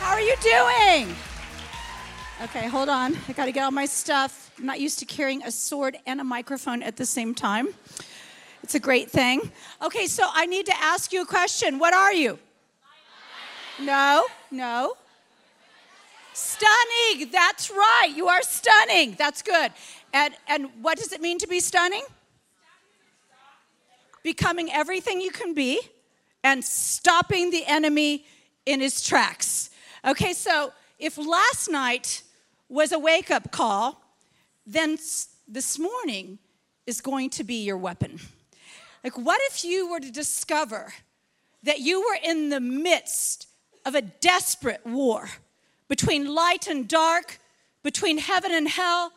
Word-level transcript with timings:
How 0.00 0.12
are 0.12 0.20
you 0.20 0.34
doing? 0.42 1.14
Okay, 2.42 2.68
hold 2.68 2.88
on. 2.88 3.16
I 3.28 3.32
got 3.32 3.46
to 3.46 3.52
get 3.52 3.64
all 3.64 3.70
my 3.70 3.86
stuff. 3.86 4.50
I'm 4.58 4.66
not 4.66 4.80
used 4.80 4.98
to 4.98 5.04
carrying 5.04 5.42
a 5.42 5.50
sword 5.50 5.96
and 6.06 6.20
a 6.20 6.24
microphone 6.24 6.82
at 6.82 6.96
the 6.96 7.06
same 7.06 7.34
time. 7.34 7.68
It's 8.62 8.74
a 8.74 8.80
great 8.80 9.10
thing. 9.10 9.50
Okay, 9.82 10.06
so 10.06 10.24
I 10.32 10.46
need 10.46 10.66
to 10.66 10.76
ask 10.76 11.12
you 11.12 11.22
a 11.22 11.26
question. 11.26 11.78
What 11.78 11.94
are 11.94 12.12
you? 12.12 12.38
No, 13.80 14.26
no. 14.50 14.94
Stunning. 16.32 17.30
That's 17.30 17.70
right. 17.70 18.12
You 18.14 18.28
are 18.28 18.42
stunning. 18.42 19.14
That's 19.18 19.42
good. 19.42 19.72
And 20.12 20.34
and 20.48 20.68
what 20.82 20.98
does 20.98 21.12
it 21.12 21.20
mean 21.20 21.38
to 21.38 21.46
be 21.46 21.60
stunning? 21.60 22.04
Becoming 24.22 24.70
everything 24.72 25.20
you 25.20 25.30
can 25.30 25.54
be 25.54 25.80
and 26.42 26.64
stopping 26.64 27.50
the 27.50 27.64
enemy 27.66 28.24
in 28.64 28.80
his 28.80 29.02
tracks. 29.02 29.70
Okay, 30.04 30.32
so 30.32 30.72
if 30.98 31.18
last 31.18 31.70
night 31.70 32.22
was 32.68 32.92
a 32.92 32.98
wake 32.98 33.30
up 33.30 33.50
call, 33.50 34.02
then 34.66 34.98
this 35.48 35.78
morning 35.78 36.38
is 36.86 37.00
going 37.00 37.30
to 37.30 37.44
be 37.44 37.62
your 37.64 37.76
weapon. 37.76 38.20
Like, 39.04 39.16
what 39.18 39.40
if 39.44 39.64
you 39.64 39.90
were 39.90 40.00
to 40.00 40.10
discover 40.10 40.92
that 41.62 41.80
you 41.80 42.00
were 42.00 42.18
in 42.22 42.48
the 42.48 42.60
midst 42.60 43.48
of 43.84 43.94
a 43.94 44.02
desperate 44.02 44.84
war 44.84 45.28
between 45.88 46.34
light 46.34 46.66
and 46.66 46.88
dark, 46.88 47.38
between 47.82 48.18
heaven 48.18 48.52
and 48.52 48.68
hell, 48.68 49.12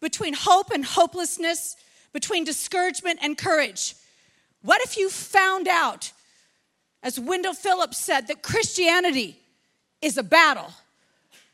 between 0.00 0.34
hope 0.34 0.70
and 0.70 0.84
hopelessness, 0.84 1.76
between 2.12 2.44
discouragement 2.44 3.18
and 3.22 3.36
courage? 3.36 3.94
What 4.62 4.80
if 4.82 4.96
you 4.96 5.10
found 5.10 5.68
out, 5.68 6.12
as 7.06 7.20
Wendell 7.20 7.54
Phillips 7.54 7.98
said, 7.98 8.26
that 8.26 8.42
Christianity 8.42 9.38
is 10.02 10.18
a 10.18 10.24
battle 10.24 10.72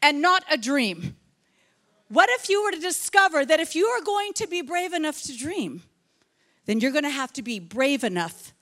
and 0.00 0.22
not 0.22 0.42
a 0.50 0.56
dream? 0.56 1.14
What 2.08 2.30
if 2.30 2.48
you 2.48 2.64
were 2.64 2.70
to 2.70 2.80
discover 2.80 3.44
that 3.44 3.60
if 3.60 3.76
you 3.76 3.84
are 3.84 4.00
going 4.00 4.32
to 4.36 4.46
be 4.46 4.62
brave 4.62 4.94
enough 4.94 5.22
to 5.24 5.36
dream, 5.36 5.82
then 6.64 6.80
you're 6.80 6.90
going 6.90 7.04
to 7.04 7.10
have 7.10 7.34
to 7.34 7.42
be 7.42 7.58
brave 7.58 8.02
enough 8.02 8.54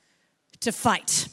to 0.63 0.73
fight. 0.73 1.29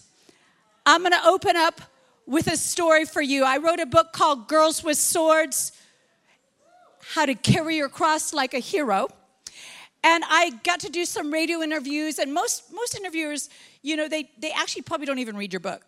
I'm 0.86 1.02
going 1.02 1.12
to 1.14 1.28
open 1.28 1.56
up 1.56 1.82
with 2.28 2.46
a 2.46 2.56
story 2.56 3.06
for 3.06 3.24
you. 3.24 3.44
I 3.44 3.58
wrote 3.58 3.80
a 3.80 3.88
book 3.88 4.14
called 4.14 4.48
Girls 4.48 4.84
with 4.84 4.98
Swords 5.00 5.72
How 7.16 7.26
to 7.26 7.34
Carry 7.34 7.78
Your 7.78 7.90
Cross 7.90 8.32
Like 8.32 8.54
a 8.54 8.60
Hero. 8.60 9.08
And 10.08 10.24
I 10.26 10.52
got 10.64 10.80
to 10.80 10.90
do 10.90 11.04
some 11.04 11.34
radio 11.34 11.62
interviews, 11.62 12.18
and 12.18 12.34
most, 12.34 12.72
most 12.74 12.96
interviewers, 12.96 13.50
you 13.82 13.98
know, 13.98 14.08
they, 14.08 14.30
they 14.40 14.52
actually 14.52 14.84
probably 14.84 15.06
don't 15.06 15.20
even 15.20 15.36
read 15.36 15.52
your 15.52 15.60
book. 15.60 15.82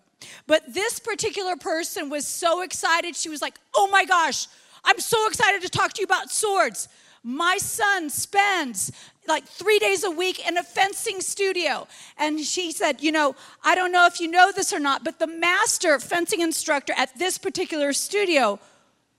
But 0.45 0.73
this 0.73 0.99
particular 0.99 1.55
person 1.55 2.09
was 2.09 2.27
so 2.27 2.61
excited. 2.61 3.15
She 3.15 3.29
was 3.29 3.41
like, 3.41 3.57
oh 3.73 3.87
my 3.89 4.03
gosh, 4.03 4.47
I'm 4.83 4.99
so 4.99 5.25
excited 5.27 5.61
to 5.61 5.69
talk 5.69 5.93
to 5.93 6.01
you 6.01 6.03
about 6.03 6.29
swords. 6.31 6.89
My 7.23 7.59
son 7.59 8.09
spends 8.09 8.91
like 9.25 9.45
three 9.45 9.79
days 9.79 10.03
a 10.03 10.11
week 10.11 10.45
in 10.45 10.57
a 10.57 10.63
fencing 10.63 11.21
studio. 11.21 11.87
And 12.17 12.41
she 12.41 12.73
said, 12.73 13.01
You 13.01 13.13
know, 13.13 13.37
I 13.63 13.73
don't 13.73 13.93
know 13.93 14.05
if 14.05 14.19
you 14.19 14.29
know 14.29 14.51
this 14.53 14.73
or 14.73 14.79
not, 14.79 15.05
but 15.05 15.19
the 15.19 15.27
master 15.27 15.97
fencing 15.97 16.41
instructor 16.41 16.93
at 16.97 17.17
this 17.17 17.37
particular 17.37 17.93
studio 17.93 18.59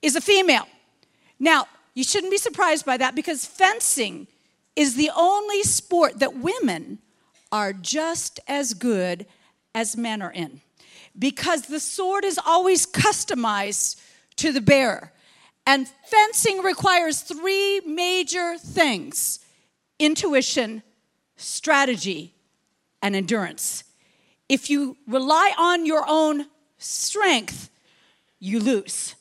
is 0.02 0.14
a 0.14 0.20
female. 0.20 0.66
Now, 1.38 1.68
you 1.94 2.04
shouldn't 2.04 2.32
be 2.32 2.38
surprised 2.38 2.84
by 2.84 2.98
that 2.98 3.14
because 3.14 3.46
fencing 3.46 4.26
is 4.80 4.94
the 4.94 5.10
only 5.14 5.62
sport 5.62 6.20
that 6.20 6.38
women 6.38 6.98
are 7.52 7.70
just 7.70 8.40
as 8.48 8.72
good 8.72 9.26
as 9.74 9.94
men 9.94 10.22
are 10.22 10.32
in 10.32 10.62
because 11.18 11.62
the 11.66 11.78
sword 11.78 12.24
is 12.24 12.40
always 12.46 12.86
customized 12.86 14.00
to 14.36 14.52
the 14.52 14.60
bearer. 14.62 15.12
And 15.66 15.86
fencing 16.06 16.62
requires 16.62 17.20
three 17.20 17.80
major 17.80 18.56
things 18.56 19.40
intuition, 19.98 20.82
strategy, 21.36 22.32
and 23.02 23.14
endurance. 23.14 23.84
If 24.48 24.70
you 24.70 24.96
rely 25.06 25.52
on 25.58 25.84
your 25.84 26.06
own 26.08 26.46
strength, 26.78 27.68
you 28.38 28.58
lose. 28.58 29.14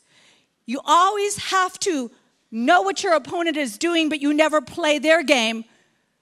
You 0.65 0.79
always 0.85 1.49
have 1.49 1.77
to 1.79 2.11
know 2.51 2.81
what 2.81 3.03
your 3.03 3.13
opponent 3.15 3.57
is 3.57 3.77
doing, 3.77 4.09
but 4.09 4.21
you 4.21 4.33
never 4.33 4.61
play 4.61 4.99
their 4.99 5.23
game. 5.23 5.65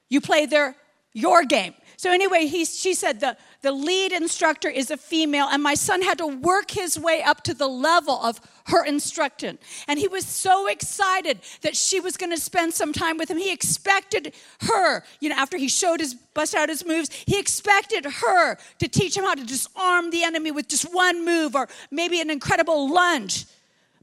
You 0.10 0.22
play 0.22 0.46
their 0.46 0.76
your 1.14 1.44
game. 1.46 1.74
So 1.98 2.12
anyway, 2.12 2.46
he, 2.46 2.64
she 2.64 2.94
said 2.94 3.20
the, 3.20 3.36
the 3.64 3.72
lead 3.72 4.12
instructor 4.12 4.70
is 4.70 4.92
a 4.92 4.98
female, 4.98 5.48
and 5.52 5.64
my 5.64 5.74
son 5.74 6.04
had 6.04 6.20
to 6.20 6.28
work 6.28 6.70
his 6.70 7.00
way 7.00 7.24
up 7.24 7.44
to 7.46 7.56
the 7.56 7.68
level 7.68 8.14
of 8.22 8.40
her 8.68 8.86
instructor. 8.86 9.54
And 9.88 9.98
he 9.98 10.08
was 10.08 10.28
so 10.28 10.68
excited 10.68 11.40
that 11.62 11.76
she 11.76 12.00
was 12.00 12.18
going 12.18 12.30
to 12.30 12.40
spend 12.40 12.76
some 12.76 12.94
time 12.94 13.18
with 13.18 13.32
him. 13.32 13.38
He 13.38 13.52
expected 13.52 14.34
her, 14.62 15.04
you 15.20 15.30
know, 15.30 15.36
after 15.36 15.58
he 15.58 15.68
showed 15.68 16.00
his, 16.00 16.14
bust 16.14 16.54
out 16.54 16.70
his 16.70 16.86
moves, 16.86 17.10
he 17.26 17.40
expected 17.40 18.06
her 18.06 18.58
to 18.78 18.88
teach 18.88 19.18
him 19.18 19.24
how 19.24 19.34
to 19.34 19.44
disarm 19.44 20.12
the 20.12 20.24
enemy 20.24 20.52
with 20.52 20.68
just 20.68 20.94
one 20.94 21.26
move 21.26 21.56
or 21.56 21.68
maybe 21.90 22.22
an 22.22 22.30
incredible 22.30 22.94
lunge. 22.94 23.48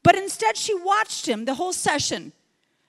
But 0.05 0.15
instead, 0.17 0.57
she 0.57 0.75
watched 0.75 1.27
him 1.27 1.47
the 1.47 1.55
whole 1.55 1.73
session. 1.73 2.33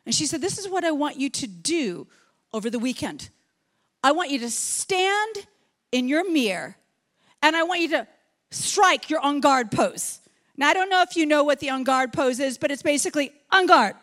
And 0.05 0.13
she 0.13 0.27
said, 0.27 0.41
This 0.41 0.59
is 0.59 0.69
what 0.69 0.83
I 0.83 0.91
want 0.91 1.17
you 1.17 1.29
to 1.31 1.47
do 1.47 2.05
over 2.53 2.69
the 2.69 2.77
weekend. 2.77 3.29
I 4.03 4.11
want 4.11 4.29
you 4.29 4.37
to 4.39 4.51
stand 4.51 5.47
in 5.91 6.07
your 6.07 6.29
mirror 6.29 6.75
and 7.41 7.55
I 7.55 7.63
want 7.63 7.81
you 7.81 7.89
to 7.89 8.07
strike 8.51 9.09
your 9.09 9.19
on 9.21 9.39
guard 9.39 9.71
pose. 9.71 10.19
Now, 10.57 10.69
I 10.69 10.73
don't 10.73 10.89
know 10.89 11.01
if 11.01 11.15
you 11.15 11.25
know 11.25 11.43
what 11.43 11.59
the 11.59 11.71
on 11.71 11.83
guard 11.83 12.13
pose 12.13 12.39
is, 12.39 12.57
but 12.57 12.69
it's 12.69 12.83
basically 12.83 13.31
on 13.51 13.65
guard. 13.65 13.95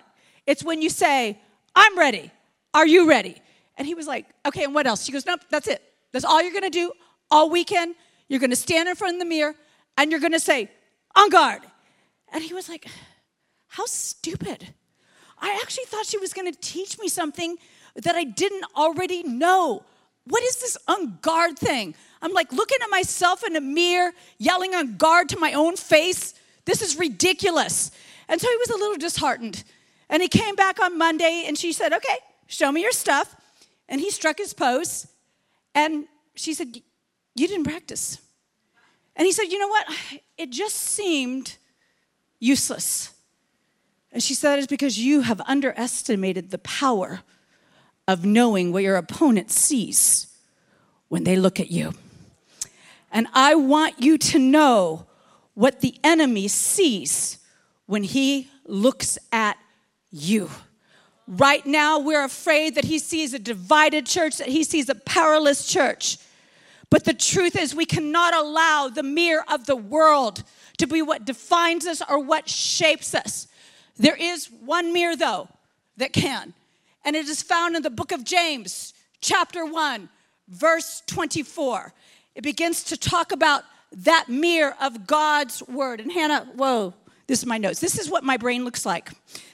It's 0.46 0.64
when 0.64 0.82
you 0.82 0.90
say, 0.90 1.38
I'm 1.76 1.96
ready. 1.96 2.32
Are 2.74 2.86
you 2.86 3.08
ready? 3.08 3.36
And 3.76 3.86
he 3.86 3.94
was 3.94 4.06
like, 4.06 4.26
Okay, 4.46 4.64
and 4.64 4.74
what 4.74 4.86
else? 4.86 5.04
She 5.04 5.12
goes, 5.12 5.26
Nope, 5.26 5.40
that's 5.50 5.68
it. 5.68 5.82
That's 6.12 6.24
all 6.24 6.42
you're 6.42 6.52
gonna 6.52 6.70
do 6.70 6.92
all 7.30 7.50
weekend. 7.50 7.94
You're 8.28 8.40
gonna 8.40 8.56
stand 8.56 8.88
in 8.88 8.96
front 8.96 9.16
of 9.16 9.18
the 9.20 9.26
mirror 9.26 9.54
and 9.98 10.10
you're 10.10 10.20
gonna 10.20 10.40
say, 10.40 10.70
On 11.14 11.28
guard. 11.28 11.60
And 12.32 12.42
he 12.42 12.54
was 12.54 12.68
like, 12.68 12.86
How 13.68 13.86
stupid. 13.86 14.74
I 15.38 15.58
actually 15.62 15.84
thought 15.84 16.06
she 16.06 16.18
was 16.18 16.32
gonna 16.32 16.52
teach 16.52 16.98
me 16.98 17.08
something 17.08 17.56
that 17.94 18.14
I 18.16 18.24
didn't 18.24 18.64
already 18.76 19.22
know. 19.22 19.84
What 20.24 20.42
is 20.44 20.56
this 20.60 20.78
on 20.88 21.18
guard 21.20 21.58
thing? 21.58 21.94
I'm 22.20 22.32
like 22.32 22.52
looking 22.52 22.78
at 22.82 22.90
myself 22.90 23.44
in 23.44 23.56
a 23.56 23.60
mirror, 23.60 24.12
yelling 24.38 24.74
on 24.74 24.96
guard 24.96 25.28
to 25.30 25.38
my 25.38 25.52
own 25.52 25.76
face. 25.76 26.34
This 26.64 26.80
is 26.80 26.96
ridiculous. 26.96 27.90
And 28.28 28.40
so 28.40 28.48
he 28.48 28.56
was 28.56 28.70
a 28.70 28.76
little 28.76 28.96
disheartened. 28.96 29.64
And 30.08 30.22
he 30.22 30.28
came 30.28 30.54
back 30.54 30.80
on 30.80 30.96
Monday 30.96 31.44
and 31.46 31.58
she 31.58 31.72
said, 31.72 31.92
Okay, 31.92 32.16
show 32.46 32.70
me 32.70 32.82
your 32.82 32.92
stuff. 32.92 33.34
And 33.88 34.00
he 34.00 34.10
struck 34.10 34.38
his 34.38 34.54
pose. 34.54 35.08
And 35.74 36.06
she 36.34 36.54
said, 36.54 36.76
You 37.34 37.48
didn't 37.48 37.64
practice. 37.64 38.18
And 39.16 39.26
he 39.26 39.32
said, 39.32 39.44
You 39.44 39.58
know 39.58 39.68
what? 39.68 39.86
It 40.38 40.50
just 40.50 40.76
seemed 40.76 41.56
useless. 42.42 43.12
And 44.10 44.22
she 44.22 44.34
said, 44.34 44.58
It's 44.58 44.66
because 44.66 44.98
you 44.98 45.22
have 45.22 45.40
underestimated 45.46 46.50
the 46.50 46.58
power 46.58 47.20
of 48.08 48.24
knowing 48.24 48.72
what 48.72 48.82
your 48.82 48.96
opponent 48.96 49.50
sees 49.50 50.26
when 51.08 51.24
they 51.24 51.36
look 51.36 51.60
at 51.60 51.70
you. 51.70 51.92
And 53.10 53.26
I 53.32 53.54
want 53.54 54.00
you 54.00 54.18
to 54.18 54.38
know 54.38 55.06
what 55.54 55.80
the 55.80 55.94
enemy 56.02 56.48
sees 56.48 57.38
when 57.86 58.02
he 58.02 58.48
looks 58.66 59.18
at 59.30 59.56
you. 60.10 60.50
Right 61.28 61.64
now, 61.64 61.98
we're 61.98 62.24
afraid 62.24 62.74
that 62.74 62.84
he 62.84 62.98
sees 62.98 63.32
a 63.32 63.38
divided 63.38 64.06
church, 64.06 64.38
that 64.38 64.48
he 64.48 64.64
sees 64.64 64.88
a 64.88 64.94
powerless 64.94 65.66
church. 65.66 66.18
But 66.90 67.04
the 67.04 67.14
truth 67.14 67.56
is, 67.56 67.74
we 67.74 67.86
cannot 67.86 68.34
allow 68.34 68.88
the 68.88 69.02
mirror 69.02 69.44
of 69.48 69.66
the 69.66 69.76
world 69.76 70.42
to 70.82 70.88
be 70.88 71.00
what 71.00 71.24
defines 71.24 71.86
us 71.86 72.02
or 72.08 72.18
what 72.18 72.48
shapes 72.48 73.14
us. 73.14 73.46
There 73.96 74.16
is 74.16 74.50
one 74.64 74.92
mirror, 74.92 75.14
though, 75.14 75.48
that 75.96 76.12
can, 76.12 76.54
and 77.04 77.14
it 77.14 77.28
is 77.28 77.40
found 77.40 77.76
in 77.76 77.82
the 77.82 77.90
book 77.90 78.10
of 78.10 78.24
James, 78.24 78.92
chapter 79.20 79.64
1, 79.64 80.08
verse 80.48 81.04
24. 81.06 81.94
It 82.34 82.42
begins 82.42 82.82
to 82.84 82.96
talk 82.96 83.30
about 83.30 83.62
that 83.92 84.28
mirror 84.28 84.74
of 84.80 85.06
God's 85.06 85.62
word. 85.68 86.00
And 86.00 86.10
Hannah, 86.10 86.48
whoa, 86.56 86.94
this 87.28 87.38
is 87.38 87.46
my 87.46 87.58
notes. 87.58 87.78
This 87.78 87.96
is 87.96 88.10
what 88.10 88.24
my 88.24 88.36
brain 88.36 88.64
looks 88.64 88.84
like. 88.84 89.10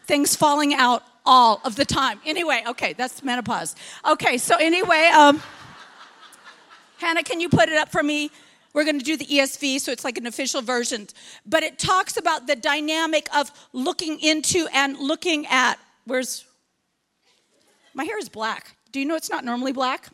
Things 0.07 0.35
falling 0.35 0.73
out 0.73 1.03
all 1.27 1.61
of 1.63 1.77
the 1.77 1.85
time. 1.85 2.21
Anyway, 2.25 2.63
okay, 2.69 2.95
that's 2.95 3.23
menopause. 3.23 3.77
Okay, 4.09 4.39
so 4.39 4.57
anyway, 4.57 5.11
um, 5.15 5.43
Hannah, 6.97 7.23
can 7.23 7.39
you 7.39 7.51
put 7.51 7.69
it 7.69 7.77
up 7.77 7.91
for 7.91 8.03
me? 8.03 8.31
We're 8.75 8.85
going 8.85 8.99
to 8.99 9.05
do 9.05 9.17
the 9.17 9.25
ESV, 9.25 9.81
so 9.81 9.93
it's 9.93 10.05
like 10.05 10.19
an 10.19 10.27
official 10.27 10.63
version. 10.63 11.09
But 11.47 11.63
it 11.63 11.79
talks 11.79 12.17
about 12.17 12.47
the 12.47 12.57
dynamic 12.57 13.29
of 13.35 13.51
looking 13.73 14.21
into 14.21 14.69
and 14.73 14.99
looking 14.99 15.47
at. 15.47 15.79
Where's 16.05 16.45
my 17.95 18.05
hair 18.05 18.19
is 18.19 18.29
black. 18.29 18.77
Do 18.93 19.01
you 19.01 19.07
know 19.07 19.17
it's 19.17 19.31
not 19.31 19.45
normally 19.45 19.73
black? 19.73 20.09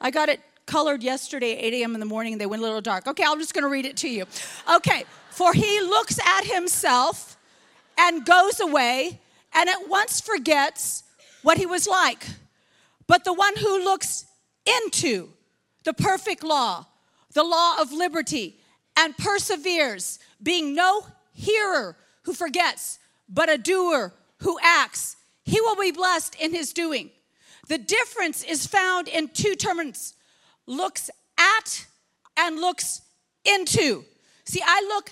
I 0.00 0.10
got 0.10 0.28
it 0.28 0.40
colored 0.66 1.02
yesterday 1.02 1.58
at 1.58 1.64
8 1.64 1.74
a.m. 1.74 1.94
in 1.94 2.00
the 2.00 2.06
morning 2.06 2.34
and 2.34 2.40
they 2.40 2.46
went 2.46 2.62
a 2.62 2.64
little 2.64 2.80
dark. 2.80 3.06
Okay, 3.08 3.24
I'm 3.26 3.40
just 3.40 3.52
going 3.52 3.64
to 3.64 3.68
read 3.68 3.84
it 3.84 3.96
to 3.98 4.08
you. 4.08 4.24
Okay, 4.72 5.04
for 5.30 5.52
he 5.52 5.80
looks 5.80 6.18
at 6.24 6.44
himself 6.44 7.36
and 7.98 8.24
goes 8.24 8.60
away 8.60 9.20
and 9.52 9.68
at 9.68 9.88
once 9.88 10.20
forgets 10.20 11.02
what 11.42 11.58
he 11.58 11.66
was 11.66 11.88
like. 11.88 12.24
But 13.06 13.24
the 13.24 13.32
one 13.32 13.56
who 13.56 13.82
looks 13.82 14.26
into 14.86 15.30
the 15.84 15.92
perfect 15.92 16.44
law, 16.44 16.86
the 17.32 17.44
law 17.44 17.80
of 17.80 17.92
liberty, 17.92 18.58
and 18.96 19.16
perseveres, 19.16 20.18
being 20.42 20.74
no 20.74 21.06
hearer 21.32 21.96
who 22.22 22.32
forgets, 22.32 22.98
but 23.28 23.48
a 23.48 23.56
doer 23.56 24.12
who 24.38 24.58
acts, 24.62 25.16
he 25.44 25.60
will 25.60 25.76
be 25.76 25.90
blessed 25.90 26.34
in 26.40 26.52
his 26.52 26.72
doing. 26.72 27.10
The 27.68 27.78
difference 27.78 28.42
is 28.42 28.66
found 28.66 29.08
in 29.08 29.28
two 29.28 29.54
terms 29.54 30.14
looks 30.66 31.10
at 31.38 31.86
and 32.36 32.56
looks 32.56 33.02
into. 33.44 34.04
See, 34.44 34.62
I 34.64 34.80
look 34.88 35.10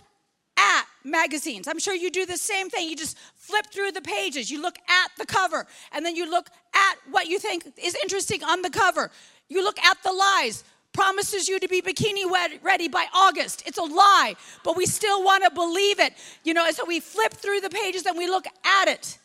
at 0.59 0.85
magazines. 1.05 1.69
I'm 1.69 1.79
sure 1.79 1.94
you 1.94 2.11
do 2.11 2.26
the 2.26 2.37
same 2.37 2.69
thing. 2.69 2.88
You 2.88 2.97
just 2.97 3.17
flip 3.37 3.67
through 3.73 3.93
the 3.93 4.03
pages, 4.03 4.50
you 4.50 4.61
look 4.61 4.79
at 4.88 5.11
the 5.17 5.26
cover, 5.26 5.67
and 5.93 6.05
then 6.05 6.17
you 6.17 6.29
look 6.31 6.49
at 6.75 6.97
what 7.11 7.29
you 7.29 7.38
think 7.38 7.64
is 7.82 7.97
interesting 8.03 8.43
on 8.44 8.62
the 8.62 8.71
cover. 8.71 9.11
You 9.49 9.62
look 9.62 9.79
at 9.79 10.03
the 10.03 10.12
lies. 10.12 10.64
Promises 10.99 11.49
you 11.49 11.61
to 11.61 11.69
be 11.69 11.81
bikini 11.81 12.25
ready 12.61 12.89
by 12.89 13.06
August. 13.15 13.62
It's 13.65 13.79
a 13.79 13.85
lie, 13.85 14.35
but 14.65 14.77
we 14.77 14.85
still 14.85 15.23
want 15.23 15.45
to 15.45 15.50
believe 15.50 16.00
it. 16.00 16.12
You 16.43 16.55
know, 16.55 16.67
and 16.67 16.75
so 16.75 16.85
we 16.85 16.99
flip 16.99 17.35
through 17.35 17.61
the 17.61 17.71
pages 17.71 18.05
and 18.05 18.19
we 18.19 18.27
look 18.27 18.47
at 18.65 18.89
it. 18.89 19.17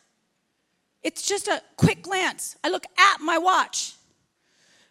It's 1.01 1.25
just 1.25 1.47
a 1.47 1.63
quick 1.75 2.03
glance. 2.03 2.57
I 2.63 2.69
look 2.69 2.85
at 2.99 3.21
my 3.21 3.39
watch. 3.39 3.93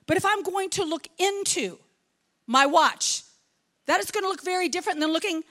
But 0.08 0.17
if 0.17 0.25
I'm 0.25 0.43
going 0.43 0.70
to 0.70 0.82
look 0.82 1.06
into 1.19 1.79
my 2.49 2.67
watch, 2.67 3.23
that 3.87 4.00
is 4.00 4.11
going 4.11 4.25
to 4.25 4.29
look 4.29 4.43
very 4.43 4.69
different 4.69 4.99
than 4.99 5.12
looking 5.12 5.44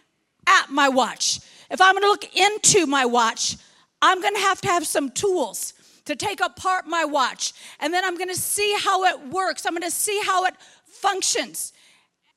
at 0.46 0.70
my 0.70 0.90
watch. 0.90 1.40
If 1.70 1.80
I'm 1.80 1.94
going 1.94 2.04
to 2.04 2.10
look 2.10 2.36
into 2.36 2.86
my 2.88 3.06
watch, 3.06 3.56
I'm 4.02 4.22
going 4.22 4.36
to 4.36 4.42
have 4.42 4.60
to 4.60 4.68
have 4.68 4.86
some 4.86 5.10
tools 5.10 5.76
to 6.12 6.26
take 6.26 6.42
apart 6.42 6.86
my 6.88 7.06
watch. 7.06 7.54
And 7.80 7.94
then 7.94 8.04
I'm 8.04 8.18
going 8.18 8.30
to 8.30 8.36
see 8.36 8.76
how 8.80 9.06
it 9.06 9.28
works. 9.28 9.66
I'm 9.66 9.74
going 9.74 9.82
to 9.84 9.92
see 9.92 10.22
how 10.26 10.46
it 10.46 10.56
functions. 10.86 11.74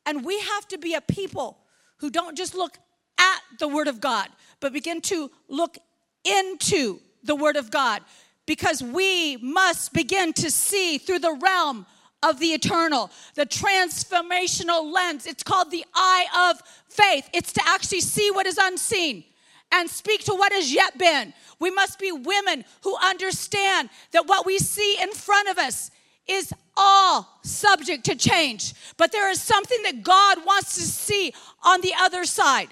And 0.07 0.25
we 0.25 0.39
have 0.41 0.69
to 0.69 0.79
be 0.79 0.95
a 0.95 1.01
people 1.01 1.59
who 1.99 2.11
don't 2.11 2.37
just 2.37 2.55
look 2.55 2.79
at 3.19 3.41
the 3.59 3.69
Word 3.69 3.89
of 3.89 4.01
God, 4.01 4.29
but 4.61 4.73
begin 4.73 5.01
to 5.03 5.31
look 5.49 5.79
into 6.25 7.01
the 7.23 7.35
Word 7.35 7.57
of 7.57 7.71
God 7.71 8.03
because 8.47 8.83
we 8.83 9.37
must 9.39 9.93
begin 9.93 10.33
to 10.35 10.51
see 10.51 10.99
through 10.99 11.21
the 11.21 11.39
realm 11.41 11.87
of 12.23 12.39
the 12.39 12.49
eternal, 12.49 13.11
the 13.35 13.47
transformational 13.47 14.93
lens. 14.93 15.27
It's 15.27 15.43
called 15.43 15.71
the 15.71 15.85
eye 15.95 16.51
of 16.51 16.63
faith. 16.89 17.29
It's 17.33 17.53
to 17.55 17.63
actually 17.67 18.01
see 18.01 18.31
what 18.31 18.47
is 18.47 18.59
unseen 18.61 19.25
and 19.73 19.89
speak 19.89 20.25
to 20.25 20.35
what 20.35 20.53
has 20.53 20.73
yet 20.73 20.97
been. 20.99 21.33
We 21.59 21.71
must 21.71 21.99
be 21.99 22.13
women 22.13 22.65
who 22.83 22.97
understand 22.97 23.91
that 24.13 24.27
what 24.27 24.47
we 24.47 24.59
see 24.59 24.99
in 25.01 25.13
front 25.13 25.49
of 25.49 25.59
us 25.59 25.91
is 26.27 26.53
all 26.77 27.29
subject 27.43 28.05
to 28.05 28.15
change, 28.15 28.75
but 28.97 29.13
there 29.13 29.31
is 29.31 29.43
something 29.43 29.83
that 29.83 30.03
God 30.03 30.45
wants 30.45 30.75
to 30.77 30.81
see 30.81 31.33
on 31.63 31.81
the 31.81 31.93
other 31.99 32.25
side. 32.25 32.69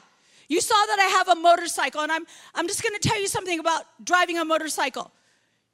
You 0.48 0.60
saw 0.60 0.74
that 0.74 0.98
I 0.98 1.04
have 1.18 1.28
a 1.28 1.40
motorcycle, 1.40 2.00
and 2.00 2.10
I'm, 2.10 2.26
I'm 2.54 2.66
just 2.66 2.82
gonna 2.82 2.98
tell 2.98 3.20
you 3.20 3.28
something 3.28 3.58
about 3.58 3.84
driving 4.02 4.38
a 4.38 4.44
motorcycle. 4.44 5.10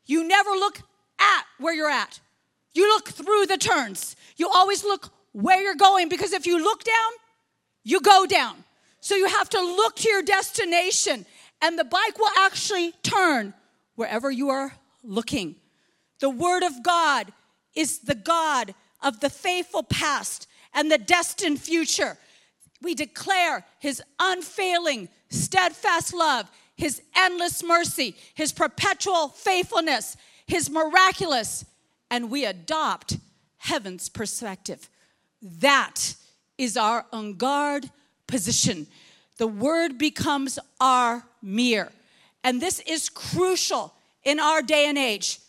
You 0.07 0.27
never 0.27 0.51
look 0.51 0.81
at 1.21 1.45
where 1.59 1.75
you're 1.75 1.91
at, 1.91 2.21
you 2.73 2.89
look 2.89 3.09
through 3.09 3.47
the 3.47 3.57
turns. 3.57 4.17
You 4.37 4.49
always 4.49 4.85
look 4.85 5.11
where 5.33 5.61
you're 5.61 5.75
going 5.75 6.09
because 6.09 6.33
if 6.33 6.47
you 6.47 6.63
look 6.63 6.85
down, 6.85 7.13
you 7.83 8.01
go 8.01 8.27
down. 8.27 8.65
So 9.01 9.15
you 9.15 9.27
have 9.27 9.49
to 9.51 9.61
look 9.61 9.97
to 9.97 10.09
your 10.09 10.23
destination, 10.23 11.25
and 11.63 11.79
the 11.79 11.85
bike 11.85 12.19
will 12.19 12.33
actually 12.39 12.93
turn 13.03 13.55
wherever 13.95 14.31
you 14.31 14.51
are 14.51 14.73
looking. 15.03 15.57
The 16.21 16.31
Word 16.31 16.63
of 16.63 16.83
God 16.83 17.33
is 17.75 18.01
the 18.01 18.15
God 18.15 18.75
of 19.03 19.21
the 19.21 19.31
faithful 19.31 19.83
past 19.83 20.49
and 20.75 20.91
the 20.91 20.99
destined 20.99 21.61
future. 21.61 22.19
We 22.83 22.95
declare 22.95 23.65
His 23.79 24.03
unfailing, 24.19 25.09
steadfast 25.31 26.13
love, 26.13 26.51
His 26.77 27.03
endless 27.17 27.63
mercy, 27.63 28.17
His 28.35 28.53
perpetual 28.53 29.29
faithfulness, 29.29 30.17
His 30.47 30.69
miraculous, 30.71 31.65
and 32.11 32.31
we 32.31 32.45
adopt 32.45 33.19
heaven's 33.59 34.09
perspective. 34.09 34.89
That 35.41 36.15
is 36.57 36.77
our 36.77 37.07
on 37.13 37.35
guard 37.35 37.91
position. 38.29 38.87
The 39.39 39.49
word 39.49 39.99
becomes 39.99 40.59
our 40.81 41.25
mirror. 41.43 41.91
And 42.45 42.63
this 42.63 42.81
is 42.87 43.09
crucial 43.09 43.93
in 44.23 44.39
our 44.39 44.63
day 44.63 44.89
and 44.89 44.97
age. 44.97 45.41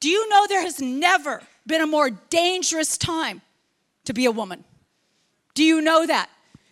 Do 0.00 0.08
you 0.08 0.28
know 0.30 0.46
there 0.46 0.62
has 0.62 0.80
never 0.80 1.42
been 1.66 1.82
a 1.82 1.86
more 1.86 2.10
dangerous 2.10 2.96
time 2.96 3.42
to 4.04 4.14
be 4.14 4.24
a 4.24 4.30
woman? 4.30 4.64
Do 5.54 5.64
you 5.64 5.82
know 5.82 6.06
that? 6.06 6.30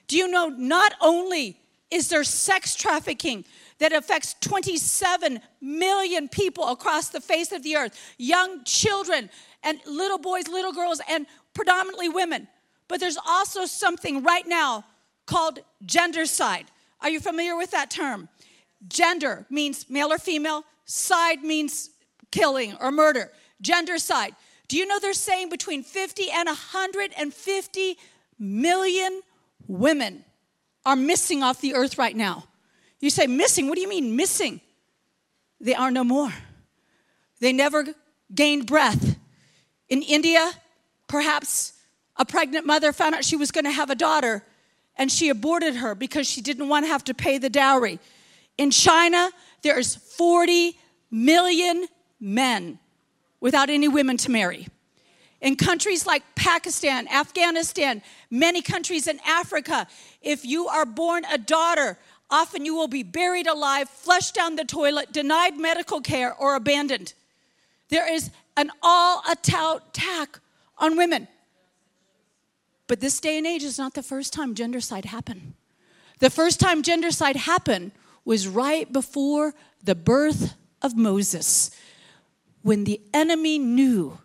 Do 0.09 0.17
you 0.17 0.29
know 0.29 0.49
not 0.49 0.95
only 1.03 1.59
is 1.91 2.09
there 2.09 2.25
sex 2.25 2.75
trafficking 2.75 3.45
that 3.79 3.93
affects 3.93 4.35
27 4.41 5.41
million 5.61 6.29
people 6.29 6.69
across 6.69 7.09
the 7.09 7.21
face 7.21 7.53
of 7.53 7.63
the 7.63 7.77
earth, 7.77 8.15
young 8.17 8.65
children 8.65 9.29
and 9.63 9.81
little 9.87 10.19
boys, 10.19 10.49
little 10.49 10.73
girls, 10.73 11.01
and 11.09 11.27
predominantly 11.53 12.09
women, 12.09 12.49
but 12.89 13.01
there's 13.01 13.19
also 13.27 13.67
something 13.67 14.23
right 14.23 14.47
now 14.47 14.85
called 15.27 15.59
gendercide. 15.85 16.67
Are 17.01 17.11
you 17.11 17.21
familiar 17.21 17.57
with 17.57 17.73
that 17.73 17.91
term? 17.91 18.29
Gender 18.89 19.47
means 19.51 19.91
male 19.91 20.13
or 20.13 20.19
female, 20.19 20.65
side 20.85 21.43
means 21.43 21.91
killing 22.31 22.75
or 22.81 22.91
murder. 22.91 23.31
Gendercide. 23.63 24.35
Do 24.69 24.77
you 24.77 24.87
know 24.87 24.99
they're 24.99 25.13
saying 25.13 25.49
between 25.49 25.83
50 25.83 26.31
and 26.31 26.47
150 26.47 27.99
million 28.39 29.21
women 29.67 30.25
are 30.85 30.97
missing 30.97 31.43
off 31.43 31.61
the 31.61 31.75
earth 31.75 31.99
right 31.99 32.17
now? 32.17 32.45
You 33.01 33.11
say, 33.11 33.27
missing? 33.27 33.69
What 33.69 33.77
do 33.77 33.83
you 33.83 33.89
mean, 33.89 34.17
missing? 34.17 34.61
They 35.61 35.75
are 35.75 35.91
no 35.91 36.05
more. 36.05 36.33
They 37.41 37.53
never 37.53 37.87
gained 38.35 38.67
breath. 38.67 39.17
In 39.89 40.03
India, 40.03 40.51
perhaps 41.07 41.75
a 42.17 42.25
pregnant 42.25 42.67
mother 42.67 42.93
found 42.93 43.15
out 43.15 43.25
she 43.25 43.37
was 43.37 43.51
going 43.51 43.65
to 43.65 43.71
have 43.71 43.91
a 43.91 43.95
daughter 43.95 44.43
and 44.97 45.11
she 45.11 45.29
aborted 45.29 45.77
her 45.77 45.95
because 45.95 46.29
she 46.29 46.41
didn't 46.41 46.69
want 46.69 46.85
to 46.85 46.89
have 46.89 47.05
to 47.05 47.15
pay 47.15 47.39
the 47.39 47.51
dowry. 47.51 47.99
In 48.59 48.71
China, 48.71 49.31
there's 49.63 49.95
40 49.95 50.79
million 51.11 51.87
men 52.21 52.79
without 53.41 53.71
any 53.71 53.89
women 53.89 54.17
to 54.19 54.31
marry. 54.31 54.69
In 55.41 55.57
countries 55.57 56.07
like 56.07 56.23
Pakistan, 56.35 57.07
Afghanistan, 57.09 58.03
many 58.31 58.63
countries 58.63 59.07
in 59.07 59.21
Africa, 59.27 59.87
if 60.23 60.45
you 60.45 60.67
are 60.69 60.87
born 60.87 61.25
a 61.31 61.37
daughter, 61.37 61.99
often 62.31 62.65
you 62.65 62.75
will 62.75 62.89
be 62.89 63.03
buried 63.03 63.47
alive, 63.47 63.89
flushed 63.89 64.35
down 64.35 64.57
the 64.57 64.65
toilet, 64.65 65.13
denied 65.13 65.59
medical 65.59 66.01
care, 66.01 66.35
or 66.35 66.55
abandoned. 66.55 67.13
There 67.91 68.11
is 68.11 68.31
an 68.57 68.71
all 68.83 69.23
attack 69.31 70.41
on 70.79 70.97
women. 70.97 71.29
But 72.87 73.01
this 73.01 73.21
day 73.21 73.39
and 73.39 73.47
age 73.47 73.65
is 73.65 73.79
not 73.79 73.95
the 73.95 74.03
first 74.03 74.33
time 74.33 74.55
gendercide 74.55 75.07
happened. 75.07 75.55
The 76.19 76.31
first 76.31 76.61
time 76.61 76.83
gendercide 76.83 77.37
happened 77.37 77.93
was 78.25 78.49
right 78.49 78.91
before 78.93 79.55
the 79.83 79.95
birth 79.95 80.55
of 80.83 80.97
Moses, 80.97 81.71
when 82.63 82.85
the 82.85 83.01
enemy 83.13 83.59
knew 83.59 84.19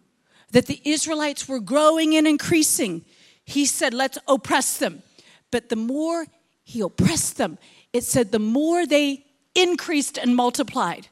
that 0.52 0.68
the 0.68 0.82
Israelites 0.84 1.48
were 1.48 1.60
growing 1.60 2.16
and 2.16 2.28
increasing. 2.28 3.04
He 3.44 3.66
said, 3.66 3.94
Let's 3.94 4.18
oppress 4.28 4.78
them. 4.78 5.04
But 5.50 5.70
the 5.70 5.76
more 5.76 6.28
he 6.64 6.82
oppressed 6.82 7.38
them, 7.38 7.58
it 7.94 8.04
said 8.04 8.32
the 8.32 8.40
more 8.40 8.86
they 8.86 9.26
increased 9.56 10.18
and 10.18 10.36
multiplied. 10.36 11.08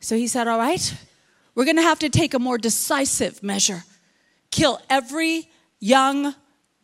So 0.00 0.16
he 0.16 0.26
said, 0.26 0.48
All 0.48 0.58
right, 0.58 0.94
we're 1.54 1.64
going 1.64 1.76
to 1.76 1.82
have 1.82 1.98
to 2.00 2.08
take 2.08 2.34
a 2.34 2.38
more 2.38 2.58
decisive 2.58 3.42
measure. 3.42 3.84
Kill 4.50 4.80
every 4.88 5.48
young 5.82 6.34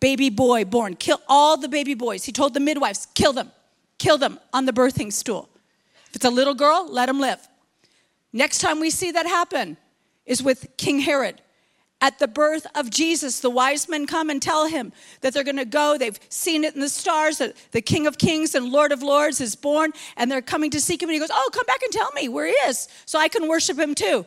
baby 0.00 0.28
boy 0.28 0.64
born. 0.64 0.96
Kill 0.96 1.20
all 1.28 1.56
the 1.56 1.68
baby 1.68 1.94
boys. 1.94 2.24
He 2.24 2.32
told 2.32 2.52
the 2.52 2.60
midwives, 2.60 3.06
kill 3.14 3.32
them. 3.32 3.52
Kill 3.98 4.18
them 4.18 4.38
on 4.52 4.66
the 4.66 4.72
birthing 4.72 5.12
stool. 5.12 5.48
If 6.08 6.16
it's 6.16 6.24
a 6.24 6.30
little 6.30 6.54
girl, 6.54 6.86
let 6.90 7.06
them 7.06 7.20
live. 7.20 7.46
Next 8.32 8.58
time 8.58 8.80
we 8.80 8.90
see 8.90 9.12
that 9.12 9.26
happen 9.26 9.76
is 10.26 10.42
with 10.42 10.76
King 10.76 11.00
Herod. 11.00 11.40
At 12.00 12.20
the 12.20 12.28
birth 12.28 12.64
of 12.76 12.90
Jesus, 12.90 13.40
the 13.40 13.50
wise 13.50 13.88
men 13.88 14.06
come 14.06 14.30
and 14.30 14.40
tell 14.40 14.68
him 14.68 14.92
that 15.20 15.34
they're 15.34 15.42
going 15.42 15.56
to 15.56 15.64
go. 15.64 15.98
They've 15.98 16.18
seen 16.28 16.62
it 16.62 16.74
in 16.74 16.80
the 16.80 16.88
stars 16.88 17.38
that 17.38 17.56
the 17.72 17.82
King 17.82 18.06
of 18.06 18.18
Kings 18.18 18.54
and 18.54 18.70
Lord 18.70 18.92
of 18.92 19.02
Lords 19.02 19.40
is 19.40 19.56
born, 19.56 19.90
and 20.16 20.30
they're 20.30 20.40
coming 20.40 20.70
to 20.70 20.80
seek 20.80 21.02
him. 21.02 21.08
And 21.08 21.14
he 21.14 21.18
goes, 21.18 21.30
Oh, 21.32 21.50
come 21.52 21.66
back 21.66 21.82
and 21.82 21.92
tell 21.92 22.12
me 22.12 22.28
where 22.28 22.46
he 22.46 22.52
is 22.68 22.86
so 23.04 23.18
I 23.18 23.26
can 23.26 23.48
worship 23.48 23.76
him 23.76 23.96
too. 23.96 24.24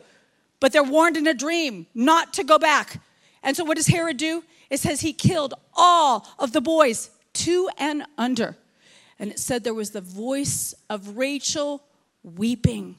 But 0.60 0.72
they're 0.72 0.82
warned 0.82 1.16
in 1.16 1.26
a 1.26 1.32
dream 1.32 1.86
not 1.94 2.34
to 2.34 2.44
go 2.44 2.58
back. 2.58 3.00
And 3.42 3.56
so, 3.56 3.64
what 3.64 3.78
does 3.78 3.86
Herod 3.86 4.18
do? 4.18 4.44
It 4.72 4.80
says 4.80 5.02
he 5.02 5.12
killed 5.12 5.52
all 5.74 6.26
of 6.38 6.52
the 6.52 6.62
boys, 6.62 7.10
two 7.34 7.68
and 7.76 8.04
under. 8.16 8.56
And 9.18 9.30
it 9.30 9.38
said 9.38 9.64
there 9.64 9.74
was 9.74 9.90
the 9.90 10.00
voice 10.00 10.74
of 10.88 11.18
Rachel 11.18 11.84
weeping 12.22 12.96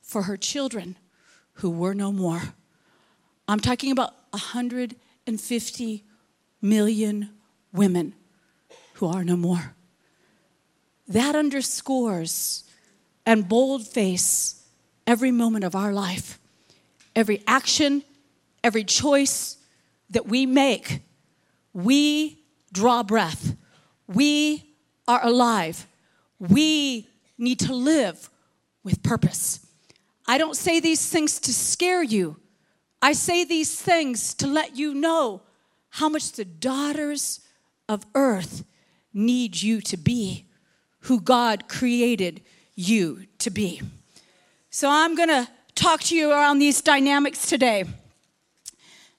for 0.00 0.22
her 0.22 0.38
children 0.38 0.96
who 1.56 1.68
were 1.68 1.92
no 1.92 2.12
more. 2.12 2.40
I'm 3.46 3.60
talking 3.60 3.92
about 3.92 4.14
150 4.30 6.04
million 6.62 7.28
women 7.74 8.14
who 8.94 9.06
are 9.06 9.22
no 9.22 9.36
more. 9.36 9.74
That 11.08 11.36
underscores 11.36 12.64
and 13.26 13.46
boldface 13.46 14.64
every 15.06 15.30
moment 15.30 15.66
of 15.66 15.76
our 15.76 15.92
life, 15.92 16.38
every 17.14 17.42
action, 17.46 18.02
every 18.64 18.82
choice 18.82 19.55
that 20.10 20.26
we 20.26 20.46
make. 20.46 21.00
We 21.72 22.44
draw 22.72 23.02
breath. 23.02 23.56
We 24.06 24.74
are 25.08 25.24
alive. 25.24 25.86
We 26.38 27.08
need 27.38 27.60
to 27.60 27.74
live 27.74 28.30
with 28.82 29.02
purpose. 29.02 29.66
I 30.26 30.38
don't 30.38 30.56
say 30.56 30.80
these 30.80 31.08
things 31.08 31.38
to 31.40 31.52
scare 31.52 32.02
you. 32.02 32.36
I 33.00 33.12
say 33.12 33.44
these 33.44 33.80
things 33.80 34.34
to 34.34 34.46
let 34.46 34.76
you 34.76 34.94
know 34.94 35.42
how 35.90 36.08
much 36.08 36.32
the 36.32 36.44
daughters 36.44 37.40
of 37.88 38.04
earth 38.14 38.64
need 39.12 39.62
you 39.62 39.80
to 39.82 39.96
be 39.96 40.46
who 41.00 41.20
God 41.20 41.68
created 41.68 42.42
you 42.74 43.26
to 43.38 43.50
be. 43.50 43.80
So 44.70 44.90
I'm 44.90 45.14
going 45.14 45.28
to 45.28 45.48
talk 45.74 46.00
to 46.02 46.16
you 46.16 46.30
around 46.30 46.58
these 46.58 46.82
dynamics 46.82 47.48
today. 47.48 47.84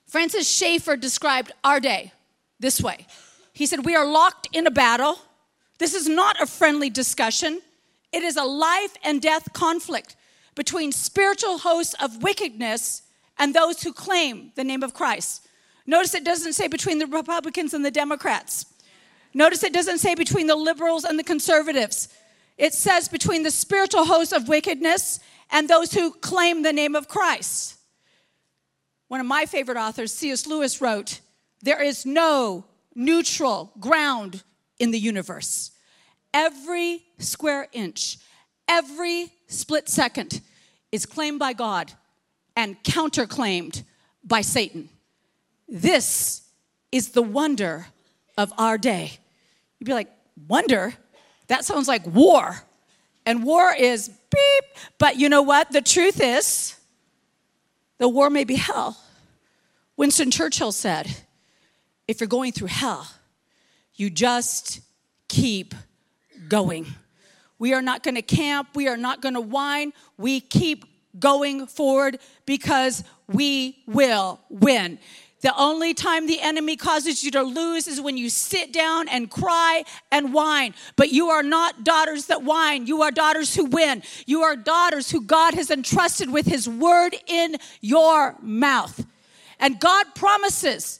Francis 0.07 0.49
Schaeffer 0.49 0.95
described 0.95 1.51
our 1.63 1.79
day 1.79 2.13
this 2.59 2.81
way. 2.81 3.05
He 3.53 3.65
said, 3.65 3.85
We 3.85 3.95
are 3.95 4.05
locked 4.05 4.47
in 4.53 4.65
a 4.65 4.71
battle. 4.71 5.19
This 5.79 5.93
is 5.93 6.07
not 6.07 6.41
a 6.41 6.47
friendly 6.47 6.89
discussion, 6.89 7.61
it 8.11 8.23
is 8.23 8.37
a 8.37 8.43
life 8.43 8.95
and 9.03 9.21
death 9.21 9.53
conflict 9.53 10.15
between 10.55 10.91
spiritual 10.91 11.59
hosts 11.59 11.93
of 12.01 12.23
wickedness 12.23 13.03
and 13.37 13.53
those 13.53 13.83
who 13.83 13.93
claim 13.93 14.51
the 14.55 14.63
name 14.63 14.81
of 14.81 14.93
Christ. 14.93 15.47
Notice 15.85 16.15
it 16.15 16.25
doesn't 16.25 16.53
say 16.53 16.67
between 16.67 16.99
the 16.99 17.05
Republicans 17.05 17.73
and 17.73 17.85
the 17.85 17.91
Democrats. 17.91 18.65
Notice 19.33 19.63
it 19.63 19.73
doesn't 19.73 19.99
say 19.99 20.15
between 20.15 20.47
the 20.47 20.55
liberals 20.55 21.03
and 21.03 21.19
the 21.19 21.23
conservatives. 21.23 22.09
It 22.57 22.73
says 22.73 23.07
between 23.07 23.43
the 23.43 23.51
spiritual 23.51 24.05
hosts 24.05 24.33
of 24.33 24.47
wickedness 24.47 25.19
and 25.51 25.69
those 25.69 25.93
who 25.93 26.11
claim 26.11 26.63
the 26.63 26.73
name 26.73 26.95
of 26.95 27.07
Christ. 27.07 27.76
One 29.07 29.19
of 29.19 29.25
my 29.25 29.45
favorite 29.45 29.77
authors, 29.77 30.13
C.S. 30.13 30.47
Lewis, 30.47 30.81
wrote, 30.81 31.21
There 31.61 31.81
is 31.81 32.05
no 32.05 32.65
neutral 32.93 33.71
ground 33.79 34.43
in 34.79 34.91
the 34.91 34.99
universe. 34.99 35.71
Every 36.33 37.03
square 37.19 37.67
inch, 37.71 38.17
every 38.67 39.31
split 39.47 39.87
second 39.89 40.41
is 40.91 41.05
claimed 41.05 41.39
by 41.39 41.53
God 41.53 41.93
and 42.55 42.81
counterclaimed 42.83 43.83
by 44.23 44.41
Satan. 44.41 44.89
This 45.67 46.41
is 46.91 47.09
the 47.09 47.21
wonder 47.21 47.87
of 48.37 48.53
our 48.57 48.77
day. 48.77 49.11
You'd 49.79 49.85
be 49.85 49.93
like, 49.93 50.09
wonder? 50.47 50.93
That 51.47 51.65
sounds 51.65 51.87
like 51.87 52.05
war. 52.05 52.63
And 53.25 53.43
war 53.43 53.73
is 53.73 54.09
beep. 54.09 54.63
But 54.97 55.17
you 55.17 55.29
know 55.29 55.41
what? 55.41 55.71
The 55.71 55.81
truth 55.81 56.21
is, 56.21 56.76
the 57.97 58.07
war 58.07 58.29
may 58.29 58.43
be 58.43 58.55
hell. 58.55 58.97
Winston 59.95 60.31
Churchill 60.31 60.71
said, 60.71 61.07
if 62.07 62.21
you're 62.21 62.27
going 62.27 62.51
through 62.51 62.67
hell, 62.67 63.07
you 63.95 64.09
just 64.09 64.81
keep 65.27 65.73
going. 66.47 66.85
We 67.59 67.73
are 67.73 67.81
not 67.81 68.03
going 68.03 68.15
to 68.15 68.21
camp. 68.21 68.69
We 68.75 68.87
are 68.87 68.97
not 68.97 69.21
going 69.21 69.33
to 69.33 69.41
whine. 69.41 69.91
We 70.17 70.39
keep 70.39 70.85
going 71.19 71.65
forward 71.65 72.19
because 72.45 73.03
we 73.27 73.79
will 73.87 74.39
win. 74.49 74.99
The 75.41 75.55
only 75.55 75.93
time 75.93 76.25
the 76.25 76.41
enemy 76.41 76.75
causes 76.75 77.23
you 77.23 77.29
to 77.31 77.43
lose 77.43 77.87
is 77.87 78.01
when 78.01 78.17
you 78.17 78.29
sit 78.29 78.73
down 78.73 79.07
and 79.07 79.29
cry 79.29 79.83
and 80.11 80.33
whine. 80.33 80.73
But 80.95 81.11
you 81.11 81.29
are 81.29 81.43
not 81.43 81.83
daughters 81.83 82.25
that 82.25 82.43
whine. 82.43 82.87
You 82.87 83.03
are 83.03 83.11
daughters 83.11 83.53
who 83.55 83.65
win. 83.65 84.01
You 84.25 84.41
are 84.41 84.55
daughters 84.55 85.11
who 85.11 85.21
God 85.21 85.53
has 85.53 85.69
entrusted 85.69 86.31
with 86.31 86.47
his 86.47 86.67
word 86.67 87.15
in 87.27 87.57
your 87.81 88.35
mouth. 88.41 89.05
And 89.59 89.79
God 89.79 90.07
promises 90.15 90.99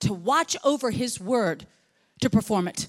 to 0.00 0.12
watch 0.12 0.56
over 0.64 0.90
his 0.90 1.18
word 1.18 1.66
to 2.20 2.28
perform 2.28 2.68
it. 2.68 2.88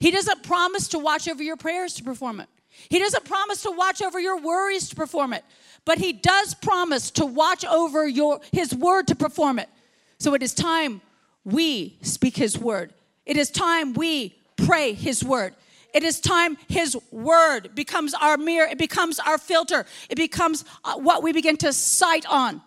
He 0.00 0.10
doesn't 0.10 0.42
promise 0.44 0.88
to 0.88 0.98
watch 0.98 1.28
over 1.28 1.42
your 1.42 1.56
prayers 1.56 1.94
to 1.94 2.04
perform 2.04 2.40
it. 2.40 2.48
He 2.88 2.98
doesn't 2.98 3.24
promise 3.24 3.62
to 3.62 3.70
watch 3.70 4.00
over 4.00 4.18
your 4.18 4.40
worries 4.40 4.88
to 4.90 4.96
perform 4.96 5.32
it. 5.32 5.44
But 5.84 5.98
he 5.98 6.12
does 6.12 6.54
promise 6.54 7.10
to 7.12 7.26
watch 7.26 7.64
over 7.64 8.06
your 8.06 8.40
his 8.52 8.74
word 8.74 9.08
to 9.08 9.14
perform 9.14 9.58
it. 9.58 9.68
So 10.18 10.34
it 10.34 10.42
is 10.42 10.52
time 10.54 11.00
we 11.44 11.98
speak 12.02 12.36
His 12.36 12.58
word. 12.58 12.92
It 13.24 13.36
is 13.36 13.50
time 13.50 13.94
we 13.94 14.36
pray 14.56 14.92
His 14.92 15.24
word. 15.24 15.54
It 15.94 16.02
is 16.02 16.20
time 16.20 16.56
His 16.68 16.96
word 17.10 17.74
becomes 17.74 18.14
our 18.14 18.36
mirror, 18.36 18.68
it 18.68 18.78
becomes 18.78 19.18
our 19.20 19.38
filter, 19.38 19.86
it 20.10 20.16
becomes 20.16 20.64
uh, 20.84 20.96
what 20.96 21.22
we 21.22 21.32
begin 21.32 21.56
to 21.58 21.72
sight 21.72 22.26
on. 22.28 22.60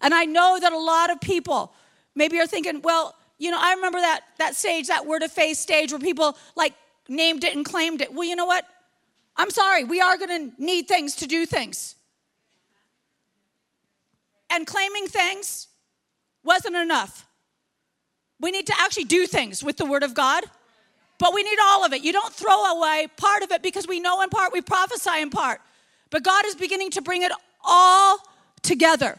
And 0.00 0.14
I 0.14 0.24
know 0.24 0.58
that 0.60 0.72
a 0.72 0.78
lot 0.78 1.10
of 1.10 1.20
people 1.20 1.72
maybe 2.14 2.38
are 2.40 2.46
thinking, 2.46 2.82
well, 2.82 3.14
you 3.38 3.50
know, 3.50 3.58
I 3.60 3.74
remember 3.74 4.00
that, 4.00 4.22
that 4.38 4.54
stage, 4.54 4.88
that 4.88 5.06
word 5.06 5.22
of 5.22 5.30
faith 5.30 5.58
stage 5.58 5.92
where 5.92 6.00
people 6.00 6.36
like 6.56 6.74
named 7.08 7.44
it 7.44 7.54
and 7.54 7.64
claimed 7.64 8.00
it. 8.00 8.12
Well, 8.12 8.26
you 8.26 8.36
know 8.36 8.46
what? 8.46 8.64
I'm 9.36 9.50
sorry, 9.50 9.84
we 9.84 10.00
are 10.00 10.16
going 10.16 10.50
to 10.50 10.62
need 10.64 10.88
things 10.88 11.16
to 11.16 11.26
do 11.26 11.44
things. 11.44 11.96
And 14.50 14.66
claiming 14.66 15.08
things 15.08 15.68
wasn't 16.44 16.76
enough. 16.76 17.26
We 18.40 18.50
need 18.50 18.66
to 18.66 18.74
actually 18.78 19.04
do 19.04 19.26
things 19.26 19.62
with 19.62 19.76
the 19.76 19.86
Word 19.86 20.02
of 20.02 20.14
God, 20.14 20.44
but 21.18 21.32
we 21.32 21.42
need 21.42 21.58
all 21.62 21.84
of 21.84 21.92
it. 21.92 22.02
You 22.02 22.12
don't 22.12 22.32
throw 22.32 22.64
away 22.76 23.08
part 23.16 23.42
of 23.42 23.50
it 23.52 23.62
because 23.62 23.86
we 23.86 24.00
know 24.00 24.20
in 24.22 24.28
part, 24.28 24.52
we 24.52 24.60
prophesy 24.60 25.20
in 25.20 25.30
part. 25.30 25.60
But 26.10 26.22
God 26.22 26.44
is 26.46 26.54
beginning 26.54 26.90
to 26.92 27.02
bring 27.02 27.22
it 27.22 27.32
all 27.64 28.18
together. 28.62 29.18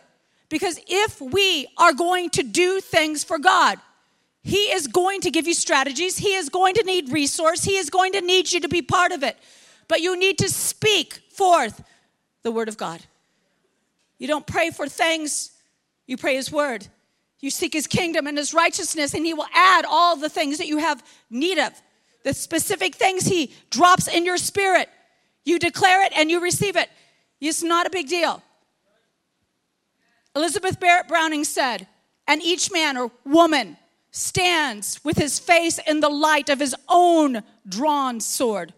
Because 0.49 0.79
if 0.87 1.19
we 1.19 1.67
are 1.77 1.93
going 1.93 2.29
to 2.31 2.43
do 2.43 2.79
things 2.79 3.23
for 3.23 3.39
God, 3.39 3.79
He 4.43 4.71
is 4.71 4.87
going 4.87 5.21
to 5.21 5.31
give 5.31 5.47
you 5.47 5.53
strategies. 5.53 6.17
He 6.17 6.35
is 6.35 6.49
going 6.49 6.75
to 6.75 6.83
need 6.83 7.11
resource. 7.11 7.63
He 7.63 7.77
is 7.77 7.89
going 7.89 8.13
to 8.13 8.21
need 8.21 8.51
you 8.51 8.59
to 8.59 8.69
be 8.69 8.81
part 8.81 9.11
of 9.11 9.23
it. 9.23 9.37
But 9.87 10.01
you 10.01 10.17
need 10.17 10.37
to 10.39 10.49
speak 10.49 11.21
forth 11.31 11.83
the 12.43 12.51
word 12.51 12.69
of 12.69 12.77
God. 12.77 13.01
You 14.17 14.27
don't 14.27 14.45
pray 14.45 14.69
for 14.69 14.87
things, 14.87 15.51
you 16.07 16.17
pray 16.17 16.35
His 16.35 16.51
word. 16.51 16.87
You 17.45 17.51
seek 17.51 17.73
his 17.73 17.85
kingdom 17.85 18.25
and 18.25 18.39
his 18.39 18.55
righteousness, 18.55 19.13
and 19.13 19.23
he 19.23 19.35
will 19.35 19.45
add 19.53 19.85
all 19.87 20.15
the 20.15 20.29
things 20.29 20.57
that 20.57 20.65
you 20.65 20.79
have 20.79 21.03
need 21.29 21.59
of. 21.59 21.79
The 22.23 22.33
specific 22.33 22.95
things 22.95 23.27
he 23.27 23.53
drops 23.69 24.07
in 24.07 24.25
your 24.25 24.37
spirit. 24.37 24.89
You 25.43 25.59
declare 25.59 26.03
it 26.05 26.11
and 26.17 26.31
you 26.31 26.41
receive 26.41 26.75
it. 26.75 26.89
It's 27.39 27.61
not 27.61 27.85
a 27.85 27.91
big 27.91 28.07
deal. 28.07 28.41
Elizabeth 30.35 30.79
Barrett 30.79 31.07
Browning 31.07 31.43
said, 31.43 31.85
and 32.27 32.41
each 32.41 32.71
man 32.71 32.97
or 32.97 33.11
woman 33.23 33.77
stands 34.09 34.99
with 35.03 35.17
his 35.17 35.37
face 35.37 35.77
in 35.85 35.99
the 35.99 36.09
light 36.09 36.49
of 36.49 36.59
his 36.59 36.75
own 36.89 37.43
drawn 37.69 38.21
sword, 38.21 38.73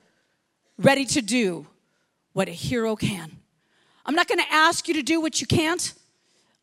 ready 0.77 1.05
to 1.05 1.21
do 1.21 1.67
what 2.33 2.50
a 2.50 2.51
hero 2.51 2.97
can. 2.97 3.31
I'm 4.05 4.15
not 4.15 4.27
going 4.27 4.39
to 4.39 4.53
ask 4.53 4.89
you 4.89 4.93
to 4.95 5.03
do 5.03 5.21
what 5.21 5.39
you 5.39 5.47
can't. 5.47 5.93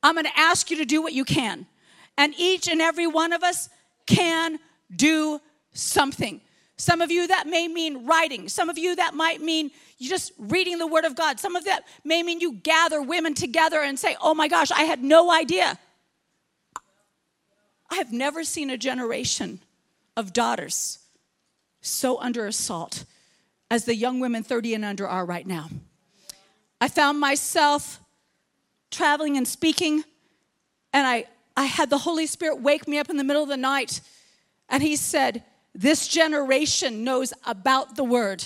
I'm 0.03 0.17
going 0.17 0.27
to 0.27 0.39
ask 0.39 0.71
you 0.71 0.77
to 0.77 0.85
do 0.85 1.01
what 1.01 1.15
you 1.15 1.25
can. 1.25 1.67
And 2.17 2.35
each 2.39 2.69
and 2.69 2.81
every 2.81 3.07
one 3.07 3.33
of 3.33 3.43
us 3.43 3.69
can 4.07 4.59
do 4.95 5.41
something. 5.73 6.41
Some 6.77 7.01
of 7.01 7.11
you 7.11 7.29
that 7.29 7.47
may 7.47 7.69
mean 7.69 8.07
writing. 8.07 8.49
Some 8.49 8.69
of 8.69 8.79
you 8.79 8.97
that 8.97 9.15
might 9.15 9.41
mean 9.41 9.71
you 9.99 10.09
just 10.09 10.33
reading 10.39 10.79
the 10.79 10.87
Word 10.87 11.05
of 11.05 11.15
God. 11.15 11.39
Some 11.39 11.55
of 11.55 11.65
that 11.65 11.85
may 12.05 12.23
mean 12.23 12.41
you 12.41 12.55
gather 12.55 13.01
women 13.01 13.35
together 13.35 13.81
and 13.81 13.99
say, 13.99 14.17
Oh 14.21 14.35
my 14.35 14.49
gosh, 14.49 14.71
I 14.71 14.83
had 14.83 15.03
no 15.03 15.31
idea. 15.31 15.79
I 17.91 17.97
have 17.97 18.13
never 18.13 18.43
seen 18.43 18.71
a 18.71 18.77
generation 18.77 19.61
of 20.17 20.33
daughters 20.33 20.99
so 21.81 22.19
under 22.21 22.47
assault 22.47 23.05
as 23.71 23.85
the 23.85 23.95
young 23.95 24.19
women 24.21 24.43
30 24.43 24.75
and 24.75 24.85
under 24.85 25.07
are 25.07 25.25
right 25.25 25.47
now. 25.47 25.69
I 26.81 26.89
found 26.89 27.21
myself 27.21 28.01
traveling 28.91 29.37
and 29.37 29.47
speaking, 29.47 30.05
and 30.93 31.07
I 31.07 31.27
I 31.57 31.65
had 31.65 31.91
the 31.91 31.99
Holy 31.99 32.27
Spirit 32.27 32.61
wake 32.61 32.89
me 32.89 32.99
up 32.99 33.11
in 33.11 33.17
the 33.17 33.25
middle 33.25 33.43
of 33.43 33.49
the 33.49 33.57
night, 33.57 34.01
and 34.69 34.83
He 34.83 34.97
said, 34.97 35.45
This 35.75 36.09
generation 36.09 37.05
knows 37.05 37.33
about 37.47 37.97
the 37.97 38.05
word, 38.05 38.45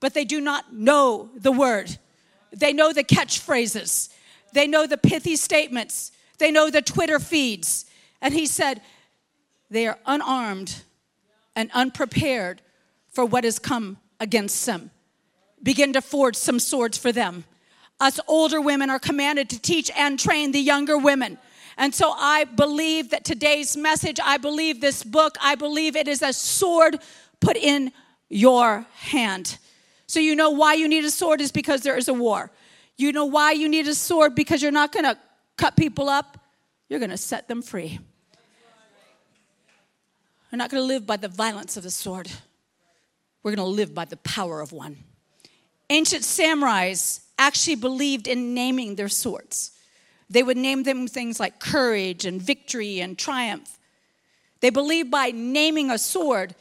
but 0.00 0.14
they 0.14 0.24
do 0.24 0.40
not 0.40 0.74
know 0.74 1.30
the 1.36 1.52
word. 1.52 1.98
They 2.52 2.72
know 2.72 2.92
the 2.92 3.04
catchphrases, 3.04 4.10
they 4.52 4.66
know 4.66 4.86
the 4.86 4.98
pithy 4.98 5.36
statements, 5.36 6.12
they 6.38 6.50
know 6.50 6.70
the 6.70 6.82
Twitter 6.82 7.18
feeds. 7.18 7.86
And 8.20 8.32
He 8.32 8.46
said, 8.46 8.80
they 9.74 9.86
are 9.88 9.98
unarmed 10.06 10.82
and 11.56 11.70
unprepared 11.72 12.62
for 13.10 13.24
what 13.24 13.44
has 13.44 13.58
come 13.58 13.98
against 14.20 14.64
them. 14.66 14.90
Begin 15.62 15.92
to 15.94 16.00
forge 16.00 16.36
some 16.36 16.60
swords 16.60 16.96
for 16.96 17.10
them. 17.10 17.44
Us 18.00 18.20
older 18.28 18.60
women 18.60 18.88
are 18.88 19.00
commanded 19.00 19.50
to 19.50 19.58
teach 19.58 19.90
and 19.96 20.18
train 20.18 20.52
the 20.52 20.60
younger 20.60 20.96
women. 20.96 21.38
And 21.76 21.94
so 21.94 22.12
I 22.16 22.44
believe 22.44 23.10
that 23.10 23.24
today's 23.24 23.76
message, 23.76 24.18
I 24.22 24.36
believe 24.36 24.80
this 24.80 25.02
book, 25.02 25.36
I 25.40 25.54
believe 25.54 25.96
it 25.96 26.08
is 26.08 26.22
a 26.22 26.32
sword 26.32 26.98
put 27.40 27.56
in 27.56 27.92
your 28.28 28.86
hand. 28.94 29.58
So 30.06 30.20
you 30.20 30.36
know 30.36 30.50
why 30.50 30.74
you 30.74 30.88
need 30.88 31.04
a 31.04 31.10
sword 31.10 31.40
is 31.40 31.50
because 31.50 31.82
there 31.82 31.96
is 31.96 32.08
a 32.08 32.14
war. 32.14 32.50
You 32.96 33.12
know 33.12 33.24
why 33.24 33.52
you 33.52 33.68
need 33.68 33.88
a 33.88 33.94
sword 33.94 34.34
because 34.34 34.62
you're 34.62 34.70
not 34.72 34.92
going 34.92 35.04
to 35.04 35.18
cut 35.56 35.76
people 35.76 36.08
up, 36.08 36.38
you're 36.88 37.00
going 37.00 37.10
to 37.10 37.16
set 37.16 37.48
them 37.48 37.62
free. 37.62 37.98
We're 40.52 40.58
not 40.58 40.70
going 40.70 40.82
to 40.82 40.86
live 40.86 41.04
by 41.04 41.16
the 41.16 41.28
violence 41.28 41.76
of 41.76 41.82
the 41.82 41.90
sword. 41.90 42.30
We're 43.42 43.56
going 43.56 43.66
to 43.66 43.74
live 43.74 43.92
by 43.92 44.04
the 44.04 44.16
power 44.18 44.60
of 44.60 44.72
one. 44.72 44.98
Ancient 45.90 46.22
samurais 46.22 47.20
actually 47.38 47.74
believed 47.74 48.28
in 48.28 48.54
naming 48.54 48.94
their 48.94 49.08
swords. 49.08 49.72
They 50.30 50.42
would 50.42 50.56
name 50.56 50.82
them 50.82 51.06
things 51.06 51.38
like 51.38 51.60
courage 51.60 52.24
and 52.24 52.40
victory 52.40 53.00
and 53.00 53.18
triumph. 53.18 53.78
They 54.60 54.70
believed 54.70 55.10
by 55.10 55.30
naming 55.30 55.90
a 55.90 55.98
sword, 55.98 56.54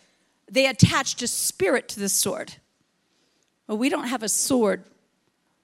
they 0.49 0.67
attached 0.67 1.21
a 1.21 1.27
spirit 1.27 1.87
to 1.89 1.99
the 1.99 2.09
sword. 2.09 2.55
Well, 3.67 3.77
we 3.77 3.89
don't 3.89 4.07
have 4.07 4.23
a 4.23 4.29
sword 4.29 4.83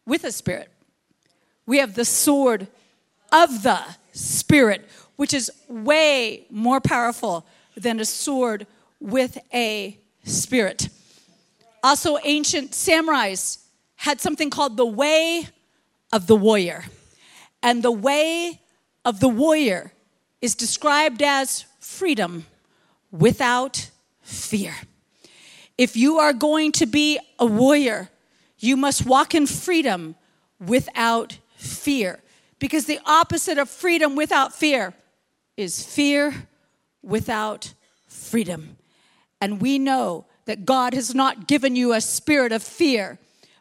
with 0.05 0.23
a 0.23 0.31
spirit. 0.31 0.71
We 1.65 1.79
have 1.79 1.95
the 1.95 2.05
sword 2.05 2.67
of 3.31 3.63
the 3.63 3.81
spirit, 4.13 4.87
which 5.17 5.33
is 5.33 5.51
way 5.67 6.45
more 6.49 6.79
powerful 6.79 7.45
than 7.75 7.99
a 7.99 8.05
sword 8.05 8.65
with 8.99 9.37
a 9.53 9.97
spirit. 10.23 10.89
Also, 11.83 12.17
ancient 12.23 12.71
samurais 12.71 13.59
had 13.97 14.19
something 14.19 14.49
called 14.49 14.77
the 14.77 14.85
way 14.85 15.47
of 16.11 16.27
the 16.27 16.35
warrior. 16.35 16.85
And 17.61 17.83
the 17.83 17.91
way 17.91 18.61
of 19.05 19.19
the 19.19 19.29
warrior 19.29 19.91
is 20.41 20.55
described 20.55 21.21
as 21.21 21.65
freedom 21.79 22.45
without 23.11 23.89
fear. 24.21 24.75
If 25.77 25.95
you 25.95 26.17
are 26.19 26.33
going 26.33 26.71
to 26.73 26.85
be 26.85 27.19
a 27.39 27.45
warrior, 27.45 28.09
you 28.57 28.77
must 28.77 29.05
walk 29.05 29.33
in 29.33 29.47
freedom 29.47 30.15
without 30.59 31.37
fear. 31.55 32.19
Because 32.59 32.85
the 32.85 32.99
opposite 33.05 33.57
of 33.57 33.69
freedom 33.69 34.15
without 34.15 34.53
fear 34.53 34.93
is 35.55 35.83
fear 35.83 36.47
without 37.01 37.73
freedom. 38.07 38.77
And 39.41 39.61
we 39.61 39.79
know 39.79 40.25
that 40.45 40.65
God 40.65 40.93
has 40.93 41.15
not 41.15 41.47
given 41.47 41.75
you 41.75 41.93
a 41.93 42.01
spirit 42.01 42.51
of 42.51 42.61
fear, 42.61 43.17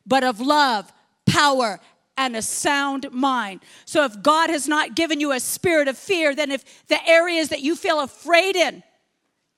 but 0.07 0.25
of 0.25 0.40
love, 0.40 0.93
power, 1.26 1.81
and 2.19 2.37
a 2.37 2.43
sound 2.43 3.11
mind. 3.13 3.61
So 3.85 4.05
if 4.05 4.23
God 4.23 4.51
has 4.51 4.69
not 4.69 4.97
given 4.97 5.21
you 5.21 5.33
a 5.33 5.41
spirit 5.41 5.87
of 5.87 5.97
fear, 5.97 6.35
then 6.35 6.51
if 6.51 6.87
the 6.89 6.99
areas 7.09 7.49
that 7.51 7.63
you 7.63 7.77
feel 7.77 8.01
afraid 8.01 8.57
in 8.57 8.83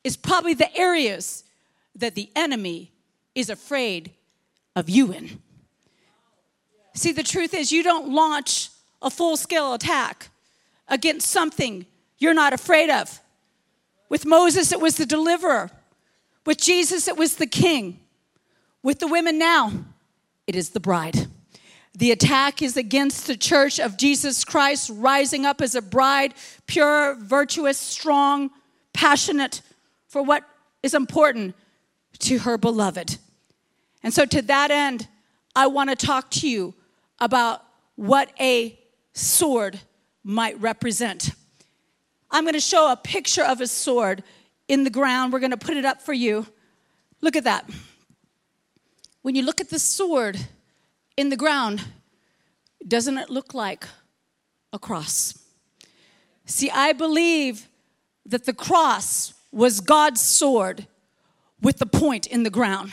is 0.04 0.16
probably 0.16 0.54
the 0.54 0.72
areas 0.76 1.42
that 1.96 2.14
the 2.14 2.30
enemy 2.36 2.92
is 3.34 3.48
afraid 3.48 4.12
of 4.76 4.90
you 4.90 5.10
in. 5.10 5.40
See, 6.94 7.12
the 7.12 7.22
truth 7.22 7.54
is, 7.54 7.72
you 7.72 7.82
don't 7.82 8.12
launch 8.12 8.68
a 9.00 9.08
full 9.08 9.38
scale 9.38 9.72
attack 9.72 10.28
against 10.86 11.28
something 11.28 11.86
you're 12.18 12.34
not 12.34 12.52
afraid 12.52 12.90
of. 12.90 13.20
With 14.10 14.26
Moses, 14.26 14.70
it 14.70 14.80
was 14.80 14.96
the 14.96 15.06
deliverer. 15.06 15.70
With 16.44 16.58
Jesus, 16.58 17.08
it 17.08 17.16
was 17.16 17.36
the 17.36 17.46
king. 17.46 18.00
With 18.82 18.98
the 18.98 19.06
women 19.06 19.38
now, 19.38 19.72
it 20.46 20.56
is 20.56 20.70
the 20.70 20.80
bride. 20.80 21.28
The 21.94 22.12
attack 22.12 22.62
is 22.62 22.76
against 22.76 23.26
the 23.26 23.36
church 23.36 23.80
of 23.80 23.96
Jesus 23.96 24.44
Christ, 24.44 24.90
rising 24.94 25.44
up 25.44 25.60
as 25.60 25.74
a 25.74 25.82
bride, 25.82 26.34
pure, 26.66 27.16
virtuous, 27.16 27.78
strong, 27.78 28.50
passionate 28.92 29.60
for 30.06 30.22
what 30.22 30.44
is 30.82 30.94
important 30.94 31.54
to 32.20 32.38
her 32.40 32.56
beloved. 32.56 33.18
And 34.02 34.14
so, 34.14 34.24
to 34.24 34.42
that 34.42 34.70
end, 34.70 35.08
I 35.54 35.66
want 35.66 35.90
to 35.90 35.96
talk 35.96 36.30
to 36.32 36.48
you 36.48 36.74
about 37.18 37.62
what 37.96 38.30
a 38.40 38.78
sword 39.12 39.80
might 40.22 40.58
represent. 40.60 41.30
I'm 42.30 42.44
going 42.44 42.54
to 42.54 42.60
show 42.60 42.90
a 42.90 42.96
picture 42.96 43.42
of 43.42 43.60
a 43.60 43.66
sword 43.66 44.22
in 44.68 44.84
the 44.84 44.90
ground. 44.90 45.32
We're 45.32 45.40
going 45.40 45.50
to 45.50 45.56
put 45.56 45.76
it 45.76 45.84
up 45.84 46.00
for 46.00 46.12
you. 46.12 46.46
Look 47.20 47.36
at 47.36 47.44
that. 47.44 47.68
When 49.22 49.34
you 49.34 49.42
look 49.42 49.60
at 49.60 49.68
the 49.68 49.78
sword 49.78 50.38
in 51.16 51.28
the 51.28 51.36
ground, 51.36 51.84
doesn't 52.86 53.18
it 53.18 53.30
look 53.30 53.54
like 53.54 53.86
a 54.72 54.78
cross? 54.78 55.38
See, 56.46 56.70
I 56.70 56.92
believe 56.92 57.68
that 58.26 58.44
the 58.44 58.52
cross 58.52 59.34
was 59.52 59.80
God's 59.80 60.20
sword 60.20 60.86
with 61.60 61.78
the 61.78 61.86
point 61.86 62.26
in 62.26 62.42
the 62.42 62.50
ground. 62.50 62.92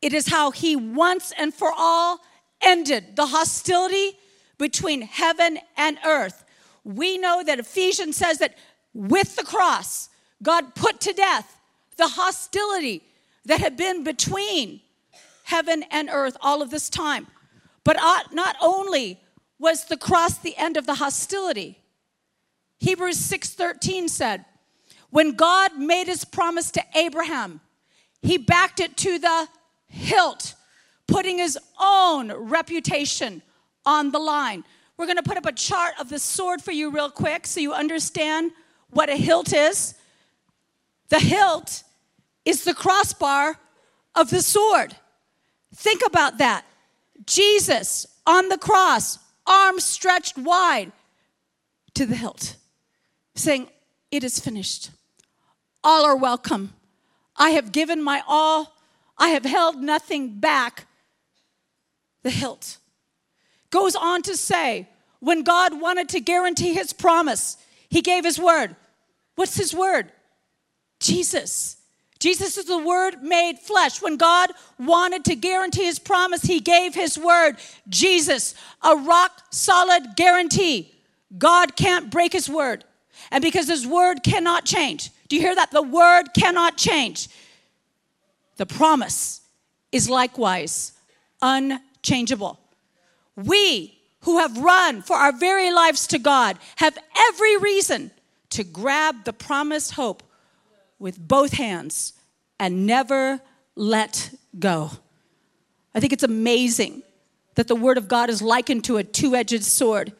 It 0.00 0.12
is 0.12 0.28
how 0.28 0.50
he 0.50 0.74
once 0.74 1.32
and 1.38 1.52
for 1.52 1.72
all 1.76 2.20
ended 2.60 3.16
the 3.16 3.26
hostility 3.26 4.18
between 4.58 5.02
heaven 5.02 5.58
and 5.76 5.98
earth. 6.04 6.44
We 6.84 7.18
know 7.18 7.42
that 7.44 7.58
Ephesians 7.58 8.16
says 8.16 8.38
that 8.38 8.56
with 8.94 9.36
the 9.36 9.44
cross, 9.44 10.08
God 10.42 10.74
put 10.74 11.00
to 11.02 11.12
death 11.12 11.58
the 11.96 12.08
hostility 12.08 13.02
that 13.44 13.60
had 13.60 13.76
been 13.76 14.04
between 14.04 14.80
heaven 15.44 15.84
and 15.90 16.08
earth 16.10 16.36
all 16.40 16.62
of 16.62 16.70
this 16.70 16.88
time. 16.88 17.26
But 17.84 17.96
uh, 18.00 18.20
not 18.32 18.56
only 18.60 19.20
was 19.58 19.84
the 19.84 19.96
cross 19.96 20.38
the 20.38 20.56
end 20.56 20.76
of 20.76 20.86
the 20.86 20.94
hostility, 20.94 21.78
Hebrews 22.78 23.18
6:13 23.18 24.08
said, 24.08 24.44
when 25.12 25.32
God 25.32 25.76
made 25.76 26.06
his 26.06 26.24
promise 26.24 26.70
to 26.70 26.82
Abraham, 26.94 27.60
he 28.22 28.38
backed 28.38 28.80
it 28.80 28.96
to 28.96 29.18
the 29.18 29.46
hilt, 29.86 30.54
putting 31.06 31.36
his 31.36 31.58
own 31.78 32.32
reputation 32.32 33.42
on 33.84 34.10
the 34.10 34.18
line. 34.18 34.64
We're 34.96 35.04
going 35.04 35.18
to 35.18 35.22
put 35.22 35.36
up 35.36 35.44
a 35.44 35.52
chart 35.52 35.92
of 36.00 36.08
the 36.08 36.18
sword 36.18 36.62
for 36.62 36.72
you 36.72 36.90
real 36.90 37.10
quick 37.10 37.46
so 37.46 37.60
you 37.60 37.74
understand 37.74 38.52
what 38.88 39.10
a 39.10 39.16
hilt 39.16 39.52
is. 39.52 39.94
The 41.10 41.20
hilt 41.20 41.82
is 42.46 42.64
the 42.64 42.72
crossbar 42.72 43.58
of 44.14 44.30
the 44.30 44.40
sword. 44.40 44.96
Think 45.74 46.02
about 46.06 46.38
that. 46.38 46.64
Jesus 47.26 48.06
on 48.26 48.48
the 48.48 48.58
cross, 48.58 49.18
arms 49.46 49.84
stretched 49.84 50.38
wide 50.38 50.92
to 51.94 52.06
the 52.06 52.16
hilt, 52.16 52.56
saying, 53.34 53.68
It 54.10 54.24
is 54.24 54.38
finished. 54.38 54.90
All 55.84 56.04
are 56.04 56.16
welcome. 56.16 56.74
I 57.36 57.50
have 57.50 57.72
given 57.72 58.02
my 58.02 58.22
all, 58.26 58.76
I 59.18 59.28
have 59.28 59.44
held 59.44 59.80
nothing 59.82 60.38
back. 60.38 60.86
The 62.22 62.30
hilt 62.30 62.78
goes 63.70 63.96
on 63.96 64.22
to 64.22 64.36
say, 64.36 64.86
when 65.22 65.42
God 65.42 65.80
wanted 65.80 66.08
to 66.10 66.20
guarantee 66.20 66.74
his 66.74 66.92
promise, 66.92 67.56
he 67.88 68.00
gave 68.00 68.24
his 68.24 68.40
word. 68.40 68.74
What's 69.36 69.56
his 69.56 69.72
word? 69.72 70.10
Jesus. 70.98 71.76
Jesus 72.22 72.56
is 72.56 72.66
the 72.66 72.78
word 72.78 73.20
made 73.24 73.58
flesh. 73.58 74.00
When 74.00 74.16
God 74.16 74.52
wanted 74.78 75.24
to 75.24 75.34
guarantee 75.34 75.86
his 75.86 75.98
promise, 75.98 76.42
he 76.42 76.60
gave 76.60 76.94
his 76.94 77.18
word. 77.18 77.56
Jesus, 77.88 78.54
a 78.80 78.94
rock 78.94 79.32
solid 79.50 80.14
guarantee. 80.14 80.94
God 81.36 81.74
can't 81.74 82.12
break 82.12 82.32
his 82.32 82.48
word. 82.48 82.84
And 83.32 83.42
because 83.42 83.68
his 83.68 83.84
word 83.84 84.22
cannot 84.22 84.64
change, 84.64 85.10
do 85.26 85.34
you 85.34 85.42
hear 85.42 85.56
that? 85.56 85.72
The 85.72 85.82
word 85.82 86.28
cannot 86.32 86.76
change. 86.76 87.28
The 88.56 88.66
promise 88.66 89.40
is 89.90 90.08
likewise 90.08 90.92
unchangeable. 91.42 92.60
We 93.34 93.98
who 94.20 94.38
have 94.38 94.56
run 94.58 95.02
for 95.02 95.16
our 95.16 95.32
very 95.32 95.72
lives 95.72 96.06
to 96.06 96.20
God 96.20 96.56
have 96.76 96.96
every 97.16 97.56
reason 97.56 98.12
to 98.50 98.62
grab 98.62 99.24
the 99.24 99.32
promised 99.32 99.94
hope 99.94 100.22
with 101.02 101.18
both 101.18 101.52
hands 101.52 102.12
and 102.60 102.86
never 102.86 103.40
let 103.74 104.30
go. 104.58 104.92
I 105.94 106.00
think 106.00 106.12
it's 106.12 106.22
amazing 106.22 107.02
that 107.56 107.66
the 107.68 107.74
Word 107.74 107.98
of 107.98 108.08
God 108.08 108.30
is 108.30 108.40
likened 108.40 108.84
to 108.84 108.96
a 108.96 109.04
two 109.04 109.34
edged 109.34 109.64
sword. 109.64 110.12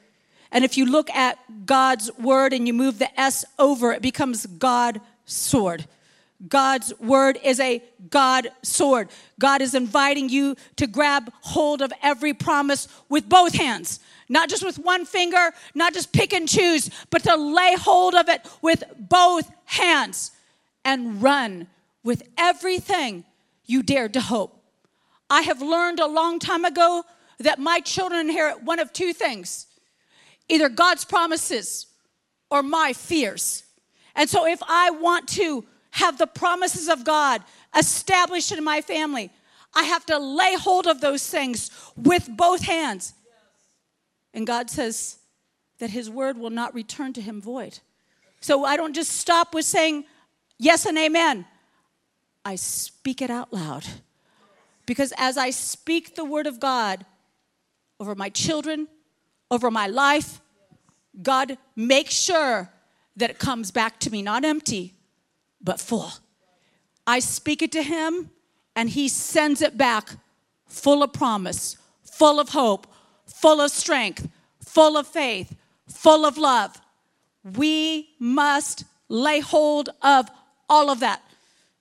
And 0.51 0.65
if 0.65 0.77
you 0.77 0.85
look 0.85 1.09
at 1.11 1.39
God's 1.65 2.11
Word 2.19 2.53
and 2.53 2.67
you 2.67 2.75
move 2.75 2.99
the 2.99 3.19
S 3.19 3.45
over, 3.59 3.93
it 3.93 4.03
becomes 4.03 4.45
God 4.45 5.01
sword. 5.25 5.87
God's 6.49 6.93
word 6.99 7.39
is 7.45 7.61
a 7.61 7.81
God 8.11 8.49
sword. 8.63 9.11
God 9.39 9.63
is 9.63 9.77
inviting 9.77 10.29
you 10.29 10.57
to 10.75 10.89
grab 10.89 11.33
hold 11.43 11.81
of 11.81 11.93
every 12.03 12.35
promise 12.35 12.89
with 13.09 13.29
both 13.29 13.55
hands, 13.55 14.01
not 14.29 14.49
just 14.49 14.65
with 14.65 14.77
one 14.81 15.05
finger, 15.05 15.53
not 15.73 15.95
just 15.95 16.13
pick 16.13 16.33
and 16.33 16.49
choose, 16.49 16.91
but 17.11 17.23
to 17.23 17.37
lay 17.37 17.77
hold 17.77 18.17
of 18.17 18.29
it 18.29 18.45
with 18.61 18.83
both 18.99 19.49
hands 19.67 20.33
and 20.85 21.23
run 21.23 21.69
with 22.03 22.23
everything 22.37 23.25
you 23.65 23.83
dared 23.83 24.15
to 24.15 24.21
hope. 24.21 24.63
I 25.31 25.43
have 25.43 25.63
learned 25.63 26.01
a 26.01 26.07
long 26.07 26.39
time 26.39 26.65
ago 26.65 27.05
that 27.39 27.59
my 27.59 27.81
children 27.81 28.29
inherit 28.29 28.63
one 28.63 28.79
of 28.79 28.93
two 28.93 29.13
things 29.13 29.67
either 30.49 30.69
God's 30.69 31.05
promises 31.05 31.87
or 32.51 32.63
my 32.63 32.93
fears. 32.93 33.65
And 34.15 34.29
so 34.29 34.47
if 34.47 34.61
I 34.69 34.91
want 34.91 35.29
to 35.31 35.65
have 35.93 36.19
the 36.19 36.27
promises 36.27 36.89
of 36.89 37.05
God 37.05 37.43
established 37.77 38.53
in 38.53 38.63
my 38.65 38.81
family. 38.81 39.31
I 39.75 39.85
have 39.85 40.05
to 40.07 40.19
lay 40.19 40.55
hold 40.57 40.87
of 40.87 41.01
those 41.01 41.27
things 41.29 41.71
with 41.97 42.29
both 42.31 42.63
hands. 42.63 43.15
And 44.35 44.47
God 44.47 44.71
says 44.71 45.19
that 45.79 45.91
His 45.91 46.11
word 46.11 46.37
will 46.39 46.51
not 46.51 46.75
return 46.75 47.13
to 47.15 47.21
Him 47.21 47.41
void. 47.41 47.79
So 48.41 48.65
I 48.65 48.77
don't 48.77 48.95
just 48.95 49.13
stop 49.13 49.55
with 49.55 49.65
saying 49.65 50.05
yes 50.63 50.87
and 50.87 50.97
amen. 50.97 51.45
I 52.45 52.57
speak 52.57 53.21
it 53.21 53.31
out 53.31 53.53
loud. 53.53 53.85
Because 54.87 55.13
as 55.17 55.37
I 55.37 55.51
speak 55.51 56.15
the 56.15 56.25
word 56.25 56.47
of 56.47 56.61
God 56.61 57.05
over 58.01 58.15
my 58.15 58.29
children, 58.29 58.89
over 59.51 59.71
my 59.71 59.87
life, 59.87 60.41
God 61.21 61.59
makes 61.77 62.15
sure 62.15 62.71
that 63.17 63.31
it 63.31 63.39
comes 63.39 63.71
back 63.71 63.99
to 64.01 64.11
me, 64.11 64.23
not 64.23 64.45
empty, 64.45 64.95
but 65.61 65.81
full. 65.81 66.11
I 67.07 67.19
speak 67.19 67.63
it 67.63 67.73
to 67.73 67.83
him, 67.83 68.31
and 68.75 68.89
he 68.91 69.09
sends 69.09 69.61
it 69.61 69.77
back 69.77 70.11
full 70.67 71.03
of 71.03 71.13
promise, 71.13 71.77
full 72.03 72.41
of 72.41 72.51
hope, 72.51 72.87
full 73.27 73.61
of 73.61 73.71
strength, 73.71 74.29
full 74.65 74.97
of 74.97 75.07
faith, 75.07 75.55
full 75.89 76.25
of 76.25 76.39
love. 76.39 76.81
We 77.45 78.11
must 78.19 78.85
lay 79.09 79.41
hold 79.41 79.91
of 80.01 80.31
all 80.73 80.89
of 80.89 81.01
that. 81.01 81.21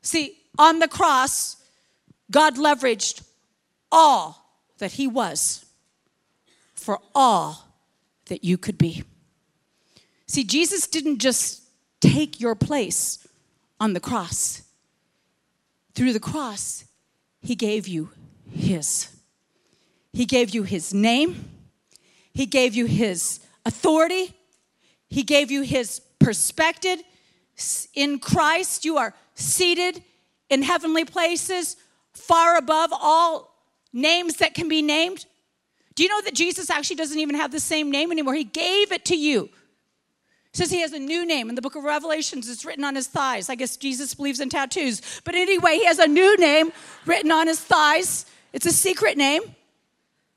See, 0.01 0.37
on 0.59 0.79
the 0.79 0.87
cross, 0.87 1.55
God 2.29 2.57
leveraged 2.57 3.23
all 3.89 4.59
that 4.79 4.91
he 4.91 5.07
was 5.07 5.65
for 6.75 6.99
all 7.15 7.67
that 8.25 8.43
you 8.43 8.57
could 8.57 8.77
be. 8.77 9.03
See, 10.27 10.43
Jesus 10.43 10.87
didn't 10.87 11.19
just 11.19 11.61
take 12.01 12.41
your 12.41 12.55
place 12.55 13.25
on 13.79 13.93
the 13.93 13.99
cross. 13.99 14.61
Through 15.93 16.13
the 16.13 16.19
cross, 16.19 16.85
He 17.41 17.55
gave 17.55 17.87
you 17.87 18.09
His. 18.49 19.09
He 20.11 20.25
gave 20.25 20.49
you 20.51 20.63
His 20.63 20.93
name, 20.93 21.49
He 22.33 22.45
gave 22.45 22.75
you 22.75 22.85
His 22.85 23.39
authority, 23.65 24.33
He 25.09 25.23
gave 25.23 25.49
you 25.51 25.61
His 25.61 26.01
perspective. 26.19 26.99
In 27.93 28.19
Christ, 28.19 28.85
you 28.85 28.97
are 28.97 29.13
seated 29.35 30.03
in 30.49 30.63
heavenly 30.63 31.05
places, 31.05 31.77
far 32.13 32.57
above 32.57 32.91
all 32.93 33.55
names 33.93 34.37
that 34.37 34.53
can 34.53 34.67
be 34.67 34.81
named. 34.81 35.25
Do 35.95 36.03
you 36.03 36.09
know 36.09 36.21
that 36.21 36.33
Jesus 36.33 36.69
actually 36.69 36.95
doesn't 36.95 37.19
even 37.19 37.35
have 37.35 37.51
the 37.51 37.59
same 37.59 37.91
name 37.91 38.11
anymore? 38.11 38.33
He 38.33 38.43
gave 38.43 38.91
it 38.91 39.05
to 39.05 39.15
you 39.15 39.49
says 40.53 40.69
he 40.69 40.81
has 40.81 40.93
a 40.93 40.99
new 40.99 41.25
name. 41.25 41.49
In 41.49 41.55
the 41.55 41.61
book 41.61 41.75
of 41.75 41.83
Revelations, 41.83 42.49
it's 42.49 42.65
written 42.65 42.83
on 42.83 42.95
his 42.95 43.07
thighs. 43.07 43.49
I 43.49 43.55
guess 43.55 43.77
Jesus 43.77 44.13
believes 44.13 44.39
in 44.39 44.49
tattoos. 44.49 45.01
But 45.23 45.35
anyway, 45.35 45.75
he 45.75 45.85
has 45.85 45.99
a 45.99 46.07
new 46.07 46.35
name 46.37 46.73
written 47.05 47.31
on 47.31 47.47
his 47.47 47.59
thighs. 47.59 48.25
It's 48.51 48.65
a 48.65 48.71
secret 48.71 49.17
name. 49.17 49.41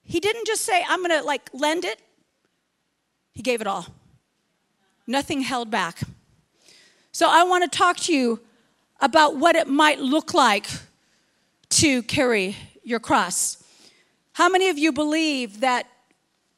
He 0.04 0.20
didn't 0.20 0.46
just 0.46 0.62
say, 0.62 0.84
I'm 0.88 1.00
going 1.00 1.18
to 1.18 1.26
like 1.26 1.50
lend 1.52 1.84
it, 1.84 1.98
he 3.32 3.42
gave 3.42 3.60
it 3.60 3.66
all. 3.66 3.86
Nothing 5.06 5.40
held 5.40 5.70
back. 5.70 6.00
So 7.14 7.28
I 7.30 7.44
want 7.44 7.62
to 7.62 7.78
talk 7.78 7.96
to 7.98 8.12
you 8.12 8.40
about 9.00 9.36
what 9.36 9.54
it 9.54 9.68
might 9.68 10.00
look 10.00 10.34
like 10.34 10.66
to 11.68 12.02
carry 12.02 12.56
your 12.82 12.98
cross. 12.98 13.62
How 14.32 14.48
many 14.48 14.68
of 14.68 14.78
you 14.78 14.90
believe 14.90 15.60
that 15.60 15.86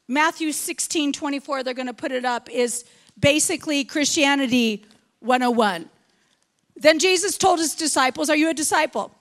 Matthew 0.07 0.51
16 0.51 1.13
24, 1.13 1.61
they're 1.61 1.75
going 1.75 1.85
to 1.85 1.93
put 1.93 2.11
it 2.11 2.25
up, 2.25 2.49
is 2.49 2.85
basically 3.19 3.83
Christianity 3.83 4.83
101. 5.19 5.87
Then 6.75 6.97
Jesus 6.97 7.37
told 7.37 7.59
his 7.59 7.75
disciples, 7.75 8.27
Are 8.27 8.35
you 8.35 8.49
a 8.49 8.55
disciple? 8.55 9.11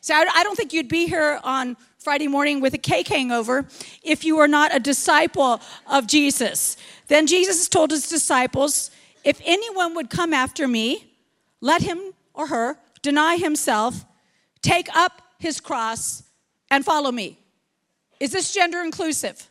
So 0.00 0.14
I 0.14 0.44
don't 0.44 0.54
think 0.54 0.72
you'd 0.72 0.88
be 0.88 1.08
here 1.08 1.40
on 1.42 1.76
Friday 1.98 2.28
morning 2.28 2.60
with 2.60 2.74
a 2.74 2.78
cake 2.78 3.08
hangover 3.08 3.66
if 4.04 4.24
you 4.24 4.36
were 4.36 4.48
not 4.48 4.72
a 4.72 4.78
disciple 4.78 5.60
of 5.88 6.06
Jesus. 6.06 6.76
Then 7.08 7.26
Jesus 7.26 7.68
told 7.68 7.90
his 7.90 8.08
disciples, 8.08 8.92
If 9.24 9.40
anyone 9.44 9.94
would 9.94 10.10
come 10.10 10.32
after 10.32 10.66
me, 10.66 11.14
let 11.60 11.82
him 11.82 12.00
or 12.34 12.48
her 12.48 12.78
deny 13.02 13.36
himself, 13.36 14.04
take 14.62 14.94
up 14.94 15.22
his 15.38 15.60
cross, 15.60 16.22
and 16.70 16.84
follow 16.84 17.10
me. 17.10 17.38
Is 18.18 18.32
this 18.32 18.52
gender 18.52 18.80
inclusive? 18.80 19.48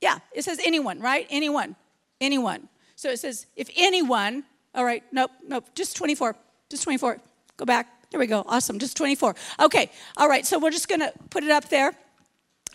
Yeah, 0.00 0.18
it 0.32 0.44
says 0.44 0.60
anyone, 0.64 1.00
right? 1.00 1.26
Anyone. 1.30 1.76
Anyone. 2.20 2.68
So 2.96 3.10
it 3.10 3.18
says, 3.18 3.46
if 3.56 3.70
anyone, 3.76 4.44
all 4.74 4.84
right, 4.84 5.02
nope, 5.12 5.30
nope, 5.46 5.66
just 5.74 5.96
24, 5.96 6.36
just 6.68 6.82
24. 6.82 7.20
Go 7.56 7.64
back. 7.64 7.98
There 8.10 8.20
we 8.20 8.26
go. 8.26 8.44
Awesome. 8.46 8.78
Just 8.78 8.96
24. 8.96 9.34
Okay. 9.60 9.90
All 10.16 10.28
right. 10.28 10.46
So 10.46 10.58
we're 10.58 10.70
just 10.70 10.88
to 11.00 11.12
put 11.28 11.44
it 11.44 11.50
up 11.50 11.68
there. 11.68 11.92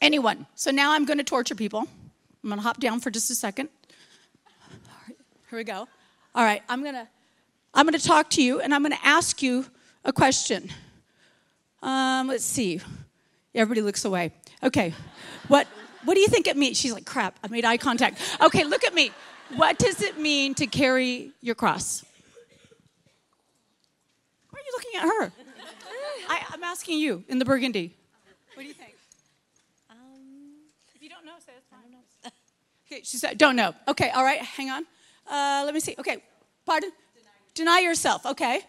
Anyone. 0.01 0.45
So 0.55 0.69
now 0.69 0.93
I'm 0.93 1.05
to 1.17 1.23
torture 1.23 1.55
people. 1.55 1.87
I'm 2.43 2.49
to 2.59 2.63
hop 2.63 2.79
down 2.79 2.99
for 2.99 3.09
just 3.09 3.31
a 3.31 3.35
second. 3.35 3.69
Here 5.53 5.59
we 5.59 5.65
go. 5.65 5.87
All 6.33 6.43
right. 6.43 6.63
I'm 6.67 6.81
going 6.81 6.95
to 6.95 7.07
I'm 7.75 7.85
going 7.85 7.99
to 7.99 8.03
talk 8.03 8.31
to 8.31 8.41
you 8.41 8.59
and 8.59 8.73
I'm 8.73 8.81
going 8.81 8.91
to 8.91 9.05
ask 9.05 9.43
you 9.43 9.67
a 10.03 10.11
question. 10.11 10.71
Um, 11.83 12.27
let's 12.27 12.43
see. 12.43 12.81
Everybody 13.53 13.81
looks 13.83 14.03
away. 14.03 14.31
Okay. 14.63 14.95
What 15.49 15.67
what 16.05 16.15
do 16.15 16.21
you 16.21 16.27
think 16.27 16.47
it 16.47 16.57
means? 16.57 16.79
She's 16.79 16.91
like, 16.91 17.05
crap, 17.05 17.37
I 17.43 17.49
made 17.49 17.65
eye 17.65 17.77
contact. 17.77 18.19
Okay, 18.41 18.63
look 18.63 18.83
at 18.83 18.95
me. 18.95 19.11
What 19.55 19.77
does 19.77 20.01
it 20.01 20.17
mean 20.17 20.55
to 20.55 20.65
carry 20.65 21.29
your 21.39 21.53
cross? 21.53 22.03
Why 24.49 24.59
are 24.59 24.63
you 24.65 24.71
looking 24.75 24.99
at 25.01 25.03
her? 25.03 25.33
I, 26.29 26.55
am 26.55 26.63
asking 26.63 26.97
you 26.97 27.23
in 27.27 27.37
the 27.37 27.45
burgundy. 27.45 27.95
What 28.55 28.63
do 28.63 28.67
you 28.67 28.73
think? 28.73 28.95
Um, 29.91 29.97
if 30.95 31.03
you 31.03 31.09
don't 31.09 31.27
know, 31.27 31.33
say 31.45 31.51
it's 31.55 31.67
fine. 31.67 31.79
I 31.79 31.91
don't 31.91 32.01
know. 32.23 32.31
okay, 32.87 33.01
she 33.03 33.17
said, 33.17 33.37
don't 33.37 33.55
know. 33.55 33.75
Okay, 33.87 34.09
all 34.09 34.23
right, 34.23 34.39
hang 34.39 34.71
on. 34.71 34.87
Uh, 35.29 35.63
let 35.65 35.73
me 35.73 35.79
see. 35.79 35.95
Okay, 35.97 36.23
pardon? 36.65 36.91
Deny, 37.53 37.79
yourself. 37.79 38.25
Okay. 38.25 38.61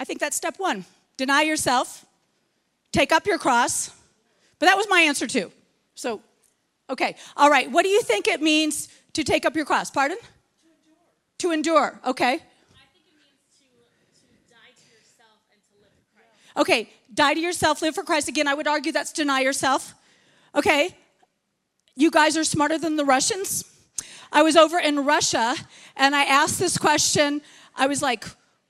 I 0.00 0.04
think 0.04 0.20
that's 0.20 0.36
step 0.36 0.58
one. 0.58 0.84
Deny 1.16 1.42
yourself. 1.42 2.04
Take 2.92 3.12
up 3.12 3.26
your 3.26 3.38
cross. 3.38 3.90
But 4.58 4.66
that 4.66 4.76
was 4.76 4.86
my 4.88 5.00
answer 5.02 5.26
too. 5.26 5.52
So, 5.94 6.20
okay. 6.90 7.16
All 7.36 7.48
right. 7.48 7.70
What 7.70 7.82
do 7.82 7.88
you 7.88 8.02
think 8.02 8.26
it 8.26 8.42
means 8.42 8.88
to 9.12 9.22
take 9.22 9.46
up 9.46 9.54
your 9.54 9.64
cross? 9.64 9.90
Pardon? 9.90 10.18
To 11.38 11.52
endure. 11.52 11.90
To 11.90 11.96
endure. 11.96 12.10
Okay. 12.10 12.40
Okay, 16.56 16.88
die 17.12 17.34
to 17.34 17.40
yourself, 17.40 17.82
live 17.82 17.94
for 17.94 18.02
Christ. 18.02 18.28
Again, 18.28 18.48
I 18.48 18.54
would 18.54 18.66
argue 18.66 18.90
that's 18.90 19.12
deny 19.12 19.40
yourself. 19.40 19.94
Okay, 20.54 20.96
you 21.94 22.10
guys 22.10 22.36
are 22.36 22.44
smarter 22.44 22.78
than 22.78 22.96
the 22.96 23.04
Russians. 23.04 23.64
I 24.32 24.42
was 24.42 24.56
over 24.56 24.78
in 24.78 25.04
Russia 25.04 25.54
and 25.96 26.14
I 26.14 26.24
asked 26.24 26.58
this 26.58 26.78
question. 26.78 27.42
I 27.74 27.86
was 27.86 28.02
like, 28.02 28.24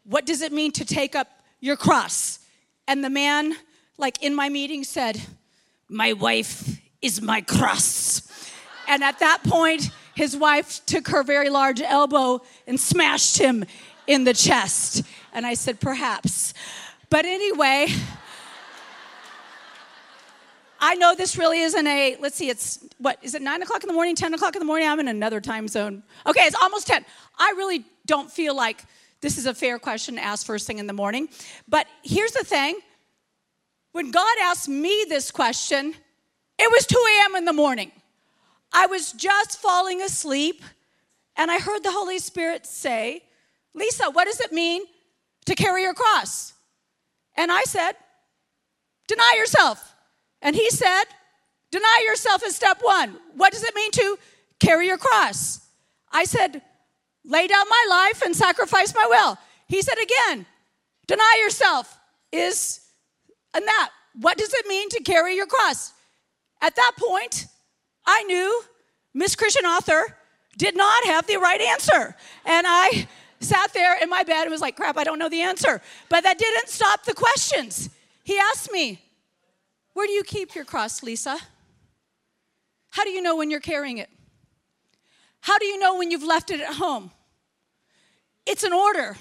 what 0.04 0.26
does 0.26 0.42
it 0.42 0.52
mean 0.52 0.72
to 0.72 0.84
take 0.84 1.14
up 1.16 1.28
your 1.60 1.76
cross? 1.76 2.38
And 2.86 3.02
the 3.02 3.10
man, 3.10 3.54
like 3.98 4.22
in 4.22 4.34
my 4.34 4.48
meeting, 4.48 4.84
said, 4.84 5.20
My 5.88 6.12
wife 6.12 6.80
is 7.02 7.20
my 7.20 7.40
cross. 7.40 8.22
And 8.88 9.02
at 9.02 9.18
that 9.18 9.42
point, 9.42 9.90
his 10.14 10.36
wife 10.36 10.84
took 10.86 11.08
her 11.08 11.22
very 11.24 11.50
large 11.50 11.80
elbow 11.80 12.42
and 12.66 12.78
smashed 12.78 13.38
him 13.38 13.64
in 14.06 14.24
the 14.24 14.32
chest. 14.32 15.02
And 15.32 15.44
I 15.44 15.54
said, 15.54 15.80
Perhaps. 15.80 16.54
But 17.10 17.24
anyway, 17.24 17.88
I 20.80 20.94
know 20.94 21.14
this 21.14 21.36
really 21.36 21.60
isn't 21.60 21.86
a, 21.86 22.16
let's 22.20 22.36
see, 22.36 22.50
it's 22.50 22.84
what, 22.98 23.18
is 23.22 23.34
it 23.34 23.42
nine 23.42 23.62
o'clock 23.62 23.82
in 23.82 23.88
the 23.88 23.94
morning, 23.94 24.14
10 24.14 24.34
o'clock 24.34 24.54
in 24.54 24.60
the 24.60 24.66
morning? 24.66 24.88
I'm 24.88 25.00
in 25.00 25.08
another 25.08 25.40
time 25.40 25.68
zone. 25.68 26.02
Okay, 26.26 26.42
it's 26.42 26.56
almost 26.60 26.86
10. 26.86 27.04
I 27.38 27.54
really 27.56 27.84
don't 28.06 28.30
feel 28.30 28.54
like 28.54 28.84
this 29.20 29.38
is 29.38 29.46
a 29.46 29.54
fair 29.54 29.78
question 29.78 30.16
to 30.16 30.22
ask 30.22 30.46
first 30.46 30.66
thing 30.66 30.78
in 30.78 30.86
the 30.86 30.92
morning. 30.92 31.28
But 31.68 31.86
here's 32.02 32.32
the 32.32 32.44
thing 32.44 32.78
when 33.92 34.10
God 34.10 34.36
asked 34.42 34.68
me 34.68 35.06
this 35.08 35.30
question, 35.30 35.94
it 36.58 36.70
was 36.70 36.86
2 36.86 36.96
a.m. 36.96 37.36
in 37.36 37.44
the 37.44 37.52
morning. 37.52 37.92
I 38.72 38.86
was 38.86 39.12
just 39.12 39.60
falling 39.60 40.02
asleep, 40.02 40.62
and 41.36 41.50
I 41.50 41.58
heard 41.58 41.82
the 41.82 41.92
Holy 41.92 42.18
Spirit 42.18 42.66
say, 42.66 43.22
Lisa, 43.72 44.10
what 44.10 44.26
does 44.26 44.40
it 44.40 44.52
mean 44.52 44.82
to 45.46 45.54
carry 45.54 45.82
your 45.82 45.94
cross? 45.94 46.52
And 47.36 47.50
I 47.50 47.62
said, 47.62 47.92
Deny 49.06 49.34
yourself. 49.38 49.94
And 50.42 50.54
he 50.56 50.70
said, 50.70 51.04
Deny 51.70 52.04
yourself 52.06 52.42
is 52.44 52.54
step 52.54 52.78
one. 52.82 53.16
What 53.34 53.52
does 53.52 53.62
it 53.62 53.74
mean 53.74 53.90
to 53.92 54.18
carry 54.60 54.86
your 54.86 54.98
cross? 54.98 55.60
I 56.10 56.24
said, 56.24 56.62
Lay 57.24 57.46
down 57.46 57.64
my 57.68 57.86
life 57.90 58.22
and 58.22 58.36
sacrifice 58.36 58.94
my 58.94 59.06
will. 59.08 59.38
He 59.66 59.82
said 59.82 59.96
again, 60.02 60.46
Deny 61.06 61.40
yourself 61.42 61.98
is 62.32 62.80
and 63.54 63.66
that. 63.66 63.90
What 64.20 64.38
does 64.38 64.52
it 64.54 64.66
mean 64.66 64.88
to 64.90 65.02
carry 65.02 65.34
your 65.34 65.46
cross? 65.46 65.92
At 66.60 66.76
that 66.76 66.92
point, 66.98 67.46
I 68.06 68.22
knew 68.24 68.62
Miss 69.12 69.34
Christian 69.34 69.64
author 69.64 70.16
did 70.56 70.76
not 70.76 71.04
have 71.04 71.26
the 71.26 71.36
right 71.36 71.60
answer. 71.60 72.14
And 72.44 72.66
I 72.68 73.08
sat 73.40 73.72
there 73.74 73.98
in 74.00 74.08
my 74.08 74.22
bed 74.22 74.42
and 74.42 74.50
was 74.50 74.60
like, 74.60 74.76
crap, 74.76 74.96
I 74.96 75.04
don't 75.04 75.18
know 75.18 75.28
the 75.28 75.42
answer. 75.42 75.82
But 76.08 76.24
that 76.24 76.38
didn't 76.38 76.68
stop 76.68 77.04
the 77.04 77.14
questions. 77.14 77.90
He 78.24 78.38
asked 78.38 78.72
me, 78.72 79.00
Where 79.96 80.06
do 80.06 80.12
you 80.12 80.24
keep 80.24 80.54
your 80.54 80.66
cross, 80.66 81.02
Lisa? 81.02 81.38
How 82.90 83.02
do 83.04 83.08
you 83.08 83.22
know 83.22 83.34
when 83.34 83.50
you're 83.50 83.60
carrying 83.60 83.96
it? 83.96 84.10
How 85.40 85.56
do 85.56 85.64
you 85.64 85.78
know 85.78 85.96
when 85.96 86.10
you've 86.10 86.22
left 86.22 86.50
it 86.50 86.60
at 86.60 86.74
home? 86.74 87.10
It's 88.44 88.62
an 88.62 88.74
order, 88.74 89.16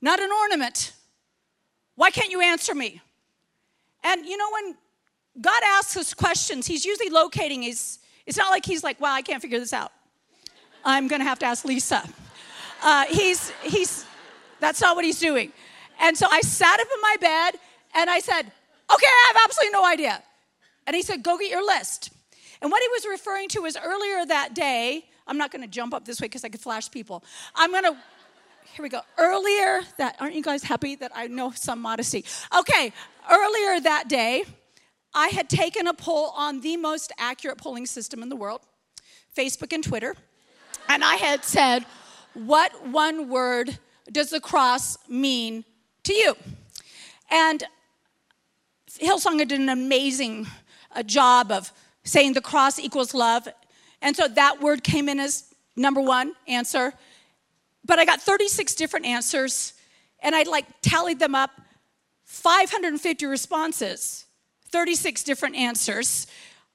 not 0.00 0.18
an 0.18 0.30
ornament. 0.32 0.94
Why 1.94 2.10
can't 2.10 2.30
you 2.30 2.40
answer 2.40 2.74
me? 2.74 3.02
And 4.02 4.24
you 4.24 4.38
know, 4.38 4.48
when 4.50 4.76
God 5.38 5.62
asks 5.62 5.94
us 5.98 6.14
questions, 6.14 6.66
He's 6.66 6.86
usually 6.86 7.10
locating 7.10 7.60
he's, 7.60 7.98
it's 8.24 8.38
not 8.38 8.48
like 8.48 8.64
He's 8.64 8.82
like, 8.82 8.98
wow, 8.98 9.12
I 9.12 9.20
can't 9.20 9.42
figure 9.42 9.58
this 9.58 9.74
out. 9.74 9.92
I'm 10.86 11.06
gonna 11.06 11.24
have 11.24 11.38
to 11.40 11.44
ask 11.44 11.66
Lisa. 11.66 12.02
Uh, 12.82 13.04
he's, 13.10 13.50
he's, 13.62 14.06
that's 14.58 14.80
not 14.80 14.96
what 14.96 15.04
He's 15.04 15.20
doing. 15.20 15.52
And 16.00 16.16
so 16.16 16.26
I 16.30 16.40
sat 16.40 16.80
up 16.80 16.88
in 16.94 17.02
my 17.02 17.16
bed 17.20 17.60
and 17.94 18.08
I 18.08 18.20
said, 18.20 18.50
okay, 18.92 19.06
I 19.06 19.32
have 19.32 19.36
absolutely 19.44 19.72
no 19.72 19.84
idea. 19.84 20.22
And 20.86 20.96
he 20.96 21.02
said, 21.02 21.22
go 21.22 21.38
get 21.38 21.50
your 21.50 21.64
list. 21.64 22.10
And 22.60 22.70
what 22.70 22.82
he 22.82 22.88
was 22.88 23.06
referring 23.08 23.48
to 23.50 23.64
is 23.64 23.76
earlier 23.82 24.26
that 24.26 24.54
day, 24.54 25.04
I'm 25.26 25.38
not 25.38 25.50
gonna 25.50 25.68
jump 25.68 25.94
up 25.94 26.04
this 26.04 26.20
way 26.20 26.26
because 26.26 26.44
I 26.44 26.48
could 26.48 26.60
flash 26.60 26.90
people. 26.90 27.24
I'm 27.54 27.72
gonna 27.72 27.96
here 28.72 28.84
we 28.84 28.88
go. 28.88 29.00
Earlier 29.18 29.80
that, 29.98 30.16
aren't 30.20 30.34
you 30.34 30.42
guys 30.42 30.62
happy 30.62 30.94
that 30.96 31.10
I 31.14 31.26
know 31.26 31.50
some 31.50 31.80
modesty? 31.80 32.24
Okay, 32.56 32.92
earlier 33.28 33.80
that 33.80 34.08
day, 34.08 34.44
I 35.12 35.28
had 35.28 35.48
taken 35.48 35.88
a 35.88 35.94
poll 35.94 36.32
on 36.36 36.60
the 36.60 36.76
most 36.76 37.12
accurate 37.18 37.58
polling 37.58 37.86
system 37.86 38.22
in 38.22 38.28
the 38.28 38.36
world, 38.36 38.60
Facebook 39.36 39.72
and 39.72 39.82
Twitter, 39.82 40.14
and 40.88 41.02
I 41.02 41.16
had 41.16 41.44
said, 41.44 41.84
What 42.34 42.86
one 42.86 43.28
word 43.28 43.78
does 44.10 44.30
the 44.30 44.40
cross 44.40 44.96
mean 45.08 45.64
to 46.04 46.14
you? 46.14 46.36
And 47.28 47.64
Hillsong 48.98 49.38
did 49.38 49.52
an 49.52 49.68
amazing 49.68 50.46
uh, 50.94 51.02
job 51.02 51.52
of 51.52 51.72
saying 52.04 52.32
the 52.32 52.40
cross 52.40 52.78
equals 52.78 53.14
love. 53.14 53.48
And 54.02 54.16
so 54.16 54.26
that 54.28 54.60
word 54.60 54.82
came 54.82 55.08
in 55.08 55.20
as 55.20 55.44
number 55.76 56.00
one 56.00 56.34
answer. 56.48 56.92
But 57.84 57.98
I 57.98 58.04
got 58.04 58.20
36 58.20 58.74
different 58.74 59.06
answers, 59.06 59.72
and 60.20 60.34
I 60.34 60.42
like 60.42 60.66
tallied 60.82 61.18
them 61.18 61.34
up 61.34 61.50
550 62.24 63.26
responses, 63.26 64.26
36 64.70 65.24
different 65.24 65.56
answers. 65.56 66.26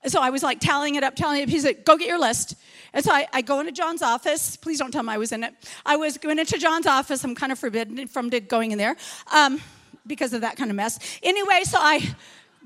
So 0.07 0.21
I 0.21 0.29
was 0.29 0.43
like 0.43 0.59
tallying 0.59 0.95
it 0.95 1.03
up, 1.03 1.15
tallying 1.15 1.43
it 1.43 1.45
up. 1.45 1.49
He 1.49 1.59
said, 1.59 1.85
Go 1.85 1.97
get 1.97 2.07
your 2.07 2.19
list. 2.19 2.55
And 2.93 3.03
so 3.03 3.11
I, 3.11 3.27
I, 3.33 3.41
go 3.41 3.59
into 3.59 3.71
John's 3.71 4.01
office. 4.01 4.55
Please 4.55 4.79
don't 4.79 4.91
tell 4.91 5.01
him 5.01 5.09
I 5.09 5.17
was 5.17 5.31
in 5.31 5.43
it. 5.43 5.53
I 5.85 5.95
was 5.97 6.17
going 6.17 6.39
into 6.39 6.57
John's 6.57 6.85
office. 6.85 7.23
I'm 7.23 7.35
kind 7.35 7.51
of 7.51 7.59
forbidden 7.59 8.07
from 8.07 8.29
going 8.29 8.71
in 8.71 8.77
there 8.77 8.95
um, 9.33 9.59
because 10.07 10.33
of 10.33 10.41
that 10.41 10.57
kind 10.57 10.69
of 10.69 10.75
mess. 10.75 10.99
Anyway, 11.23 11.61
so 11.63 11.77
I 11.79 12.15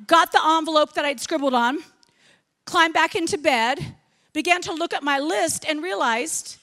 got 0.08 0.32
the 0.32 0.42
envelope 0.44 0.94
that 0.94 1.06
I'd 1.06 1.20
scribbled 1.20 1.54
on, 1.54 1.80
climbed 2.66 2.94
back 2.94 3.16
into 3.16 3.38
bed, 3.38 3.96
began 4.34 4.62
to 4.62 4.74
look 4.74 4.94
at 4.94 5.04
my 5.04 5.20
list, 5.20 5.66
and 5.68 5.82
realized 5.82 6.58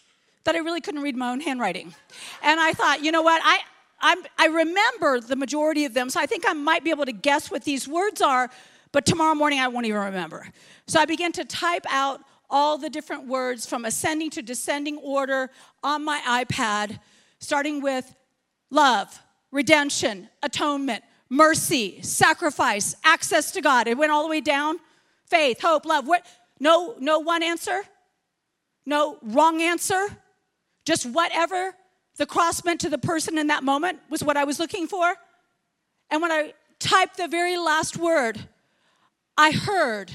that 0.44 0.54
I 0.54 0.58
really 0.58 0.80
couldn't 0.80 1.02
read 1.02 1.16
my 1.16 1.30
own 1.30 1.40
handwriting. 1.40 1.94
And 2.42 2.60
I 2.60 2.72
thought, 2.72 3.02
you 3.02 3.10
know 3.10 3.22
what? 3.22 3.42
I, 3.44 3.58
I'm, 4.00 4.18
I 4.38 4.46
remember 4.46 5.20
the 5.20 5.36
majority 5.36 5.84
of 5.84 5.94
them, 5.94 6.08
so 6.10 6.20
I 6.20 6.26
think 6.26 6.44
I 6.46 6.52
might 6.52 6.84
be 6.84 6.90
able 6.90 7.06
to 7.06 7.12
guess 7.12 7.50
what 7.50 7.64
these 7.64 7.88
words 7.88 8.22
are, 8.22 8.48
but 8.92 9.04
tomorrow 9.04 9.34
morning 9.34 9.58
I 9.58 9.68
won't 9.68 9.86
even 9.86 10.00
remember. 10.00 10.48
So 10.86 11.00
I 11.00 11.04
began 11.04 11.32
to 11.32 11.44
type 11.44 11.84
out 11.90 12.20
all 12.48 12.78
the 12.78 12.88
different 12.88 13.26
words 13.26 13.66
from 13.66 13.84
ascending 13.84 14.30
to 14.30 14.42
descending 14.42 14.98
order 14.98 15.50
on 15.82 16.04
my 16.04 16.44
iPad, 16.44 17.00
starting 17.40 17.82
with 17.82 18.14
love, 18.70 19.20
redemption, 19.56 20.28
atonement, 20.42 21.02
mercy, 21.30 22.00
sacrifice, 22.02 22.94
access 23.02 23.50
to 23.52 23.62
God. 23.62 23.88
It 23.88 23.96
went 23.96 24.12
all 24.12 24.22
the 24.22 24.28
way 24.28 24.42
down. 24.42 24.78
Faith, 25.24 25.60
hope, 25.60 25.86
love. 25.86 26.06
What? 26.06 26.24
No, 26.60 26.94
no 27.00 27.18
one 27.18 27.42
answer. 27.42 27.82
No 28.84 29.18
wrong 29.22 29.60
answer. 29.62 30.06
Just 30.84 31.06
whatever 31.06 31.74
the 32.18 32.26
cross 32.26 32.64
meant 32.64 32.80
to 32.82 32.90
the 32.90 32.98
person 32.98 33.38
in 33.38 33.48
that 33.48 33.64
moment 33.64 33.98
was 34.10 34.22
what 34.22 34.36
I 34.36 34.44
was 34.44 34.60
looking 34.60 34.86
for. 34.86 35.14
And 36.10 36.22
when 36.22 36.30
I 36.30 36.52
typed 36.78 37.16
the 37.16 37.26
very 37.26 37.56
last 37.56 37.96
word, 37.96 38.38
I 39.36 39.50
heard, 39.50 40.12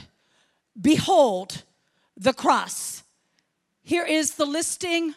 Behold 0.79 1.63
the 2.15 2.33
cross. 2.33 3.03
Here 3.81 4.05
is 4.05 4.35
the 4.35 4.45
listing 4.45 5.15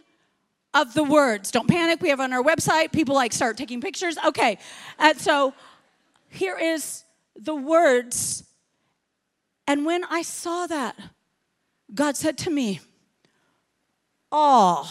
of 0.74 0.92
the 0.92 1.04
words. 1.04 1.50
Don't 1.50 1.68
panic, 1.68 2.02
we 2.02 2.10
have 2.10 2.20
on 2.20 2.32
our 2.32 2.42
website. 2.42 2.92
People 2.92 3.14
like 3.14 3.32
start 3.32 3.56
taking 3.56 3.80
pictures. 3.80 4.16
Okay, 4.26 4.58
and 4.98 5.18
so 5.18 5.54
here 6.28 6.58
is 6.58 7.04
the 7.37 7.54
words. 7.54 8.44
And 9.66 9.87
when 9.87 10.04
I 10.04 10.22
saw 10.22 10.66
that, 10.66 10.96
God 11.94 12.16
said 12.16 12.37
to 12.38 12.50
me, 12.50 12.80
All 14.30 14.88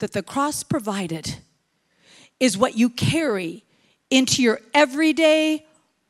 that 0.00 0.12
the 0.12 0.22
cross 0.22 0.62
provided 0.62 1.36
is 2.40 2.58
what 2.58 2.76
you 2.76 2.90
carry 2.90 3.64
into 4.10 4.42
your 4.42 4.60
everyday, 4.74 5.64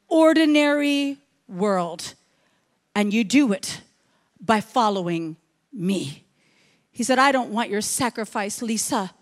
ordinary 0.08 1.18
world. 1.46 2.14
And 2.94 3.12
you 3.12 3.24
do 3.24 3.52
it 3.52 3.80
by 4.40 4.60
following 4.60 5.36
me. 5.72 6.23
He 6.94 7.02
said, 7.02 7.18
I 7.18 7.32
don't 7.32 7.50
want 7.50 7.70
your 7.70 7.80
sacrifice, 7.80 8.62
Lisa. 8.62 9.12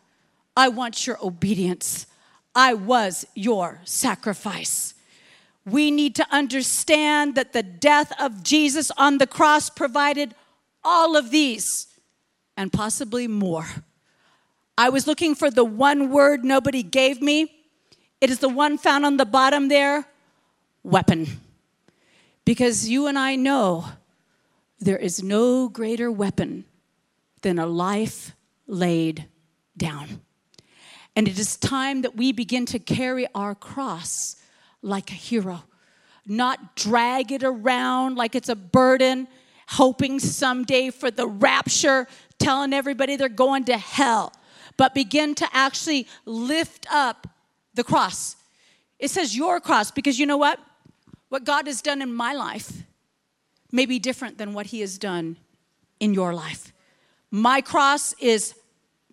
I 0.54 0.68
want 0.68 1.06
your 1.06 1.16
obedience. 1.24 2.06
I 2.54 2.74
was 2.74 3.24
your 3.34 3.80
sacrifice. 3.84 4.92
We 5.64 5.90
need 5.90 6.14
to 6.16 6.26
understand 6.30 7.34
that 7.36 7.54
the 7.54 7.62
death 7.62 8.12
of 8.20 8.42
Jesus 8.42 8.90
on 8.98 9.16
the 9.16 9.26
cross 9.26 9.70
provided 9.70 10.34
all 10.84 11.16
of 11.16 11.30
these 11.30 11.86
and 12.58 12.70
possibly 12.70 13.26
more. 13.26 13.66
I 14.76 14.90
was 14.90 15.06
looking 15.06 15.34
for 15.34 15.50
the 15.50 15.64
one 15.64 16.10
word 16.10 16.44
nobody 16.44 16.82
gave 16.82 17.22
me. 17.22 17.54
It 18.20 18.28
is 18.28 18.40
the 18.40 18.50
one 18.50 18.76
found 18.76 19.06
on 19.06 19.16
the 19.16 19.24
bottom 19.24 19.68
there 19.68 20.04
weapon. 20.82 21.26
Because 22.44 22.86
you 22.86 23.06
and 23.06 23.18
I 23.18 23.34
know 23.34 23.86
there 24.78 24.98
is 24.98 25.22
no 25.22 25.70
greater 25.70 26.12
weapon 26.12 26.66
than 27.42 27.58
a 27.58 27.66
life 27.66 28.34
laid 28.66 29.26
down. 29.76 30.22
And 31.14 31.28
it 31.28 31.38
is 31.38 31.56
time 31.56 32.02
that 32.02 32.16
we 32.16 32.32
begin 32.32 32.64
to 32.66 32.78
carry 32.78 33.26
our 33.34 33.54
cross 33.54 34.36
like 34.80 35.10
a 35.10 35.14
hero, 35.14 35.64
not 36.26 36.74
drag 36.74 37.30
it 37.32 37.42
around 37.44 38.16
like 38.16 38.34
it's 38.34 38.48
a 38.48 38.56
burden, 38.56 39.28
hoping 39.68 40.18
someday 40.18 40.90
for 40.90 41.10
the 41.10 41.26
rapture, 41.26 42.06
telling 42.38 42.72
everybody 42.72 43.16
they're 43.16 43.28
going 43.28 43.64
to 43.64 43.76
hell 43.76 44.32
but 44.76 44.94
begin 44.94 45.34
to 45.36 45.48
actually 45.52 46.06
lift 46.24 46.86
up 46.90 47.26
the 47.74 47.84
cross. 47.84 48.36
It 48.98 49.10
says 49.10 49.36
your 49.36 49.60
cross 49.60 49.90
because 49.90 50.18
you 50.18 50.26
know 50.26 50.36
what? 50.36 50.58
What 51.28 51.44
God 51.44 51.66
has 51.66 51.82
done 51.82 52.02
in 52.02 52.12
my 52.12 52.32
life 52.34 52.82
may 53.70 53.86
be 53.86 53.98
different 53.98 54.38
than 54.38 54.52
what 54.52 54.66
He 54.66 54.80
has 54.80 54.98
done 54.98 55.36
in 55.98 56.14
your 56.14 56.34
life. 56.34 56.72
My 57.34 57.62
cross 57.62 58.14
is 58.20 58.54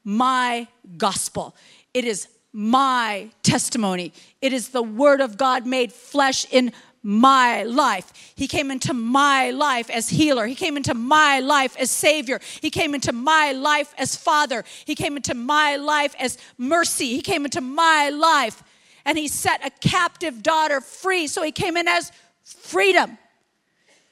my 0.04 0.68
gospel, 0.98 1.56
it 1.94 2.04
is 2.04 2.28
my 2.52 3.30
testimony. 3.44 4.12
It 4.42 4.54
is 4.54 4.70
the 4.70 4.82
word 4.82 5.22
of 5.22 5.38
God 5.38 5.66
made 5.66 5.94
flesh 5.94 6.46
in 6.52 6.74
my 7.02 7.64
life. 7.64 8.34
He 8.36 8.48
came 8.48 8.72
into 8.72 8.94
my 8.94 9.52
life 9.52 9.90
as 9.90 10.10
healer. 10.10 10.48
He 10.48 10.56
came 10.56 10.76
into 10.76 10.94
my 10.94 11.40
life 11.40 11.78
as 11.78 11.92
savior. 11.92 12.42
He 12.60 12.70
came 12.70 12.94
into 12.94 13.14
my 13.14 13.54
life 13.54 13.94
as 13.98 14.16
father. 14.16 14.66
He 14.84 14.96
came 14.96 15.16
into 15.16 15.34
my 15.34 15.78
life 15.78 16.16
as 16.20 16.38
mercy. 16.58 17.16
He 17.16 17.22
came 17.22 17.46
into 17.46 17.62
my 17.62 18.10
life 18.10 18.64
and 19.06 19.18
he 19.18 19.28
set 19.28 19.66
a 19.66 19.70
captive 19.70 20.44
daughter 20.44 20.82
free. 20.82 21.28
So 21.28 21.44
he 21.44 21.52
came 21.52 21.78
in 21.78 21.88
as 21.88 22.12
freedom. 22.44 23.18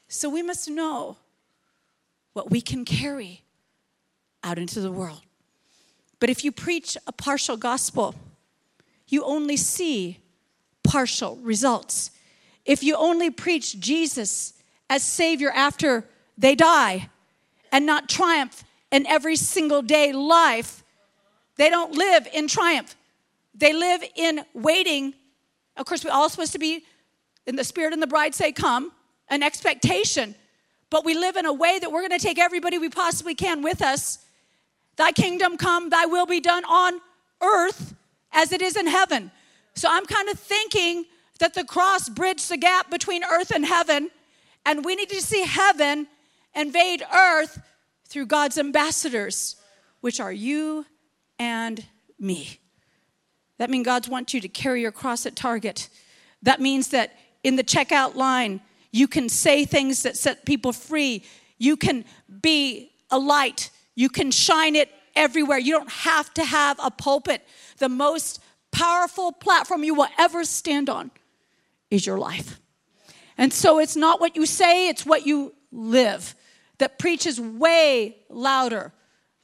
So 0.08 0.30
we 0.30 0.43
must 0.43 0.70
know 0.70 1.17
what 2.34 2.50
we 2.50 2.62
can 2.62 2.86
carry 2.86 3.41
out 4.48 4.58
into 4.58 4.80
the 4.80 4.92
world. 4.92 5.22
But 6.20 6.30
if 6.30 6.44
you 6.44 6.52
preach 6.52 6.98
a 7.06 7.12
partial 7.12 7.58
gospel, 7.58 8.16
you 9.08 9.24
only 9.24 9.58
see 9.58 10.20
partial 10.84 11.36
results. 11.38 12.12
If 12.66 12.82
you 12.82 12.96
only 12.96 13.30
preach 13.30 13.80
Jesus 13.80 14.54
as 14.90 15.04
Savior 15.04 15.52
after 15.52 16.06
they 16.38 16.56
die 16.56 17.10
and 17.72 17.86
not 17.86 18.08
triumph 18.08 18.64
in 18.90 19.06
every 19.06 19.36
single 19.36 19.82
day 19.82 20.14
life, 20.14 20.84
they 21.58 21.70
don't 21.70 21.94
live 21.94 22.28
in 22.34 22.48
triumph. 22.48 22.96
They 23.54 23.74
live 23.74 24.02
in 24.16 24.46
waiting. 24.54 25.14
Of 25.76 25.86
course, 25.86 26.06
we're 26.06 26.12
all 26.12 26.30
supposed 26.30 26.54
to 26.54 26.60
be 26.60 26.84
in 27.46 27.58
the 27.58 27.64
Spirit 27.64 27.94
and 27.94 28.02
the 28.02 28.08
bride 28.08 28.34
say, 28.34 28.52
Come, 28.54 28.92
an 29.30 29.44
expectation. 29.44 30.36
But 30.90 31.04
we 31.04 31.16
live 31.16 31.36
in 31.36 31.46
a 31.46 31.54
way 31.54 31.80
that 31.80 31.92
we're 31.92 32.08
going 32.08 32.18
to 32.18 32.26
take 32.26 32.40
everybody 32.40 32.78
we 32.78 32.90
possibly 32.90 33.36
can 33.36 33.62
with 33.62 33.82
us. 33.82 34.20
Thy 34.98 35.12
kingdom 35.12 35.58
come, 35.58 35.90
thy 35.90 36.06
will 36.06 36.26
be 36.26 36.40
done 36.40 36.66
on 36.66 37.00
earth 37.42 37.96
as 38.32 38.52
it 38.52 38.62
is 38.62 38.76
in 38.76 38.88
heaven. 38.88 39.32
So 39.76 39.88
I'm 39.90 40.06
kind 40.06 40.28
of 40.30 40.40
thinking 40.40 41.06
that 41.40 41.54
the 41.54 41.64
cross 41.64 42.10
bridged 42.10 42.50
the 42.50 42.58
gap 42.58 42.90
between 42.90 43.24
earth 43.24 43.52
and 43.52 43.66
heaven, 43.66 44.10
and 44.66 44.84
we 44.84 44.96
need 44.96 45.10
to 45.10 45.22
see 45.22 45.44
heaven 45.44 46.08
invade 46.56 47.04
earth 47.14 47.62
through 48.08 48.26
God's 48.26 48.58
ambassadors, 48.58 49.56
which 50.02 50.20
are 50.20 50.32
you 50.32 50.86
and 51.38 51.86
me. 52.20 52.60
That 53.60 53.70
means 53.70 53.86
God 53.86 54.08
wants 54.08 54.34
you 54.34 54.42
to 54.42 54.48
carry 54.48 54.82
your 54.82 54.92
cross 54.92 55.26
at 55.26 55.36
Target. 55.36 55.90
That 56.42 56.60
means 56.60 56.90
that 56.90 57.14
in 57.44 57.56
the 57.56 57.64
checkout 57.64 58.16
line, 58.16 58.62
you 58.92 59.08
can 59.08 59.30
say 59.30 59.66
things 59.66 60.04
that 60.04 60.18
set 60.18 60.46
people 60.46 60.74
free. 60.74 61.24
You 61.58 61.78
can 61.78 62.06
be 62.42 62.92
a 63.12 63.20
light. 63.20 63.70
You 63.98 64.10
can 64.10 64.30
shine 64.30 64.76
it 64.76 64.92
everywhere. 65.16 65.58
You 65.58 65.74
don't 65.74 65.92
have 65.92 66.32
to 66.36 66.46
have 66.46 66.80
a 66.82 66.92
pulpit. 66.92 67.42
The 67.80 67.90
most 67.90 68.40
powerful 68.72 69.32
platform 69.32 69.84
you 69.84 69.96
will 69.96 70.08
ever 70.20 70.44
stand 70.46 70.88
on 70.88 71.10
is 71.90 72.06
your 72.06 72.20
life. 72.20 72.60
And 73.40 73.52
so 73.52 73.80
it's 73.80 73.96
not 73.96 74.22
what 74.22 74.36
you 74.36 74.46
say, 74.46 74.88
it's 74.88 75.04
what 75.04 75.26
you 75.26 75.56
live 75.72 76.36
that 76.78 77.00
preaches 77.00 77.42
way 77.42 78.18
louder 78.30 78.94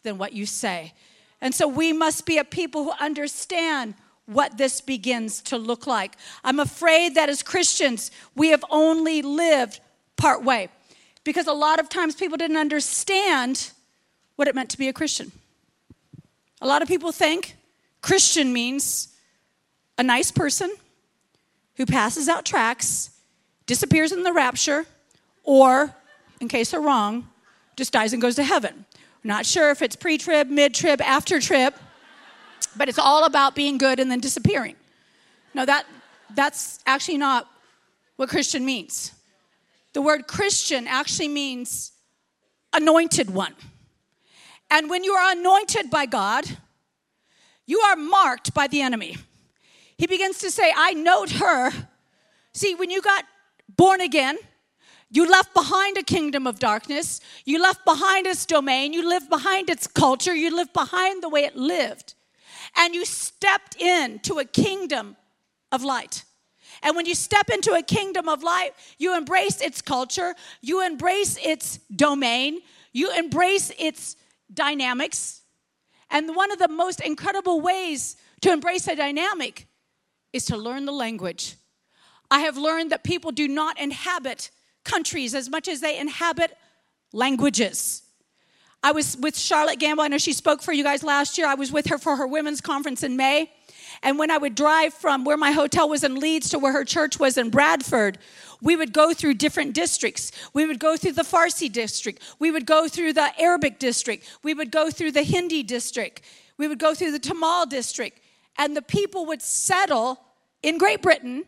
than 0.03 0.19
what 0.19 0.33
you 0.33 0.45
say. 0.45 0.93
And 1.41 1.55
so 1.55 1.67
we 1.67 1.91
must 1.91 2.27
be 2.27 2.37
a 2.37 2.43
people 2.43 2.83
who 2.83 2.91
understand 2.99 3.95
what 4.27 4.59
this 4.59 4.81
begins 4.81 5.41
to 5.41 5.57
look 5.57 5.87
like. 5.87 6.15
I'm 6.43 6.59
afraid 6.59 7.15
that 7.15 7.27
as 7.27 7.41
Christians, 7.41 8.11
we 8.35 8.49
have 8.49 8.63
only 8.69 9.23
lived 9.23 9.79
part 10.15 10.43
way 10.43 10.69
because 11.23 11.47
a 11.47 11.53
lot 11.53 11.79
of 11.79 11.89
times 11.89 12.13
people 12.13 12.37
didn't 12.37 12.57
understand 12.57 13.71
what 14.35 14.47
it 14.47 14.55
meant 14.55 14.69
to 14.69 14.77
be 14.77 14.87
a 14.87 14.93
Christian. 14.93 15.31
A 16.61 16.67
lot 16.67 16.81
of 16.81 16.87
people 16.87 17.11
think 17.11 17.55
Christian 18.01 18.53
means 18.53 19.09
a 19.97 20.03
nice 20.03 20.31
person 20.31 20.73
who 21.75 21.85
passes 21.85 22.29
out 22.29 22.45
tracts, 22.45 23.11
disappears 23.65 24.11
in 24.11 24.23
the 24.23 24.33
rapture, 24.33 24.85
or, 25.43 25.93
in 26.39 26.47
case 26.47 26.71
they're 26.71 26.81
wrong, 26.81 27.27
just 27.75 27.91
dies 27.91 28.13
and 28.13 28.21
goes 28.21 28.35
to 28.35 28.43
heaven. 28.43 28.85
not 29.23 29.45
sure 29.45 29.71
if 29.71 29.81
it's 29.81 29.95
pre 29.95 30.17
trib, 30.17 30.49
mid 30.49 30.73
trib, 30.73 31.01
after 31.01 31.39
trib 31.39 31.73
but 32.75 32.89
it's 32.89 32.99
all 32.99 33.25
about 33.25 33.55
being 33.55 33.77
good 33.77 33.99
and 33.99 34.09
then 34.09 34.19
disappearing. 34.19 34.75
No, 35.53 35.65
that, 35.65 35.85
that's 36.35 36.79
actually 36.85 37.17
not 37.17 37.47
what 38.15 38.29
Christian 38.29 38.65
means. 38.65 39.11
The 39.93 40.01
word 40.01 40.27
Christian 40.27 40.87
actually 40.87 41.27
means 41.27 41.91
anointed 42.73 43.29
one. 43.29 43.53
And 44.69 44.89
when 44.89 45.03
you 45.03 45.13
are 45.13 45.31
anointed 45.31 45.89
by 45.89 46.05
God, 46.05 46.45
you 47.65 47.79
are 47.79 47.95
marked 47.95 48.53
by 48.53 48.67
the 48.67 48.81
enemy. 48.81 49.17
He 49.97 50.07
begins 50.07 50.39
to 50.39 50.51
say, 50.51 50.73
I 50.75 50.93
note 50.93 51.31
her. 51.31 51.71
See, 52.53 52.75
when 52.75 52.89
you 52.89 53.01
got 53.01 53.25
born 53.75 54.01
again, 54.01 54.37
you 55.09 55.29
left 55.29 55.53
behind 55.53 55.97
a 55.97 56.03
kingdom 56.03 56.47
of 56.47 56.59
darkness. 56.59 57.21
You 57.45 57.61
left 57.61 57.85
behind 57.85 58.25
its 58.25 58.45
domain. 58.45 58.93
You 58.93 59.07
lived 59.07 59.29
behind 59.29 59.69
its 59.69 59.85
culture. 59.85 60.33
You 60.33 60.55
lived 60.55 60.73
behind 60.73 61.21
the 61.21 61.29
way 61.29 61.41
it 61.41 61.55
lived 61.55 62.15
and 62.75 62.95
you 62.95 63.05
stepped 63.05 63.75
into 63.75 64.39
a 64.39 64.45
kingdom 64.45 65.15
of 65.71 65.83
light. 65.83 66.23
And 66.81 66.95
when 66.95 67.05
you 67.05 67.15
step 67.15 67.49
into 67.49 67.73
a 67.73 67.81
kingdom 67.81 68.27
of 68.27 68.43
light, 68.43 68.71
you 68.97 69.15
embrace 69.15 69.61
its 69.61 69.81
culture, 69.81 70.35
you 70.61 70.85
embrace 70.85 71.37
its 71.43 71.77
domain, 71.95 72.59
you 72.91 73.11
embrace 73.11 73.71
its 73.77 74.15
dynamics. 74.53 75.41
And 76.09 76.35
one 76.35 76.51
of 76.51 76.59
the 76.59 76.67
most 76.67 77.01
incredible 77.01 77.61
ways 77.61 78.15
to 78.41 78.51
embrace 78.51 78.87
a 78.87 78.95
dynamic 78.95 79.67
is 80.31 80.45
to 80.45 80.57
learn 80.57 80.85
the 80.85 80.91
language. 80.91 81.55
I 82.29 82.39
have 82.39 82.57
learned 82.57 82.91
that 82.91 83.03
people 83.03 83.31
do 83.31 83.47
not 83.47 83.79
inhabit 83.79 84.49
countries 84.83 85.33
as 85.35 85.49
much 85.49 85.67
as 85.67 85.81
they 85.81 85.97
inhabit 85.97 86.55
languages. 87.13 88.03
I 88.81 88.91
was 88.91 89.15
with 89.15 89.37
Charlotte 89.37 89.79
Gambill. 89.79 90.03
I 90.03 90.07
know 90.09 90.17
she 90.17 90.33
spoke 90.33 90.61
for 90.61 90.73
you 90.73 90.83
guys 90.83 91.03
last 91.03 91.37
year. 91.37 91.47
I 91.47 91.53
was 91.53 91.71
with 91.71 91.87
her 91.87 91.97
for 91.97 92.17
her 92.17 92.27
women's 92.27 92.59
conference 92.59 93.01
in 93.01 93.15
May. 93.15 93.49
And 94.01 94.19
when 94.19 94.29
I 94.29 94.37
would 94.37 94.55
drive 94.55 94.93
from 94.93 95.23
where 95.23 95.37
my 95.37 95.51
hotel 95.51 95.87
was 95.87 96.03
in 96.03 96.15
Leeds 96.15 96.49
to 96.49 96.59
where 96.59 96.73
her 96.73 96.83
church 96.83 97.17
was 97.17 97.37
in 97.37 97.49
Bradford, 97.49 98.17
we 98.63 98.77
would 98.77 98.93
go 98.93 99.13
through 99.13 99.35
different 99.35 99.73
districts. 99.73 100.31
We 100.53 100.65
would 100.65 100.79
go 100.79 100.95
through 100.95 101.11
the 101.11 101.23
Farsi 101.23 101.71
district. 101.71 102.23
We 102.39 102.49
would 102.49 102.65
go 102.65 102.87
through 102.87 103.13
the 103.13 103.29
Arabic 103.39 103.77
district. 103.77 104.25
We 104.41 104.53
would 104.53 104.71
go 104.71 104.89
through 104.89 105.11
the 105.11 105.23
Hindi 105.23 105.63
district. 105.63 106.21
We 106.57 106.69
would 106.69 106.79
go 106.79 106.95
through 106.95 107.11
the 107.11 107.19
Tamil 107.19 107.65
district. 107.65 108.21
And 108.57 108.75
the 108.75 108.81
people 108.81 109.25
would 109.25 109.41
settle 109.41 110.19
in 110.61 110.77
Great 110.77 111.01
Britain 111.01 111.43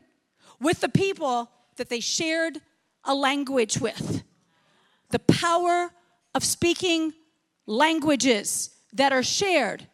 with 0.59 0.81
the 0.81 0.89
people 0.89 1.49
that 1.77 1.89
they 1.89 2.01
shared 2.01 2.59
a 3.05 3.15
language 3.15 3.79
with. 3.79 4.23
The 5.09 5.19
power 5.19 5.91
of 6.33 6.43
speaking 6.43 7.13
languages 7.65 8.71
that 8.91 9.13
are 9.13 9.23
shared 9.23 9.87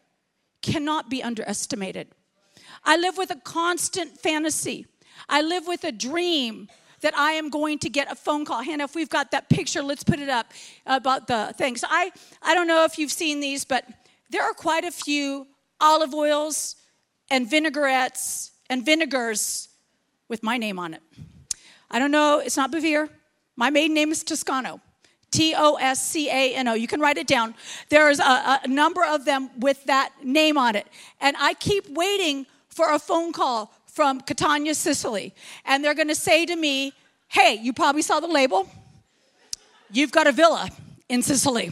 cannot 0.60 1.08
be 1.08 1.22
underestimated. 1.22 2.08
I 2.84 2.96
live 2.96 3.16
with 3.16 3.30
a 3.30 3.36
constant 3.36 4.18
fantasy. 4.18 4.86
I 5.28 5.40
live 5.42 5.68
with 5.68 5.84
a 5.84 5.92
dream 5.92 6.68
that 7.02 7.16
I 7.16 7.32
am 7.32 7.50
going 7.50 7.78
to 7.80 7.90
get 7.90 8.10
a 8.10 8.14
phone 8.14 8.44
call. 8.44 8.62
Hannah, 8.62 8.84
if 8.84 8.94
we've 8.94 9.10
got 9.10 9.30
that 9.32 9.48
picture, 9.48 9.82
let's 9.82 10.02
put 10.02 10.18
it 10.18 10.28
up 10.28 10.52
about 10.86 11.26
the 11.26 11.54
things. 11.56 11.84
I, 11.88 12.10
I 12.42 12.54
don't 12.54 12.66
know 12.66 12.84
if 12.84 12.98
you've 12.98 13.12
seen 13.12 13.40
these, 13.40 13.64
but 13.64 13.84
there 14.30 14.42
are 14.42 14.54
quite 14.54 14.84
a 14.84 14.90
few 14.90 15.46
olive 15.80 16.14
oils 16.14 16.76
and 17.30 17.48
vinaigrettes 17.48 18.52
and 18.70 18.84
vinegars 18.84 19.68
with 20.28 20.42
my 20.42 20.56
name 20.56 20.78
on 20.78 20.94
it. 20.94 21.02
I 21.90 21.98
don't 21.98 22.10
know, 22.10 22.38
it's 22.38 22.56
not 22.56 22.72
Bevere. 22.72 23.08
My 23.56 23.68
maiden 23.68 23.94
name 23.94 24.10
is 24.10 24.24
Toscano. 24.24 24.80
T 25.30 25.54
O 25.56 25.76
S 25.76 26.06
C 26.06 26.28
A 26.28 26.54
N 26.54 26.68
O. 26.68 26.74
You 26.74 26.86
can 26.86 27.00
write 27.00 27.16
it 27.16 27.26
down. 27.26 27.54
There's 27.88 28.20
a, 28.20 28.60
a, 28.62 28.68
number 28.68 29.02
of 29.04 29.24
them 29.24 29.50
with 29.58 29.82
that 29.84 30.10
name 30.22 30.58
on 30.58 30.76
it. 30.76 30.86
And 31.20 31.34
I 31.38 31.54
keep 31.54 31.88
waiting 31.88 32.46
for 32.68 32.92
a 32.92 32.98
phone 32.98 33.32
call 33.32 33.72
from 33.92 34.22
Catania, 34.22 34.74
Sicily. 34.74 35.34
And 35.64 35.84
they're 35.84 35.94
to 36.08 36.14
say 36.14 36.46
to 36.46 36.56
me, 36.56 36.92
Hey, 37.28 37.58
you 37.62 37.72
probably 37.72 38.02
saw 38.02 38.20
the 38.20 38.26
label. 38.26 38.68
You've 39.90 40.12
got 40.12 40.26
a 40.26 40.32
villa 40.32 40.68
in 41.08 41.22
Sicily. 41.22 41.70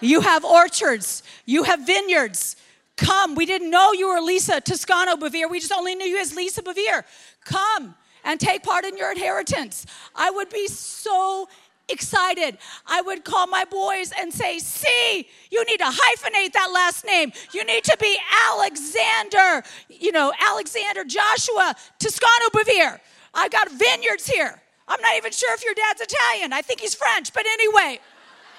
You 0.00 0.20
have 0.20 0.44
orchards. 0.44 1.22
You 1.44 1.64
have 1.64 1.86
vineyards. 1.86 2.56
Come. 2.96 3.34
We 3.34 3.46
didn't 3.46 3.70
know 3.70 3.92
you 3.92 4.08
were 4.08 4.20
Lisa 4.20 4.60
Toscano 4.60 5.16
Bevere. 5.16 5.48
We 5.50 5.60
just 5.60 5.72
only 5.72 5.94
knew 5.94 6.06
you 6.06 6.18
as 6.18 6.34
Lisa 6.34 6.62
Bevere. 6.62 7.04
Come 7.44 7.94
and 8.24 8.40
take 8.40 8.62
part 8.62 8.84
in 8.84 8.96
your 8.96 9.10
inheritance. 9.10 9.86
I 10.14 10.30
would 10.30 10.50
be 10.50 10.66
so 10.66 11.48
excited. 11.88 12.58
I 12.86 13.00
would 13.00 13.24
call 13.24 13.46
my 13.46 13.64
boys 13.64 14.12
and 14.18 14.32
say, 14.32 14.58
See, 14.58 15.28
you 15.50 15.64
need 15.64 15.78
to 15.78 15.84
hyphenate 15.84 16.52
that 16.52 16.70
last 16.72 17.04
name. 17.04 17.32
You 17.52 17.64
need 17.64 17.84
to 17.84 17.96
be 18.00 18.18
Alexander, 18.50 19.62
you 19.88 20.12
know, 20.12 20.32
Alexander 20.50 21.04
Joshua 21.04 21.74
Toscano 21.98 22.48
Bevere. 22.52 23.00
I've 23.34 23.50
got 23.50 23.70
vineyards 23.70 24.26
here. 24.26 24.60
I'm 24.86 25.00
not 25.00 25.16
even 25.16 25.32
sure 25.32 25.52
if 25.54 25.64
your 25.64 25.74
dad's 25.74 26.00
Italian. 26.00 26.52
I 26.52 26.62
think 26.62 26.80
he's 26.80 26.94
French, 26.94 27.32
but 27.32 27.44
anyway, 27.46 28.00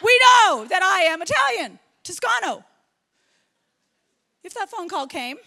we 0.03 0.19
know 0.23 0.65
that 0.65 0.83
I 0.83 1.01
am 1.11 1.21
Italian, 1.21 1.79
Toscano. 2.03 2.63
If 4.43 4.53
that 4.53 4.69
phone 4.69 4.87
call 4.87 5.07
came, 5.07 5.37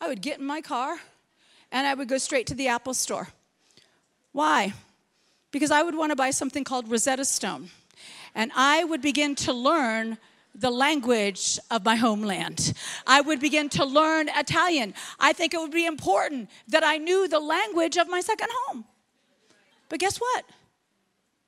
I 0.00 0.08
would 0.08 0.20
get 0.20 0.38
in 0.38 0.46
my 0.46 0.60
car 0.60 0.98
and 1.72 1.86
I 1.86 1.94
would 1.94 2.08
go 2.08 2.18
straight 2.18 2.46
to 2.48 2.54
the 2.54 2.68
Apple 2.68 2.94
store. 2.94 3.28
Why? 4.32 4.74
Because 5.54 5.70
I 5.70 5.84
would 5.84 5.94
want 5.94 6.10
to 6.10 6.16
buy 6.16 6.32
something 6.32 6.64
called 6.64 6.90
Rosetta 6.90 7.24
Stone. 7.24 7.70
And 8.34 8.50
I 8.56 8.82
would 8.82 9.00
begin 9.00 9.36
to 9.36 9.52
learn 9.52 10.18
the 10.52 10.68
language 10.68 11.60
of 11.70 11.84
my 11.84 11.94
homeland. 11.94 12.74
I 13.06 13.20
would 13.20 13.38
begin 13.38 13.68
to 13.68 13.84
learn 13.84 14.28
Italian. 14.34 14.94
I 15.20 15.32
think 15.32 15.54
it 15.54 15.60
would 15.60 15.70
be 15.70 15.86
important 15.86 16.50
that 16.66 16.82
I 16.82 16.96
knew 16.96 17.28
the 17.28 17.38
language 17.38 17.96
of 17.96 18.08
my 18.08 18.20
second 18.20 18.48
home. 18.64 18.84
But 19.88 20.00
guess 20.00 20.16
what? 20.16 20.44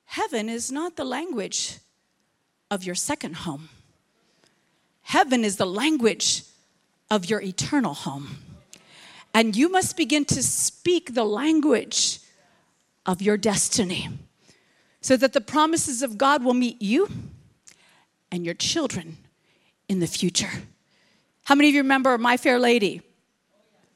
Heaven 0.05 0.47
is 0.47 0.71
not 0.71 0.95
the 0.95 1.03
language 1.03 1.79
of 2.71 2.85
your 2.85 2.95
second 2.95 3.35
home. 3.35 3.67
Heaven 5.01 5.43
is 5.43 5.57
the 5.57 5.65
language 5.65 6.43
of 7.11 7.29
your 7.29 7.41
eternal 7.41 7.93
home. 7.93 8.37
And 9.33 9.53
you 9.53 9.69
must 9.69 9.97
begin 9.97 10.23
to 10.25 10.41
speak 10.41 11.13
the 11.13 11.25
language 11.25 12.19
of 13.07 13.21
your 13.21 13.37
destiny 13.37 14.09
so 15.01 15.15
that 15.15 15.33
the 15.33 15.41
promises 15.41 16.03
of 16.03 16.17
God 16.17 16.43
will 16.43 16.53
meet 16.53 16.81
you 16.81 17.09
and 18.31 18.45
your 18.45 18.53
children 18.53 19.17
in 19.87 19.99
the 19.99 20.07
future. 20.07 20.51
How 21.45 21.55
many 21.55 21.69
of 21.69 21.75
you 21.75 21.81
remember 21.81 22.17
My 22.17 22.35
Fair 22.35 22.59
Lady? 22.59 23.01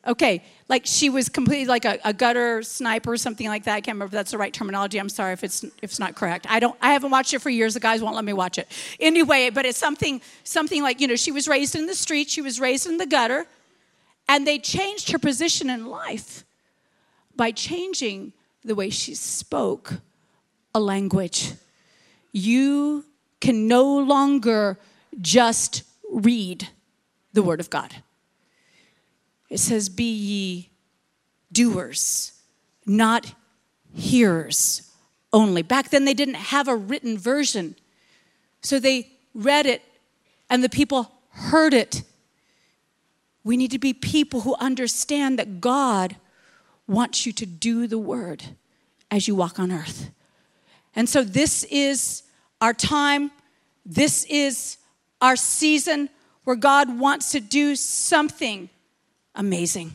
Okay, 0.07 0.43
like 0.68 0.84
she 0.86 1.09
was 1.09 1.30
completely 1.30 1.68
like 1.68 1.86
a, 1.86 1.99
a, 2.03 2.12
gutter 2.12 2.64
sniper 2.64 3.18
something 3.18 3.47
like 3.47 3.66
that. 3.66 3.76
I 3.76 3.82
can't 3.82 3.95
remember 3.95 4.05
if 4.05 4.12
that's 4.12 4.32
the 4.32 4.38
right 4.38 4.51
terminology. 4.51 4.99
I'm 4.99 5.09
sorry 5.09 5.34
if 5.34 5.43
it's 5.43 5.64
if 5.64 5.84
it's 5.84 5.99
not 5.99 6.16
correct. 6.16 6.47
I 6.49 6.59
don't 6.59 6.76
I 6.82 6.93
haven't 6.93 7.12
watched 7.12 7.36
it 7.36 7.39
for 7.39 7.51
years. 7.51 7.76
The 7.76 7.82
guys 7.82 8.01
won't 8.01 8.16
let 8.16 8.26
me 8.26 8.34
watch 8.34 8.57
it. 8.57 8.68
Anyway, 8.99 9.51
but 9.51 9.66
it's 9.66 9.78
something 9.78 10.22
something 10.43 10.82
like, 10.82 11.01
you 11.01 11.07
know, 11.07 11.16
she 11.16 11.32
was 11.32 11.47
raised 11.47 11.76
in 11.76 11.86
the 11.86 11.93
street, 11.93 12.32
she 12.32 12.41
was 12.41 12.59
raised 12.59 12.88
in 12.88 12.97
the 12.97 13.05
gutter, 13.05 13.45
and 14.28 14.47
they 14.47 14.57
changed 14.57 15.12
her 15.12 15.20
position 15.20 15.70
in 15.70 15.86
life 15.86 16.45
by 17.36 17.51
changing 17.51 18.34
the 18.64 18.76
way 18.76 18.89
she 18.89 19.16
spoke 19.16 19.95
a 20.74 20.80
language. 20.80 21.53
You 22.32 23.05
can 23.39 23.68
no 23.68 23.97
longer 23.97 24.80
just 25.20 25.84
read 26.09 26.70
the 27.34 27.43
word 27.43 27.59
of 27.59 27.70
God 27.70 27.95
it 29.51 29.59
says, 29.59 29.89
Be 29.89 30.12
ye 30.12 30.70
doers, 31.51 32.32
not 32.86 33.36
hearers 33.93 34.89
only. 35.34 35.62
Back 35.62 35.89
then, 35.89 36.05
they 36.05 36.14
didn't 36.14 36.36
have 36.36 36.68
a 36.68 36.76
written 36.76 37.18
version. 37.18 37.76
So 38.64 38.80
they 38.80 39.12
read 39.36 39.66
it 39.66 39.82
and 40.49 40.64
the 40.64 40.70
people 40.70 41.12
heard 41.30 41.74
it. 41.74 42.03
We 43.43 43.57
need 43.57 43.72
to 43.72 43.80
be 43.80 43.93
people 43.93 44.41
who 44.41 44.55
understand 44.55 45.38
that 45.38 45.59
God 45.59 46.16
wants 46.88 47.26
you 47.26 47.34
to 47.34 47.46
do 47.46 47.88
the 47.88 48.00
word 48.00 48.44
as 49.10 49.28
you 49.28 49.36
walk 49.36 49.60
on 49.60 49.72
earth. 49.72 50.12
And 50.96 51.08
so, 51.08 51.24
this 51.24 51.64
is 51.66 52.24
our 52.60 52.74
time. 52.74 53.32
This 53.86 54.26
is 54.26 54.78
our 55.22 55.36
season 55.36 56.10
where 56.44 56.56
God 56.56 57.00
wants 57.00 57.32
to 57.32 57.40
do 57.40 57.76
something 57.76 58.70
amazing. 59.36 59.94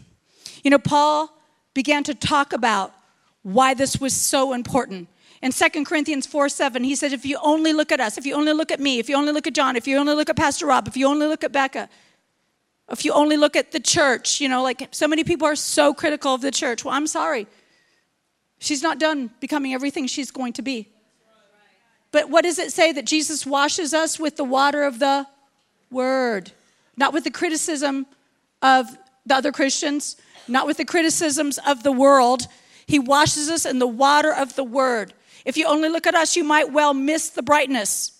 You 0.63 0.71
know, 0.71 0.79
Paul 0.79 1.31
began 1.75 2.03
to 2.05 2.15
talk 2.15 2.53
about 2.53 2.95
why 3.43 3.75
this 3.75 4.01
was 4.01 4.15
so 4.15 4.53
important. 4.53 5.09
In 5.43 5.53
2 5.53 5.85
Corinthians 5.85 6.27
4 6.27 6.49
7, 6.49 6.83
he 6.83 6.95
said, 6.95 7.13
If 7.13 7.27
you 7.27 7.39
only 7.43 7.73
look 7.73 7.93
at 7.93 8.01
us, 8.01 8.19
if 8.19 8.27
you 8.27 8.35
only 8.35 8.53
look 8.53 8.73
at 8.73 8.81
me, 8.81 8.99
if 8.99 9.09
you 9.09 9.17
only 9.17 9.33
look 9.33 9.47
at 9.47 9.55
John, 9.55 9.77
if 9.77 9.87
you 9.87 9.99
only 9.99 10.15
look 10.15 10.31
at 10.31 10.37
Pastor 10.37 10.67
Rob, 10.67 10.89
if 10.89 10.97
you 10.97 11.07
only 11.07 11.27
look 11.27 11.45
at 11.45 11.53
Becca, 11.53 11.89
if 12.91 13.05
you 13.05 13.13
only 13.13 13.37
look 13.37 13.57
at 13.57 13.73
the 13.73 13.81
church, 13.81 14.41
you 14.41 14.49
know, 14.49 14.63
like 14.63 14.89
so 14.93 15.09
many 15.09 15.25
people 15.25 15.47
are 15.47 15.57
so 15.57 15.93
critical 15.93 16.35
of 16.35 16.41
the 16.41 16.51
church. 16.51 16.85
Well, 16.85 16.95
I'm 16.95 17.07
sorry. 17.07 17.47
She's 18.59 18.83
not 18.83 18.99
done 18.99 19.31
becoming 19.41 19.75
everything 19.75 20.07
she's 20.07 20.31
going 20.31 20.53
to 20.55 20.63
be. 20.63 20.89
But 22.13 22.31
what 22.31 22.45
does 22.45 22.59
it 22.59 22.73
say? 22.73 22.93
That 22.93 23.05
Jesus 23.05 23.45
washes 23.45 23.93
us 23.93 24.19
with 24.19 24.37
the 24.37 24.45
water 24.45 24.85
of 24.85 24.99
the 24.99 25.27
word, 25.91 26.53
not 26.97 27.13
with 27.13 27.25
the 27.25 27.31
criticism 27.31 28.07
of 28.63 28.87
the 29.27 29.35
other 29.35 29.53
Christians, 29.53 30.17
not 30.49 30.67
with 30.67 30.77
the 30.77 30.85
criticisms 30.85 31.59
of 31.67 31.83
the 31.83 31.93
world. 31.93 32.47
He 32.87 32.99
washes 32.99 33.51
us 33.51 33.67
in 33.67 33.81
the 33.81 33.87
water 33.87 34.33
of 34.33 34.55
the 34.55 34.65
word. 34.65 35.13
If 35.45 35.57
you 35.57 35.67
only 35.67 35.89
look 35.89 36.07
at 36.07 36.15
us, 36.15 36.37
you 36.37 36.45
might 36.45 36.73
well 36.73 36.95
miss 36.95 37.31
the 37.31 37.43
brightness. 37.43 38.13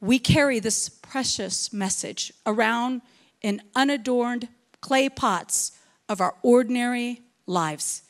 We 0.00 0.18
carry 0.18 0.58
this 0.58 0.88
precious 0.88 1.72
message 1.72 2.32
around 2.44 3.00
in 3.44 3.60
unadorned 3.74 4.48
clay 4.80 5.06
pots 5.06 5.72
of 6.08 6.18
our 6.18 6.34
ordinary 6.42 7.20
lives. 7.46 8.00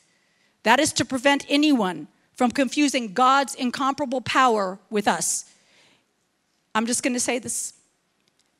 That 0.63 0.79
is 0.79 0.93
to 0.93 1.03
prevent 1.03 1.45
anyone 1.49 2.07
from 2.33 2.51
confusing 2.51 3.13
God's 3.13 3.53
incomparable 3.53 4.21
power 4.21 4.79
with 4.89 5.09
us. 5.09 5.43
I'm 6.73 6.85
just 6.85 7.03
going 7.03 7.13
to 7.13 7.19
say 7.19 7.37
this. 7.37 7.73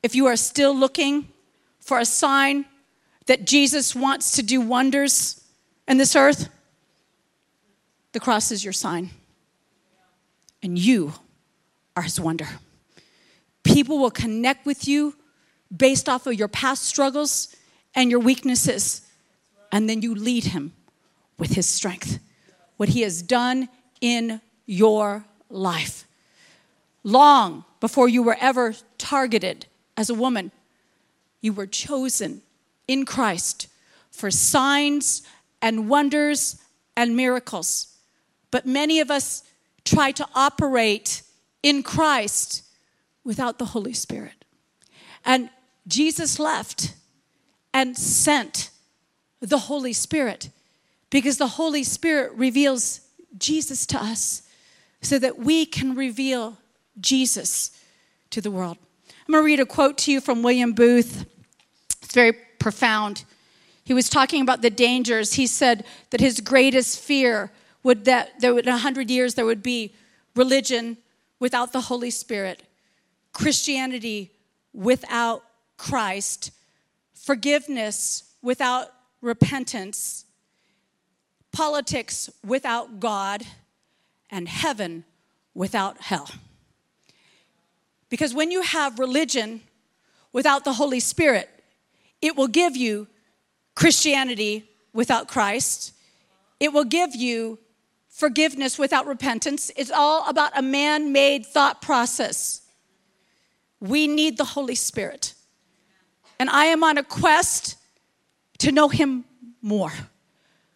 If 0.02 0.14
you 0.14 0.26
are 0.26 0.36
still 0.36 0.76
looking 0.76 1.28
for 1.80 1.98
a 1.98 2.04
sign 2.04 2.66
that 3.24 3.46
Jesus 3.46 3.94
wants 3.94 4.32
to 4.32 4.42
do 4.42 4.60
wonders 4.60 5.42
in 5.88 5.96
this 5.96 6.14
earth, 6.14 6.50
the 8.12 8.20
cross 8.20 8.52
is 8.52 8.62
your 8.62 8.74
sign. 8.74 9.10
And 10.62 10.78
you 10.78 11.14
are 11.96 12.02
his 12.02 12.20
wonder. 12.20 12.48
People 13.62 13.98
will 13.98 14.10
connect 14.10 14.66
with 14.66 14.86
you 14.86 15.16
based 15.76 16.08
off 16.08 16.26
of 16.26 16.34
your 16.34 16.48
past 16.48 16.84
struggles 16.84 17.54
and 17.94 18.10
your 18.10 18.20
weaknesses. 18.20 19.02
And 19.72 19.88
then 19.88 20.02
you 20.02 20.14
lead 20.14 20.46
him 20.46 20.72
with 21.38 21.52
his 21.52 21.66
strength, 21.66 22.18
what 22.76 22.90
he 22.90 23.02
has 23.02 23.22
done 23.22 23.68
in 24.00 24.40
your 24.64 25.24
life. 25.50 26.06
Long 27.02 27.64
before 27.80 28.08
you 28.08 28.22
were 28.22 28.36
ever 28.40 28.74
targeted 28.98 29.66
as 29.96 30.10
a 30.10 30.14
woman, 30.14 30.50
you 31.40 31.52
were 31.52 31.66
chosen 31.66 32.42
in 32.88 33.04
Christ 33.04 33.68
for 34.10 34.30
signs 34.30 35.22
and 35.60 35.88
wonders 35.88 36.56
and 36.96 37.16
miracles. 37.16 37.88
But 38.50 38.66
many 38.66 39.00
of 39.00 39.10
us 39.10 39.42
try 39.84 40.10
to 40.12 40.26
operate 40.34 41.22
in 41.62 41.82
Christ 41.82 42.62
without 43.24 43.58
the 43.58 43.66
Holy 43.66 43.92
Spirit. 43.92 44.44
And 45.24 45.50
Jesus 45.86 46.38
left 46.38 46.94
and 47.72 47.96
sent 47.96 48.70
the 49.40 49.58
Holy 49.58 49.92
Spirit 49.92 50.50
because 51.10 51.38
the 51.38 51.46
Holy 51.46 51.84
Spirit 51.84 52.32
reveals 52.32 53.00
Jesus 53.38 53.86
to 53.86 54.02
us 54.02 54.42
so 55.02 55.18
that 55.18 55.38
we 55.38 55.66
can 55.66 55.94
reveal 55.94 56.58
Jesus 57.00 57.70
to 58.30 58.40
the 58.40 58.50
world. 58.50 58.78
I'm 59.08 59.32
going 59.32 59.42
to 59.42 59.46
read 59.46 59.60
a 59.60 59.66
quote 59.66 59.98
to 59.98 60.12
you 60.12 60.20
from 60.20 60.42
William 60.42 60.72
Booth. 60.72 61.26
It's 62.02 62.14
very 62.14 62.32
profound. 62.58 63.24
He 63.84 63.94
was 63.94 64.08
talking 64.08 64.42
about 64.42 64.62
the 64.62 64.70
dangers. 64.70 65.34
He 65.34 65.46
said 65.46 65.84
that 66.10 66.20
his 66.20 66.40
greatest 66.40 66.98
fear 66.98 67.52
would 67.82 68.04
that 68.06 68.40
there 68.40 68.52
would 68.52 68.66
in 68.66 68.72
100 68.72 69.10
years 69.10 69.34
there 69.34 69.44
would 69.44 69.62
be 69.62 69.94
religion 70.34 70.96
without 71.38 71.72
the 71.72 71.82
Holy 71.82 72.10
Spirit, 72.10 72.64
Christianity 73.32 74.32
without 74.72 75.44
Christ, 75.76 76.50
forgiveness 77.14 78.34
without 78.42 78.88
repentance, 79.20 80.24
politics 81.52 82.30
without 82.44 83.00
God, 83.00 83.44
and 84.30 84.48
heaven 84.48 85.04
without 85.54 86.00
hell. 86.00 86.30
Because 88.08 88.34
when 88.34 88.50
you 88.50 88.62
have 88.62 88.98
religion 88.98 89.62
without 90.32 90.64
the 90.64 90.74
Holy 90.74 91.00
Spirit, 91.00 91.48
it 92.20 92.36
will 92.36 92.48
give 92.48 92.76
you 92.76 93.08
Christianity 93.74 94.68
without 94.92 95.28
Christ. 95.28 95.92
It 96.60 96.72
will 96.72 96.84
give 96.84 97.14
you 97.14 97.58
forgiveness 98.08 98.78
without 98.78 99.06
repentance. 99.06 99.70
It's 99.76 99.90
all 99.90 100.28
about 100.28 100.52
a 100.56 100.62
man 100.62 101.12
made 101.12 101.44
thought 101.44 101.82
process. 101.82 102.62
We 103.80 104.06
need 104.06 104.38
the 104.38 104.44
Holy 104.44 104.74
Spirit. 104.74 105.34
And 106.38 106.50
I 106.50 106.66
am 106.66 106.84
on 106.84 106.98
a 106.98 107.02
quest 107.02 107.76
to 108.58 108.72
know 108.72 108.88
Him 108.88 109.24
more, 109.62 109.92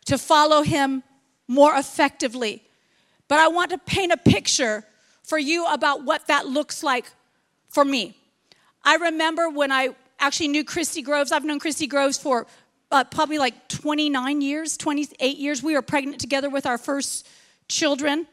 to 0.07 0.19
follow 0.19 0.63
Him 0.63 1.03
more 1.49 1.75
effectively. 1.75 2.63
But 3.29 3.39
I 3.39 3.49
want 3.49 3.71
to 3.71 3.79
paint 3.79 4.13
a 4.13 4.17
picture 4.17 4.85
for 5.23 5.39
you 5.39 5.67
about 5.67 6.05
what 6.05 6.27
that 6.27 6.47
looks 6.47 6.83
like 6.83 7.07
for 7.69 7.85
me. 7.85 8.17
I 8.85 8.97
remember 8.97 9.49
when 9.49 9.71
I 9.71 9.91
actually 10.19 10.49
knew 10.49 10.65
Christy 10.65 11.03
Groves. 11.03 11.33
I've 11.33 11.45
known 11.45 11.59
Christy 11.59 11.87
Groves 11.87 12.19
for 12.19 12.47
uh, 12.91 13.05
probably 13.05 13.39
like 13.39 13.69
29 13.69 14.41
years, 14.41 14.77
28 14.77 15.39
years. 15.39 15.63
We 15.63 15.75
were 15.75 15.83
pregnant 15.83 16.21
together 16.21 16.51
with 16.51 16.67
our 16.67 16.79
first 16.79 17.29
children. 17.69 18.27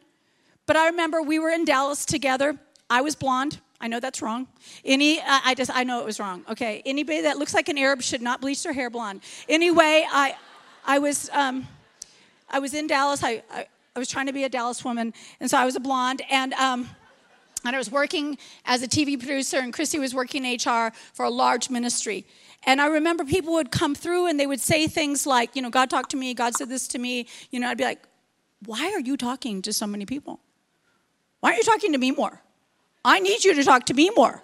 But 0.65 0.75
I 0.75 0.87
remember 0.87 1.21
we 1.21 1.39
were 1.39 1.49
in 1.49 1.65
Dallas 1.65 2.05
together. 2.05 2.57
I 2.89 3.01
was 3.01 3.15
blonde. 3.15 3.59
I 3.79 3.87
know 3.87 3.99
that's 3.99 4.21
wrong. 4.21 4.47
Any, 4.83 5.21
I 5.21 5.53
just, 5.53 5.69
I 5.73 5.83
know 5.83 5.99
it 5.99 6.05
was 6.05 6.19
wrong. 6.19 6.43
Okay, 6.49 6.81
anybody 6.85 7.21
that 7.21 7.37
looks 7.37 7.53
like 7.53 7.69
an 7.69 7.77
Arab 7.77 8.01
should 8.01 8.21
not 8.21 8.41
bleach 8.41 8.63
their 8.63 8.73
hair 8.73 8.89
blonde. 8.89 9.21
Anyway, 9.47 10.05
I, 10.11 10.35
I 10.85 10.99
was, 10.99 11.29
um, 11.31 11.67
I 12.49 12.59
was 12.59 12.73
in 12.73 12.87
Dallas. 12.87 13.23
I, 13.23 13.43
I, 13.51 13.67
I 13.95 13.99
was 13.99 14.07
trying 14.07 14.27
to 14.27 14.33
be 14.33 14.43
a 14.43 14.49
Dallas 14.49 14.83
woman, 14.83 15.13
and 15.39 15.49
so 15.49 15.57
I 15.57 15.65
was 15.65 15.75
a 15.75 15.79
blonde. 15.79 16.21
And 16.29 16.53
um, 16.53 16.89
and 17.65 17.75
I 17.75 17.79
was 17.79 17.91
working 17.91 18.37
as 18.65 18.81
a 18.81 18.87
TV 18.87 19.17
producer, 19.17 19.57
and 19.57 19.73
Christy 19.73 19.99
was 19.99 20.13
working 20.13 20.43
HR 20.43 20.91
for 21.13 21.25
a 21.25 21.29
large 21.29 21.69
ministry. 21.69 22.25
And 22.63 22.81
I 22.81 22.87
remember 22.87 23.25
people 23.25 23.53
would 23.53 23.71
come 23.71 23.95
through 23.95 24.27
and 24.27 24.39
they 24.39 24.47
would 24.47 24.59
say 24.59 24.87
things 24.87 25.25
like, 25.25 25.55
you 25.55 25.61
know, 25.61 25.69
God 25.69 25.89
talked 25.89 26.11
to 26.11 26.17
me, 26.17 26.33
God 26.33 26.55
said 26.55 26.69
this 26.69 26.87
to 26.89 26.99
me. 26.99 27.27
You 27.51 27.59
know, 27.59 27.69
I'd 27.69 27.77
be 27.77 27.83
like, 27.83 28.03
why 28.65 28.91
are 28.91 28.99
you 28.99 29.17
talking 29.17 29.61
to 29.63 29.73
so 29.73 29.85
many 29.85 30.05
people? 30.05 30.39
Why 31.39 31.49
aren't 31.49 31.65
you 31.65 31.71
talking 31.71 31.91
to 31.91 31.97
me 31.97 32.11
more? 32.11 32.41
I 33.07 33.19
need 33.19 33.43
you 33.45 33.53
to 33.55 33.63
talk 33.63 33.85
to 33.85 33.93
me 33.93 34.11
more. 34.15 34.43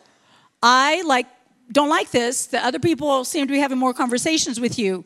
I 0.62 1.02
like 1.02 1.28
don't 1.72 1.90
like 1.90 2.12
this. 2.12 2.46
The 2.48 2.66
other 2.66 2.80
people 2.80 3.26
seem 3.26 3.48
to 3.48 3.52
be 3.52 3.60
having 3.60 3.78
more 3.78 3.94
conversations 3.94 4.60
with 4.60 4.80
you. 4.80 5.06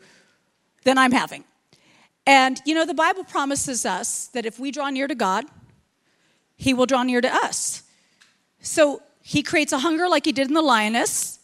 than 0.83 0.97
I'm 0.97 1.11
having. 1.11 1.43
And 2.25 2.61
you 2.65 2.73
know, 2.73 2.85
the 2.85 2.93
Bible 2.93 3.25
promises 3.25 3.85
us 3.85 4.27
that 4.27 4.45
if 4.45 4.57
we 4.57 4.71
draw 4.71 4.89
near 4.89 5.07
to 5.07 5.15
God, 5.15 5.45
He 6.55 6.73
will 6.73 6.85
draw 6.85 7.03
near 7.03 7.21
to 7.21 7.33
us. 7.33 7.83
So 8.61 9.01
He 9.21 9.43
creates 9.43 9.73
a 9.73 9.79
hunger 9.79 10.07
like 10.07 10.25
He 10.25 10.31
did 10.31 10.47
in 10.47 10.53
the 10.53 10.61
lioness, 10.61 11.39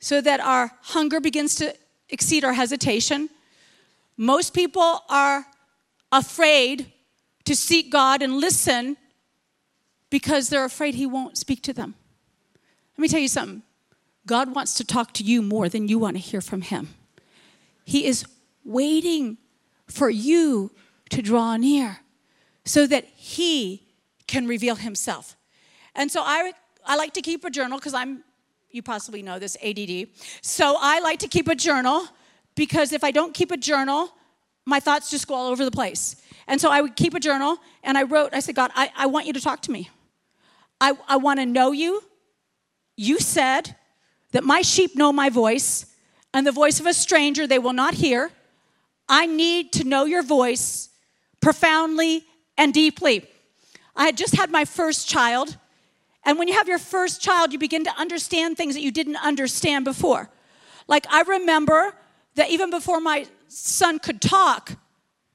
so 0.00 0.20
that 0.20 0.40
our 0.40 0.72
hunger 0.82 1.20
begins 1.20 1.54
to 1.56 1.74
exceed 2.08 2.44
our 2.44 2.54
hesitation. 2.54 3.30
Most 4.16 4.52
people 4.52 5.04
are 5.08 5.46
afraid 6.10 6.90
to 7.44 7.54
seek 7.54 7.92
God 7.92 8.20
and 8.22 8.34
listen 8.34 8.96
because 10.10 10.48
they're 10.48 10.64
afraid 10.64 10.94
He 10.94 11.06
won't 11.06 11.38
speak 11.38 11.62
to 11.62 11.72
them. 11.72 11.94
Let 12.96 13.02
me 13.02 13.08
tell 13.08 13.20
you 13.20 13.28
something 13.28 13.62
God 14.26 14.54
wants 14.54 14.74
to 14.74 14.84
talk 14.84 15.12
to 15.14 15.24
you 15.24 15.42
more 15.42 15.68
than 15.68 15.88
you 15.88 15.98
want 15.98 16.16
to 16.16 16.20
hear 16.20 16.40
from 16.40 16.62
Him. 16.62 16.88
He 17.84 18.04
is 18.04 18.24
waiting 18.64 19.38
for 19.86 20.10
you 20.10 20.70
to 21.10 21.22
draw 21.22 21.56
near 21.56 22.00
so 22.64 22.86
that 22.86 23.06
He 23.16 23.86
can 24.26 24.46
reveal 24.46 24.76
Himself. 24.76 25.36
And 25.94 26.10
so 26.10 26.22
I, 26.22 26.52
I 26.84 26.96
like 26.96 27.14
to 27.14 27.22
keep 27.22 27.44
a 27.44 27.50
journal 27.50 27.78
because 27.78 27.94
I'm, 27.94 28.22
you 28.70 28.82
possibly 28.82 29.22
know 29.22 29.38
this, 29.38 29.56
ADD. 29.64 30.08
So 30.42 30.76
I 30.78 31.00
like 31.00 31.18
to 31.20 31.28
keep 31.28 31.48
a 31.48 31.54
journal 31.54 32.06
because 32.54 32.92
if 32.92 33.02
I 33.02 33.10
don't 33.10 33.34
keep 33.34 33.50
a 33.50 33.56
journal, 33.56 34.14
my 34.66 34.78
thoughts 34.78 35.10
just 35.10 35.26
go 35.26 35.34
all 35.34 35.50
over 35.50 35.64
the 35.64 35.70
place. 35.70 36.16
And 36.46 36.60
so 36.60 36.70
I 36.70 36.80
would 36.80 36.96
keep 36.96 37.14
a 37.14 37.20
journal 37.20 37.58
and 37.82 37.96
I 37.98 38.04
wrote, 38.04 38.34
I 38.34 38.40
said, 38.40 38.54
God, 38.54 38.70
I, 38.74 38.90
I 38.96 39.06
want 39.06 39.26
you 39.26 39.32
to 39.32 39.40
talk 39.40 39.62
to 39.62 39.70
me. 39.70 39.88
I, 40.80 40.94
I 41.06 41.16
want 41.18 41.40
to 41.40 41.46
know 41.46 41.72
you. 41.72 42.02
You 42.96 43.18
said 43.18 43.76
that 44.32 44.44
my 44.44 44.62
sheep 44.62 44.96
know 44.96 45.12
my 45.12 45.28
voice, 45.28 45.86
and 46.32 46.46
the 46.46 46.52
voice 46.52 46.80
of 46.80 46.86
a 46.86 46.94
stranger 46.94 47.46
they 47.46 47.58
will 47.58 47.72
not 47.72 47.94
hear. 47.94 48.30
I 49.08 49.26
need 49.26 49.72
to 49.72 49.84
know 49.84 50.04
your 50.04 50.22
voice 50.22 50.88
profoundly 51.40 52.24
and 52.56 52.72
deeply. 52.72 53.26
I 53.96 54.04
had 54.04 54.16
just 54.16 54.36
had 54.36 54.50
my 54.50 54.64
first 54.64 55.08
child, 55.08 55.56
and 56.24 56.38
when 56.38 56.48
you 56.48 56.54
have 56.54 56.68
your 56.68 56.78
first 56.78 57.20
child, 57.20 57.52
you 57.52 57.58
begin 57.58 57.84
to 57.84 57.94
understand 57.98 58.56
things 58.56 58.74
that 58.74 58.82
you 58.82 58.92
didn't 58.92 59.16
understand 59.16 59.84
before. 59.84 60.30
Like, 60.86 61.06
I 61.10 61.22
remember 61.22 61.92
that 62.36 62.50
even 62.50 62.70
before 62.70 63.00
my 63.00 63.26
son 63.48 63.98
could 63.98 64.20
talk, 64.20 64.72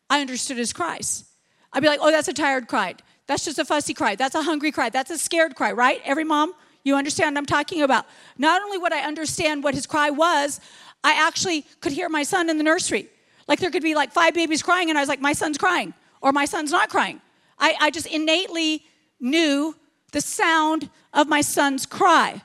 I 0.10 0.22
understood 0.22 0.58
his 0.58 0.72
cries. 0.72 1.26
I'd 1.74 1.82
be 1.82 1.88
like, 1.88 2.00
oh, 2.02 2.12
that's 2.12 2.28
a 2.28 2.34
tired 2.34 2.68
cry. 2.68 2.96
That's 3.28 3.46
just 3.46 3.60
a 3.60 3.66
fussy 3.66 3.94
cry. 3.94 4.16
That's 4.16 4.36
a 4.36 4.44
hungry 4.44 4.72
cry. 4.72 4.90
That's 4.90 5.12
a 5.12 5.18
scared 5.18 5.56
cry, 5.56 5.72
right? 5.72 6.02
Every 6.06 6.24
mom, 6.24 6.54
you 6.84 6.96
understand 6.96 7.36
what 7.36 7.40
I'm 7.40 7.46
talking 7.46 7.82
about. 7.82 8.06
Not 8.38 8.62
only 8.62 8.78
would 8.78 8.94
I 8.94 9.02
understand 9.02 9.64
what 9.64 9.74
his 9.74 9.88
cry 9.88 10.12
was, 10.12 10.60
I 11.04 11.14
actually 11.28 11.66
could 11.82 11.92
hear 11.92 12.10
my 12.10 12.24
son 12.24 12.50
in 12.50 12.58
the 12.58 12.64
nursery. 12.64 13.08
Like 13.48 13.60
there 13.60 13.72
could 13.72 13.84
be 13.84 13.96
like 13.96 14.12
five 14.12 14.34
babies 14.34 14.62
crying, 14.64 14.90
and 14.90 14.98
I 14.98 15.02
was 15.02 15.10
like, 15.10 15.22
my 15.22 15.34
son's 15.34 15.58
crying, 15.58 15.94
or 16.22 16.32
my 16.32 16.46
son's 16.46 16.72
not 16.72 16.90
crying. 16.90 17.22
I, 17.60 17.76
I 17.80 17.92
just 17.92 18.08
innately 18.08 18.84
knew 19.20 19.76
the 20.12 20.22
sound 20.22 20.90
of 21.14 21.28
my 21.28 21.42
son's 21.42 21.86
cry. 21.86 22.42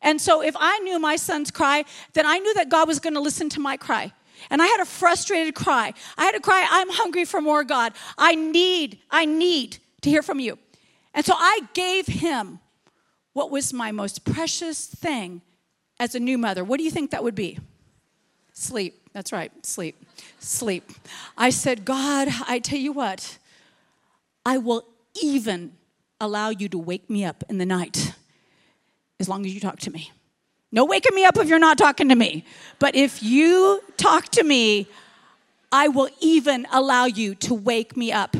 And 0.00 0.20
so 0.20 0.42
if 0.42 0.56
I 0.58 0.78
knew 0.80 0.98
my 0.98 1.16
son's 1.16 1.50
cry, 1.50 1.84
then 2.14 2.26
I 2.26 2.38
knew 2.38 2.54
that 2.54 2.68
God 2.68 2.88
was 2.88 2.98
going 2.98 3.14
to 3.14 3.20
listen 3.20 3.48
to 3.50 3.60
my 3.60 3.76
cry. 3.76 4.12
And 4.50 4.60
I 4.60 4.66
had 4.66 4.80
a 4.80 4.84
frustrated 4.84 5.54
cry. 5.54 5.94
I 6.18 6.24
had 6.24 6.34
a 6.34 6.40
cry, 6.40 6.66
I'm 6.68 6.90
hungry 6.90 7.24
for 7.24 7.40
more, 7.40 7.62
God. 7.62 7.92
I 8.18 8.34
need, 8.34 8.98
I 9.10 9.24
need 9.24 9.78
to 10.02 10.10
hear 10.10 10.22
from 10.22 10.40
you. 10.40 10.58
And 11.14 11.24
so 11.24 11.34
I 11.36 11.60
gave 11.74 12.06
him 12.06 12.60
what 13.32 13.50
was 13.50 13.72
my 13.72 13.92
most 13.92 14.24
precious 14.24 14.86
thing 14.86 15.42
as 15.98 16.14
a 16.14 16.20
new 16.20 16.38
mother. 16.38 16.64
What 16.64 16.78
do 16.78 16.84
you 16.84 16.90
think 16.90 17.10
that 17.10 17.24
would 17.24 17.34
be? 17.34 17.58
Sleep. 18.52 19.08
That's 19.12 19.32
right, 19.32 19.52
sleep. 19.64 20.04
Sleep. 20.38 20.90
I 21.36 21.50
said, 21.50 21.84
God, 21.84 22.28
I 22.46 22.58
tell 22.58 22.78
you 22.78 22.92
what, 22.92 23.38
I 24.44 24.58
will 24.58 24.84
even 25.22 25.72
allow 26.20 26.48
you 26.48 26.68
to 26.68 26.78
wake 26.78 27.10
me 27.10 27.24
up 27.24 27.44
in 27.48 27.58
the 27.58 27.66
night 27.66 28.14
as 29.20 29.28
long 29.28 29.44
as 29.44 29.54
you 29.54 29.60
talk 29.60 29.78
to 29.80 29.90
me. 29.90 30.10
No 30.70 30.86
waking 30.86 31.14
me 31.14 31.24
up 31.24 31.36
if 31.36 31.48
you're 31.48 31.58
not 31.58 31.76
talking 31.76 32.08
to 32.08 32.14
me. 32.14 32.44
But 32.78 32.94
if 32.94 33.22
you 33.22 33.82
talk 33.98 34.30
to 34.30 34.42
me, 34.42 34.88
I 35.70 35.88
will 35.88 36.08
even 36.20 36.66
allow 36.72 37.04
you 37.04 37.34
to 37.36 37.54
wake 37.54 37.96
me 37.96 38.10
up. 38.10 38.36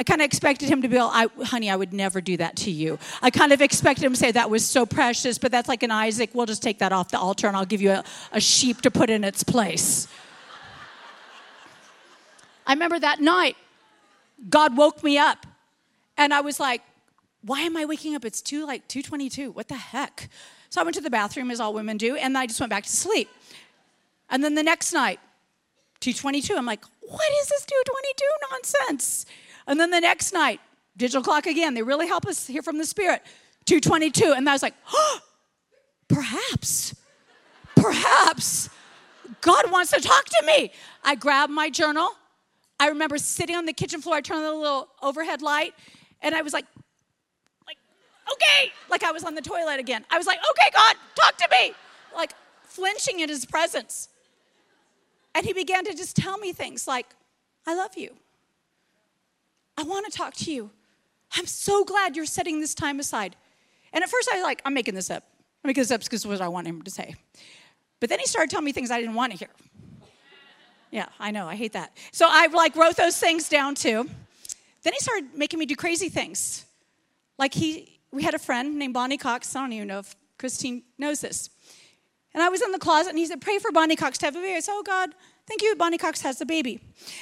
I 0.00 0.02
kind 0.02 0.22
of 0.22 0.24
expected 0.24 0.70
him 0.70 0.80
to 0.80 0.88
be 0.88 0.96
all, 0.96 1.10
I, 1.12 1.26
honey, 1.44 1.68
I 1.68 1.76
would 1.76 1.92
never 1.92 2.22
do 2.22 2.38
that 2.38 2.56
to 2.56 2.70
you. 2.70 2.98
I 3.20 3.28
kind 3.28 3.52
of 3.52 3.60
expected 3.60 4.02
him 4.02 4.14
to 4.14 4.18
say 4.18 4.32
that 4.32 4.48
was 4.48 4.64
so 4.64 4.86
precious, 4.86 5.36
but 5.36 5.52
that's 5.52 5.68
like 5.68 5.82
an 5.82 5.90
Isaac. 5.90 6.30
We'll 6.32 6.46
just 6.46 6.62
take 6.62 6.78
that 6.78 6.90
off 6.90 7.10
the 7.10 7.18
altar 7.18 7.48
and 7.48 7.54
I'll 7.54 7.66
give 7.66 7.82
you 7.82 7.90
a, 7.90 8.04
a 8.32 8.40
sheep 8.40 8.80
to 8.80 8.90
put 8.90 9.10
in 9.10 9.24
its 9.24 9.44
place. 9.44 10.08
I 12.66 12.72
remember 12.72 12.98
that 12.98 13.20
night, 13.20 13.58
God 14.48 14.74
woke 14.74 15.04
me 15.04 15.18
up 15.18 15.44
and 16.16 16.32
I 16.32 16.40
was 16.40 16.58
like, 16.58 16.80
why 17.42 17.60
am 17.60 17.76
I 17.76 17.84
waking 17.84 18.14
up? 18.14 18.24
It's 18.24 18.40
two 18.40 18.64
like 18.64 18.88
222. 18.88 19.50
What 19.50 19.68
the 19.68 19.74
heck? 19.74 20.30
So 20.70 20.80
I 20.80 20.84
went 20.84 20.94
to 20.94 21.02
the 21.02 21.10
bathroom, 21.10 21.50
as 21.50 21.60
all 21.60 21.74
women 21.74 21.98
do, 21.98 22.16
and 22.16 22.38
I 22.38 22.46
just 22.46 22.58
went 22.58 22.70
back 22.70 22.84
to 22.84 22.90
sleep. 22.90 23.28
And 24.30 24.42
then 24.42 24.54
the 24.54 24.62
next 24.62 24.94
night, 24.94 25.20
222, 26.00 26.56
I'm 26.56 26.64
like, 26.64 26.84
what 27.02 27.30
is 27.42 27.48
this 27.48 27.66
222 27.66 28.24
nonsense? 28.50 29.26
And 29.70 29.78
then 29.78 29.90
the 29.90 30.00
next 30.00 30.32
night, 30.32 30.60
digital 30.96 31.22
clock 31.22 31.46
again. 31.46 31.74
They 31.74 31.82
really 31.82 32.08
help 32.08 32.26
us 32.26 32.44
hear 32.44 32.60
from 32.60 32.76
the 32.76 32.84
Spirit. 32.84 33.22
222. 33.66 34.32
And 34.36 34.48
I 34.48 34.52
was 34.52 34.62
like, 34.62 34.74
oh, 34.92 35.20
perhaps, 36.08 36.96
perhaps 37.76 38.68
God 39.40 39.70
wants 39.70 39.92
to 39.92 40.00
talk 40.00 40.24
to 40.24 40.42
me. 40.44 40.72
I 41.04 41.14
grabbed 41.14 41.52
my 41.52 41.70
journal. 41.70 42.08
I 42.80 42.88
remember 42.88 43.16
sitting 43.16 43.54
on 43.54 43.64
the 43.64 43.72
kitchen 43.72 44.00
floor. 44.00 44.16
I 44.16 44.20
turned 44.22 44.44
on 44.44 44.54
the 44.54 44.60
little 44.60 44.88
overhead 45.02 45.40
light, 45.40 45.72
and 46.20 46.34
I 46.34 46.42
was 46.42 46.52
like, 46.52 46.64
like, 47.64 47.76
okay, 48.32 48.72
like 48.90 49.04
I 49.04 49.12
was 49.12 49.22
on 49.22 49.36
the 49.36 49.42
toilet 49.42 49.78
again. 49.78 50.04
I 50.10 50.18
was 50.18 50.26
like, 50.26 50.38
okay, 50.38 50.70
God, 50.74 50.96
talk 51.14 51.36
to 51.36 51.48
me, 51.52 51.74
like 52.12 52.32
flinching 52.64 53.20
in 53.20 53.28
his 53.28 53.44
presence. 53.44 54.08
And 55.32 55.46
he 55.46 55.52
began 55.52 55.84
to 55.84 55.94
just 55.94 56.16
tell 56.16 56.38
me 56.38 56.52
things 56.52 56.88
like, 56.88 57.06
I 57.68 57.76
love 57.76 57.96
you. 57.96 58.16
I 59.80 59.82
want 59.82 60.04
to 60.04 60.12
talk 60.12 60.34
to 60.34 60.52
you. 60.52 60.70
I'm 61.36 61.46
so 61.46 61.84
glad 61.84 62.14
you're 62.14 62.26
setting 62.26 62.60
this 62.60 62.74
time 62.74 63.00
aside. 63.00 63.34
And 63.94 64.04
at 64.04 64.10
first 64.10 64.28
I 64.30 64.36
was 64.36 64.44
like, 64.44 64.60
I'm 64.66 64.74
making 64.74 64.94
this 64.94 65.10
up. 65.10 65.24
I'm 65.64 65.68
making 65.68 65.82
this 65.82 65.90
up 65.90 66.02
because 66.02 66.26
what 66.26 66.42
I 66.42 66.48
want 66.48 66.66
him 66.66 66.82
to 66.82 66.90
say. 66.90 67.14
But 67.98 68.10
then 68.10 68.18
he 68.18 68.26
started 68.26 68.50
telling 68.50 68.66
me 68.66 68.72
things 68.72 68.90
I 68.90 69.00
didn't 69.00 69.14
want 69.14 69.32
to 69.32 69.38
hear. 69.38 69.48
Yeah, 70.90 71.06
I 71.18 71.30
know, 71.30 71.46
I 71.46 71.54
hate 71.56 71.72
that. 71.72 71.96
So 72.12 72.26
I 72.28 72.48
like 72.48 72.76
wrote 72.76 72.96
those 72.96 73.16
things 73.18 73.48
down 73.48 73.74
too. 73.74 74.10
Then 74.82 74.92
he 74.92 74.98
started 74.98 75.34
making 75.34 75.58
me 75.58 75.64
do 75.64 75.76
crazy 75.76 76.10
things. 76.10 76.66
Like 77.38 77.54
he 77.54 78.00
we 78.12 78.22
had 78.22 78.34
a 78.34 78.38
friend 78.38 78.78
named 78.78 78.92
Bonnie 78.92 79.16
Cox. 79.16 79.56
I 79.56 79.60
don't 79.60 79.72
even 79.72 79.88
know 79.88 80.00
if 80.00 80.14
Christine 80.36 80.82
knows 80.98 81.20
this. 81.22 81.48
And 82.34 82.42
I 82.42 82.50
was 82.50 82.60
in 82.60 82.72
the 82.72 82.78
closet 82.78 83.10
and 83.10 83.18
he 83.18 83.24
said, 83.26 83.40
Pray 83.40 83.58
for 83.58 83.72
Bonnie 83.72 83.96
Cox 83.96 84.18
to 84.18 84.26
have 84.26 84.36
a 84.36 84.40
baby. 84.40 84.56
I 84.56 84.60
said, 84.60 84.72
Oh 84.74 84.82
God, 84.82 85.10
thank 85.46 85.62
you. 85.62 85.74
Bonnie 85.76 85.98
Cox 85.98 86.20
has 86.20 86.40
a 86.42 86.46
baby. 86.46 86.80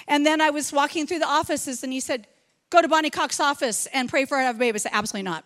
And 0.08 0.26
then 0.26 0.40
I 0.40 0.50
was 0.50 0.72
walking 0.72 1.06
through 1.06 1.20
the 1.20 1.28
offices 1.28 1.84
and 1.84 1.92
he 1.92 2.00
said, 2.00 2.26
Go 2.70 2.82
to 2.82 2.88
Bonnie 2.88 3.10
Cox's 3.10 3.40
office 3.40 3.86
and 3.92 4.08
pray 4.08 4.24
for 4.24 4.36
her 4.36 4.42
to 4.42 4.46
have 4.46 4.56
a 4.56 4.58
baby. 4.58 4.76
I 4.76 4.78
said, 4.78 4.92
Absolutely 4.94 5.30
not. 5.30 5.44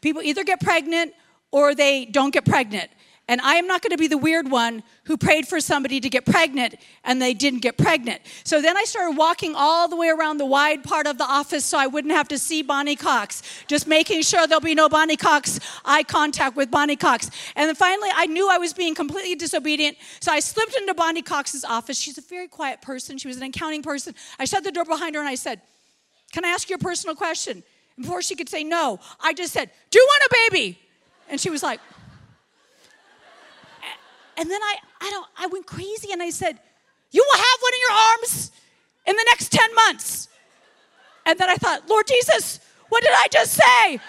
People 0.00 0.22
either 0.22 0.44
get 0.44 0.60
pregnant 0.60 1.12
or 1.50 1.74
they 1.74 2.04
don't 2.06 2.32
get 2.32 2.44
pregnant. 2.44 2.90
And 3.26 3.40
I 3.40 3.54
am 3.54 3.66
not 3.66 3.80
going 3.80 3.92
to 3.92 3.96
be 3.96 4.06
the 4.06 4.18
weird 4.18 4.50
one 4.50 4.82
who 5.04 5.16
prayed 5.16 5.48
for 5.48 5.58
somebody 5.58 5.98
to 5.98 6.10
get 6.10 6.26
pregnant 6.26 6.74
and 7.04 7.22
they 7.22 7.32
didn't 7.32 7.60
get 7.60 7.78
pregnant. 7.78 8.20
So 8.44 8.60
then 8.60 8.76
I 8.76 8.84
started 8.84 9.16
walking 9.16 9.54
all 9.56 9.88
the 9.88 9.96
way 9.96 10.10
around 10.10 10.36
the 10.36 10.44
wide 10.44 10.84
part 10.84 11.06
of 11.06 11.16
the 11.16 11.24
office 11.24 11.64
so 11.64 11.78
I 11.78 11.86
wouldn't 11.86 12.12
have 12.12 12.28
to 12.28 12.38
see 12.38 12.60
Bonnie 12.60 12.96
Cox, 12.96 13.42
just 13.66 13.86
making 13.86 14.22
sure 14.22 14.46
there'll 14.46 14.60
be 14.60 14.74
no 14.74 14.90
Bonnie 14.90 15.16
Cox 15.16 15.58
eye 15.86 16.02
contact 16.02 16.54
with 16.54 16.70
Bonnie 16.70 16.96
Cox. 16.96 17.30
And 17.56 17.66
then 17.66 17.74
finally, 17.74 18.10
I 18.14 18.26
knew 18.26 18.50
I 18.50 18.58
was 18.58 18.74
being 18.74 18.94
completely 18.94 19.36
disobedient. 19.36 19.96
So 20.20 20.30
I 20.30 20.40
slipped 20.40 20.76
into 20.76 20.92
Bonnie 20.92 21.22
Cox's 21.22 21.64
office. 21.64 21.98
She's 21.98 22.18
a 22.18 22.22
very 22.22 22.48
quiet 22.48 22.82
person, 22.82 23.16
she 23.16 23.28
was 23.28 23.38
an 23.38 23.44
accounting 23.44 23.82
person. 23.82 24.14
I 24.38 24.44
shut 24.44 24.64
the 24.64 24.72
door 24.72 24.84
behind 24.84 25.14
her 25.14 25.20
and 25.22 25.30
I 25.30 25.36
said, 25.36 25.62
Can 26.34 26.44
I 26.44 26.48
ask 26.48 26.68
you 26.68 26.74
a 26.74 26.80
personal 26.80 27.14
question? 27.14 27.62
And 27.96 28.04
before 28.04 28.20
she 28.20 28.34
could 28.34 28.48
say 28.48 28.64
no, 28.64 28.98
I 29.20 29.34
just 29.34 29.52
said, 29.52 29.70
Do 29.90 30.00
you 30.00 30.04
want 30.04 30.22
a 30.24 30.50
baby? 30.50 30.80
And 31.30 31.40
she 31.40 31.48
was 31.48 31.62
like, 31.62 31.78
and 34.36 34.50
then 34.50 34.60
I, 34.60 34.74
I 35.00 35.10
don't, 35.10 35.26
I 35.38 35.46
went 35.46 35.64
crazy 35.64 36.10
and 36.10 36.20
I 36.20 36.30
said, 36.30 36.58
You 37.12 37.24
will 37.24 37.38
have 37.38 37.58
one 37.60 37.72
in 37.72 37.80
your 37.88 37.98
arms 38.10 38.50
in 39.06 39.14
the 39.14 39.24
next 39.30 39.52
10 39.52 39.74
months. 39.76 40.28
And 41.24 41.38
then 41.38 41.48
I 41.48 41.54
thought, 41.54 41.88
Lord 41.88 42.08
Jesus, 42.08 42.58
what 42.88 43.04
did 43.04 43.12
I 43.12 43.28
just 43.30 43.54
say? 43.54 44.00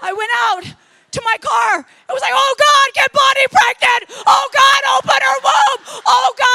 I 0.00 0.12
went 0.12 0.30
out 0.42 0.76
to 1.10 1.22
my 1.24 1.36
car. 1.40 1.80
It 1.80 2.12
was 2.12 2.22
like, 2.22 2.34
oh 2.34 2.54
God, 2.54 2.94
get 2.94 3.12
Bonnie 3.12 3.48
pregnant. 3.50 4.24
Oh 4.26 4.48
God, 4.54 4.80
open 4.94 5.20
her 5.26 5.38
womb. 5.42 6.02
Oh 6.06 6.34
God, 6.38 6.47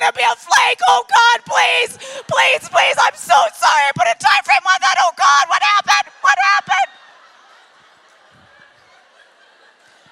want 0.00 0.14
to 0.14 0.18
be 0.18 0.24
a 0.24 0.36
flake. 0.36 0.80
Oh 0.88 1.04
God, 1.08 1.44
please, 1.44 1.98
please, 2.26 2.68
please. 2.68 2.96
I'm 2.98 3.14
so 3.14 3.34
sorry. 3.54 3.90
Put 3.94 4.06
a 4.06 4.16
time 4.18 4.42
frame 4.44 4.66
on 4.66 4.78
that. 4.80 4.96
Oh 4.98 5.12
God, 5.16 5.48
what 5.48 5.62
happened? 5.62 6.12
What 6.20 6.38
happened? 6.54 6.90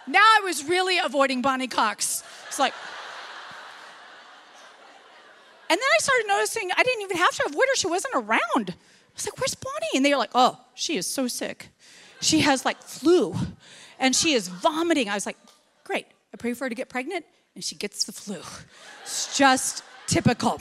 Now 0.07 0.20
I 0.20 0.41
was 0.45 0.64
really 0.64 0.99
avoiding 0.99 1.43
Bonnie 1.43 1.68
Cox. 1.68 2.22
It's 2.49 2.59
like, 2.59 2.74
And 5.70 5.80
then 5.80 5.89
I 5.97 5.99
started 6.03 6.26
noticing 6.28 6.70
I 6.76 6.83
didn't 6.83 7.03
even 7.03 7.16
have 7.16 7.35
to 7.37 7.45
avoid 7.47 7.64
her. 7.70 7.76
She 7.76 7.87
wasn't 7.87 8.14
around. 8.14 8.41
I 8.57 9.14
was 9.14 9.26
like, 9.26 9.41
where's 9.41 9.55
Bonnie? 9.55 9.97
And 9.97 10.05
they 10.05 10.11
were 10.11 10.18
like, 10.18 10.33
oh, 10.35 10.59
she 10.74 10.97
is 10.97 11.07
so 11.07 11.28
sick. 11.28 11.70
She 12.20 12.41
has 12.41 12.64
like 12.64 12.83
flu 12.83 13.35
and 13.99 14.14
she 14.14 14.35
is 14.35 14.49
vomiting. 14.49 15.09
I 15.09 15.14
was 15.14 15.24
like, 15.24 15.39
great. 15.85 16.07
I 16.33 16.37
pray 16.37 16.53
for 16.53 16.64
her 16.64 16.68
to 16.68 16.74
get 16.74 16.89
pregnant 16.91 17.24
and 17.55 17.63
she 17.63 17.75
gets 17.75 18.05
the 18.05 18.13
flu. 18.13 18.41
It's 19.03 19.37
just 19.37 19.85
typical. 20.07 20.61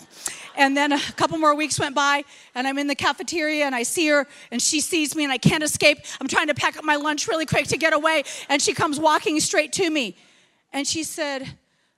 And 0.56 0.76
then 0.76 0.92
a 0.92 1.00
couple 1.16 1.38
more 1.38 1.56
weeks 1.56 1.80
went 1.80 1.96
by, 1.96 2.24
and 2.56 2.68
I'm 2.68 2.78
in 2.78 2.88
the 2.88 2.96
cafeteria, 2.96 3.66
and 3.66 3.74
I 3.74 3.84
see 3.84 4.08
her, 4.08 4.28
and 4.52 4.62
she 4.62 4.82
sees 4.82 5.16
me, 5.16 5.24
and 5.24 5.32
I 5.32 5.38
can't 5.38 5.64
escape. 5.64 6.00
I'm 6.20 6.28
trying 6.28 6.48
to 6.48 6.54
pack 6.54 6.78
up 6.78 6.84
my 6.84 6.98
lunch 6.98 7.28
really 7.28 7.46
quick 7.46 7.68
to 7.68 7.78
get 7.78 7.94
away, 7.94 8.24
and 8.50 8.62
she 8.62 8.74
comes 8.74 9.00
walking 9.00 9.40
straight 9.40 9.72
to 9.74 9.90
me. 9.90 10.16
And 10.74 10.86
she 10.86 11.04
said, 11.04 11.56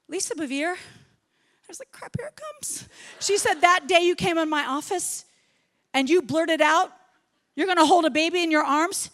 Lisa 0.07 0.35
Bevere? 0.35 0.75
I 0.75 1.67
was 1.67 1.79
like, 1.79 1.91
crap, 1.91 2.15
here 2.17 2.27
it 2.27 2.35
comes. 2.35 2.87
She 3.19 3.37
said, 3.37 3.55
That 3.61 3.87
day 3.87 4.01
you 4.01 4.15
came 4.15 4.37
in 4.37 4.49
my 4.49 4.65
office 4.65 5.25
and 5.93 6.09
you 6.09 6.21
blurted 6.21 6.61
out, 6.61 6.91
You're 7.55 7.67
gonna 7.67 7.85
hold 7.85 8.05
a 8.05 8.09
baby 8.09 8.43
in 8.43 8.51
your 8.51 8.63
arms 8.63 9.09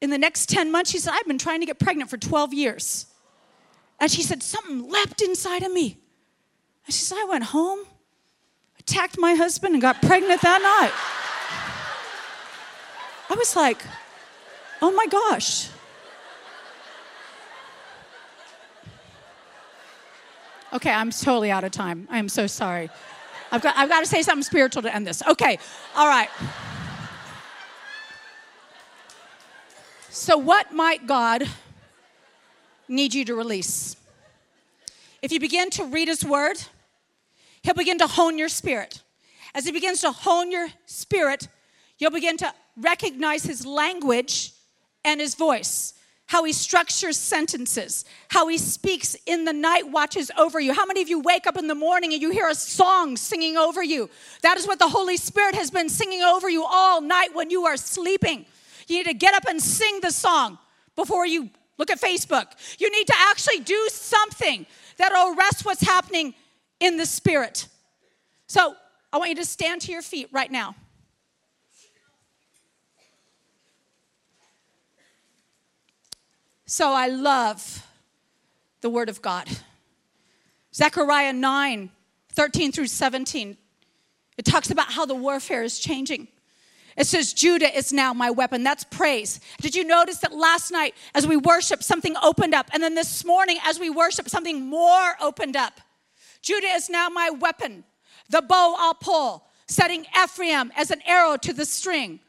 in 0.00 0.10
the 0.10 0.18
next 0.18 0.48
10 0.48 0.70
months. 0.72 0.90
She 0.90 0.98
said, 0.98 1.12
I've 1.14 1.26
been 1.26 1.38
trying 1.38 1.60
to 1.60 1.66
get 1.66 1.78
pregnant 1.78 2.10
for 2.10 2.18
12 2.18 2.52
years. 2.52 3.06
And 4.02 4.10
she 4.10 4.22
said, 4.22 4.42
Something 4.42 4.90
leapt 4.90 5.22
inside 5.22 5.62
of 5.62 5.72
me. 5.72 5.96
And 6.86 6.92
she 6.92 7.02
said, 7.02 7.18
I 7.18 7.24
went 7.24 7.44
home, 7.44 7.78
attacked 8.80 9.16
my 9.16 9.34
husband, 9.34 9.74
and 9.74 9.80
got 9.80 10.02
pregnant 10.02 10.42
that 10.42 10.60
night. 10.60 10.92
I 13.30 13.34
was 13.38 13.54
like, 13.54 13.80
Oh 14.82 14.90
my 14.90 15.06
gosh. 15.06 15.68
Okay, 20.72 20.90
I'm 20.90 21.10
totally 21.10 21.52
out 21.52 21.62
of 21.62 21.70
time. 21.70 22.08
I 22.10 22.18
am 22.18 22.28
so 22.28 22.48
sorry. 22.48 22.90
I've 23.52 23.62
got, 23.62 23.76
I've 23.76 23.88
got 23.88 24.00
to 24.00 24.06
say 24.06 24.22
something 24.22 24.42
spiritual 24.42 24.82
to 24.82 24.92
end 24.92 25.06
this. 25.06 25.22
Okay, 25.22 25.58
all 25.94 26.08
right. 26.08 26.30
So, 30.08 30.38
what 30.38 30.72
might 30.72 31.06
God 31.06 31.46
need 32.88 33.14
you 33.14 33.24
to 33.26 33.34
release? 33.34 33.96
If 35.20 35.32
you 35.32 35.40
begin 35.40 35.70
to 35.70 35.84
read 35.84 36.08
His 36.08 36.24
Word, 36.24 36.56
He'll 37.62 37.74
begin 37.74 37.98
to 37.98 38.06
hone 38.06 38.38
your 38.38 38.48
spirit. 38.48 39.02
As 39.54 39.66
He 39.66 39.72
begins 39.72 40.00
to 40.00 40.12
hone 40.12 40.50
your 40.50 40.68
spirit, 40.86 41.48
you'll 41.98 42.10
begin 42.10 42.36
to 42.38 42.52
recognize 42.76 43.44
His 43.44 43.64
language 43.64 44.52
and 45.04 45.20
His 45.20 45.34
voice 45.34 45.94
how 46.32 46.44
he 46.44 46.52
structures 46.54 47.18
sentences, 47.18 48.06
how 48.28 48.48
he 48.48 48.56
speaks 48.56 49.14
in 49.26 49.44
the 49.44 49.52
night 49.52 49.90
watches 49.90 50.30
over 50.38 50.58
you. 50.58 50.72
How 50.72 50.86
many 50.86 51.02
of 51.02 51.08
you 51.10 51.20
wake 51.20 51.46
up 51.46 51.58
in 51.58 51.66
the 51.66 51.74
morning 51.74 52.14
and 52.14 52.22
you 52.22 52.30
hear 52.30 52.48
a 52.48 52.54
song 52.54 53.18
singing 53.18 53.58
over 53.58 53.82
you? 53.82 54.08
That 54.40 54.56
is 54.56 54.66
what 54.66 54.78
the 54.78 54.88
Holy 54.88 55.18
Spirit 55.18 55.54
has 55.54 55.70
been 55.70 55.90
singing 55.90 56.22
over 56.22 56.48
you 56.48 56.64
all 56.64 57.02
night 57.02 57.34
when 57.34 57.50
you 57.50 57.66
are 57.66 57.76
sleeping. 57.76 58.46
You 58.88 58.96
need 58.96 59.08
to 59.08 59.14
get 59.14 59.34
up 59.34 59.44
and 59.46 59.60
sing 59.60 60.00
the 60.00 60.10
song 60.10 60.56
before 60.96 61.26
you 61.26 61.50
look 61.78 61.90
at 61.90 62.00
Facebook. 62.00 62.46
You 62.78 62.90
need 62.90 63.06
to 63.06 63.14
actually 63.16 63.60
do 63.60 63.88
something 63.90 64.66
that'll 64.96 65.34
arrest 65.34 65.64
what's 65.64 65.82
happening 65.82 66.34
in 66.80 66.96
the 66.96 67.06
spirit. 67.06 67.68
So 68.46 68.74
I 69.12 69.18
want 69.18 69.30
you 69.30 69.36
to 69.36 69.44
stand 69.44 69.82
to 69.82 69.92
your 69.92 70.02
feet 70.02 70.28
right 70.32 70.50
now. 70.50 70.74
So 76.66 76.92
I 76.92 77.08
love 77.08 77.86
the 78.80 78.88
Word 78.88 79.10
of 79.10 79.20
God. 79.20 79.46
Zechariah 80.74 81.34
9, 81.34 81.90
13 82.30 82.72
through 82.72 82.86
17. 82.86 83.58
It 84.38 84.44
talks 84.46 84.70
about 84.70 84.92
how 84.92 85.04
the 85.04 85.14
warfare 85.14 85.62
is 85.62 85.78
changing. 85.78 86.28
It 86.96 87.06
says, 87.06 87.32
Judah 87.32 87.74
is 87.74 87.92
now 87.92 88.12
my 88.12 88.30
weapon. 88.30 88.62
That's 88.62 88.84
praise. 88.84 89.40
Did 89.60 89.74
you 89.74 89.84
notice 89.84 90.18
that 90.18 90.32
last 90.32 90.70
night 90.70 90.94
as 91.14 91.26
we 91.26 91.36
worshiped, 91.36 91.84
something 91.84 92.14
opened 92.22 92.54
up? 92.54 92.68
And 92.72 92.82
then 92.82 92.94
this 92.94 93.24
morning 93.24 93.58
as 93.64 93.80
we 93.80 93.90
worship, 93.90 94.28
something 94.28 94.66
more 94.66 95.14
opened 95.20 95.56
up. 95.56 95.80
Judah 96.42 96.68
is 96.68 96.90
now 96.90 97.08
my 97.08 97.30
weapon. 97.30 97.84
The 98.28 98.42
bow 98.42 98.76
I'll 98.78 98.94
pull, 98.94 99.46
setting 99.68 100.04
Ephraim 100.22 100.72
as 100.76 100.90
an 100.90 101.00
arrow 101.06 101.36
to 101.38 101.52
the 101.52 101.64
string. 101.64 102.20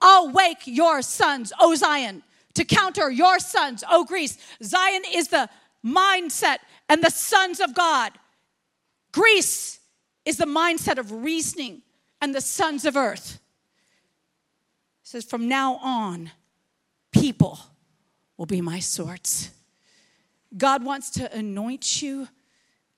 I'll 0.00 0.30
wake 0.30 0.66
your 0.66 1.02
sons, 1.02 1.52
O 1.60 1.74
Zion 1.74 2.22
to 2.54 2.64
counter 2.64 3.10
your 3.10 3.38
sons, 3.38 3.84
O 3.88 4.04
Greece. 4.04 4.38
Zion 4.62 5.02
is 5.12 5.28
the 5.28 5.48
mindset 5.84 6.58
and 6.88 7.02
the 7.02 7.10
sons 7.10 7.60
of 7.60 7.74
God. 7.74 8.12
Greece 9.12 9.80
is 10.24 10.36
the 10.36 10.46
mindset 10.46 10.98
of 10.98 11.10
reasoning 11.12 11.82
and 12.20 12.34
the 12.34 12.40
sons 12.40 12.84
of 12.84 12.96
earth. 12.96 13.40
Says, 15.12 15.26
from 15.26 15.46
now 15.46 15.74
on, 15.82 16.30
people 17.12 17.60
will 18.38 18.46
be 18.46 18.62
my 18.62 18.78
swords. 18.78 19.50
God 20.56 20.82
wants 20.82 21.10
to 21.10 21.36
anoint 21.36 22.00
you 22.00 22.28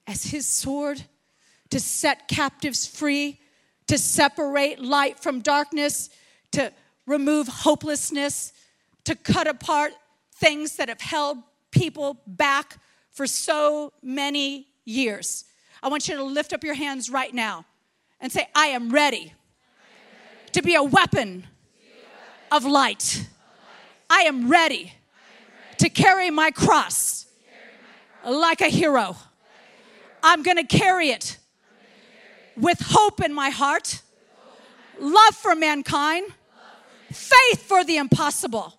as 0.07 0.23
his 0.23 0.47
sword 0.47 1.03
to 1.71 1.79
set 1.81 2.29
captives 2.29 2.87
free, 2.87 3.41
to 3.87 3.97
separate 3.97 4.79
light 4.79 5.19
from 5.19 5.41
darkness, 5.41 6.09
to 6.53 6.71
remove 7.05 7.49
hopelessness, 7.49 8.53
to 9.03 9.13
cut 9.15 9.45
apart 9.45 9.91
things 10.35 10.77
that 10.77 10.87
have 10.87 11.01
held 11.01 11.39
people 11.69 12.21
back 12.25 12.77
for 13.11 13.27
so 13.27 13.91
many 14.01 14.67
years. 14.85 15.43
I 15.83 15.89
want 15.89 16.07
you 16.07 16.15
to 16.15 16.23
lift 16.23 16.53
up 16.53 16.63
your 16.63 16.75
hands 16.75 17.09
right 17.09 17.33
now 17.33 17.65
and 18.21 18.31
say, 18.31 18.47
I 18.55 18.67
am 18.67 18.89
ready, 18.89 19.17
I 19.17 19.19
am 19.19 19.25
ready. 19.25 20.51
to 20.53 20.61
be 20.61 20.75
a 20.75 20.83
weapon, 20.83 21.47
of, 22.51 22.65
light. 22.65 23.27
I 24.09 24.21
am 24.21 24.49
ready, 24.49 24.93
to 25.77 25.89
carry 25.89 26.29
my 26.29 26.51
cross, 26.51 27.25
like, 28.25 28.61
a 28.61 28.69
hero. 28.69 29.15
I'm 30.23 30.41
going 30.41 30.57
to 30.57 30.63
carry 30.63 31.09
it 31.09 31.37
with 32.57 32.79
hope 32.81 33.21
in 33.21 33.33
my 33.33 33.49
heart, 33.49 34.01
love 34.99 35.35
for 35.35 35.55
mankind, 35.55 36.25
faith 37.11 37.61
for 37.61 37.83
the 37.83 37.97
impossible. 37.97 38.73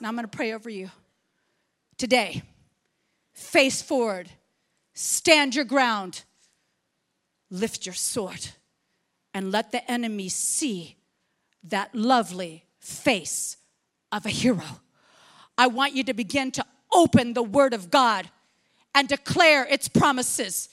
Now 0.00 0.08
I'm 0.08 0.14
going 0.14 0.28
to 0.28 0.36
pray 0.36 0.52
over 0.52 0.68
you. 0.68 0.90
Today, 1.96 2.42
face 3.32 3.80
forward, 3.80 4.28
stand 4.92 5.54
your 5.54 5.64
ground, 5.64 6.24
lift 7.50 7.86
your 7.86 7.94
sword, 7.94 8.48
and 9.32 9.50
let 9.50 9.72
the 9.72 9.90
enemy 9.90 10.28
see 10.28 10.96
that 11.64 11.94
lovely 11.94 12.64
face 12.78 13.56
of 14.12 14.26
a 14.26 14.30
hero. 14.30 14.64
I 15.56 15.66
want 15.66 15.94
you 15.94 16.04
to 16.04 16.14
begin 16.14 16.50
to 16.52 16.64
open 16.92 17.34
the 17.34 17.42
Word 17.42 17.74
of 17.74 17.90
God 17.90 18.28
and 18.94 19.08
declare 19.08 19.64
its 19.64 19.88
promises. 19.88 20.68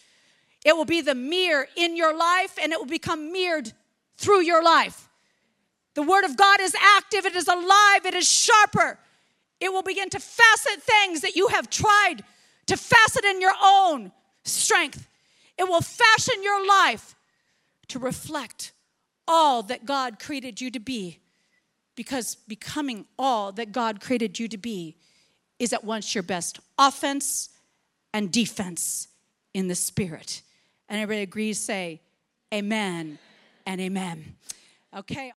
It 0.63 0.75
will 0.75 0.85
be 0.85 1.01
the 1.01 1.15
mirror 1.15 1.67
in 1.75 1.95
your 1.95 2.15
life 2.15 2.57
and 2.61 2.71
it 2.71 2.79
will 2.79 2.85
become 2.85 3.31
mirrored 3.31 3.71
through 4.17 4.41
your 4.41 4.63
life. 4.63 5.09
The 5.95 6.03
Word 6.03 6.23
of 6.23 6.37
God 6.37 6.61
is 6.61 6.75
active, 6.97 7.25
it 7.25 7.35
is 7.35 7.47
alive, 7.47 8.05
it 8.05 8.13
is 8.13 8.29
sharper 8.29 8.99
it 9.61 9.71
will 9.71 9.83
begin 9.83 10.09
to 10.09 10.19
facet 10.19 10.81
things 10.81 11.21
that 11.21 11.35
you 11.35 11.47
have 11.49 11.69
tried 11.69 12.23
to 12.65 12.75
facet 12.75 13.23
in 13.23 13.39
your 13.39 13.53
own 13.63 14.11
strength. 14.43 15.07
It 15.57 15.69
will 15.69 15.81
fashion 15.81 16.41
your 16.41 16.67
life 16.67 17.15
to 17.89 17.99
reflect 17.99 18.71
all 19.31 19.63
that 19.63 19.85
God 19.85 20.19
created 20.19 20.59
you 20.59 20.69
to 20.71 20.79
be. 20.79 21.19
Because 21.95 22.35
becoming 22.35 23.05
all 23.17 23.51
that 23.53 23.71
God 23.71 24.01
created 24.01 24.37
you 24.39 24.47
to 24.49 24.57
be 24.57 24.97
is 25.57 25.71
at 25.71 25.83
once 25.83 26.13
your 26.13 26.23
best 26.23 26.59
offense 26.77 27.49
and 28.13 28.31
defense 28.31 29.07
in 29.53 29.67
the 29.67 29.75
spirit. 29.75 30.41
And 30.89 30.99
everybody 30.99 31.23
agrees, 31.23 31.57
say, 31.59 32.01
Amen 32.53 33.17
and 33.65 33.79
amen. 33.79 34.35
Okay. 34.95 35.29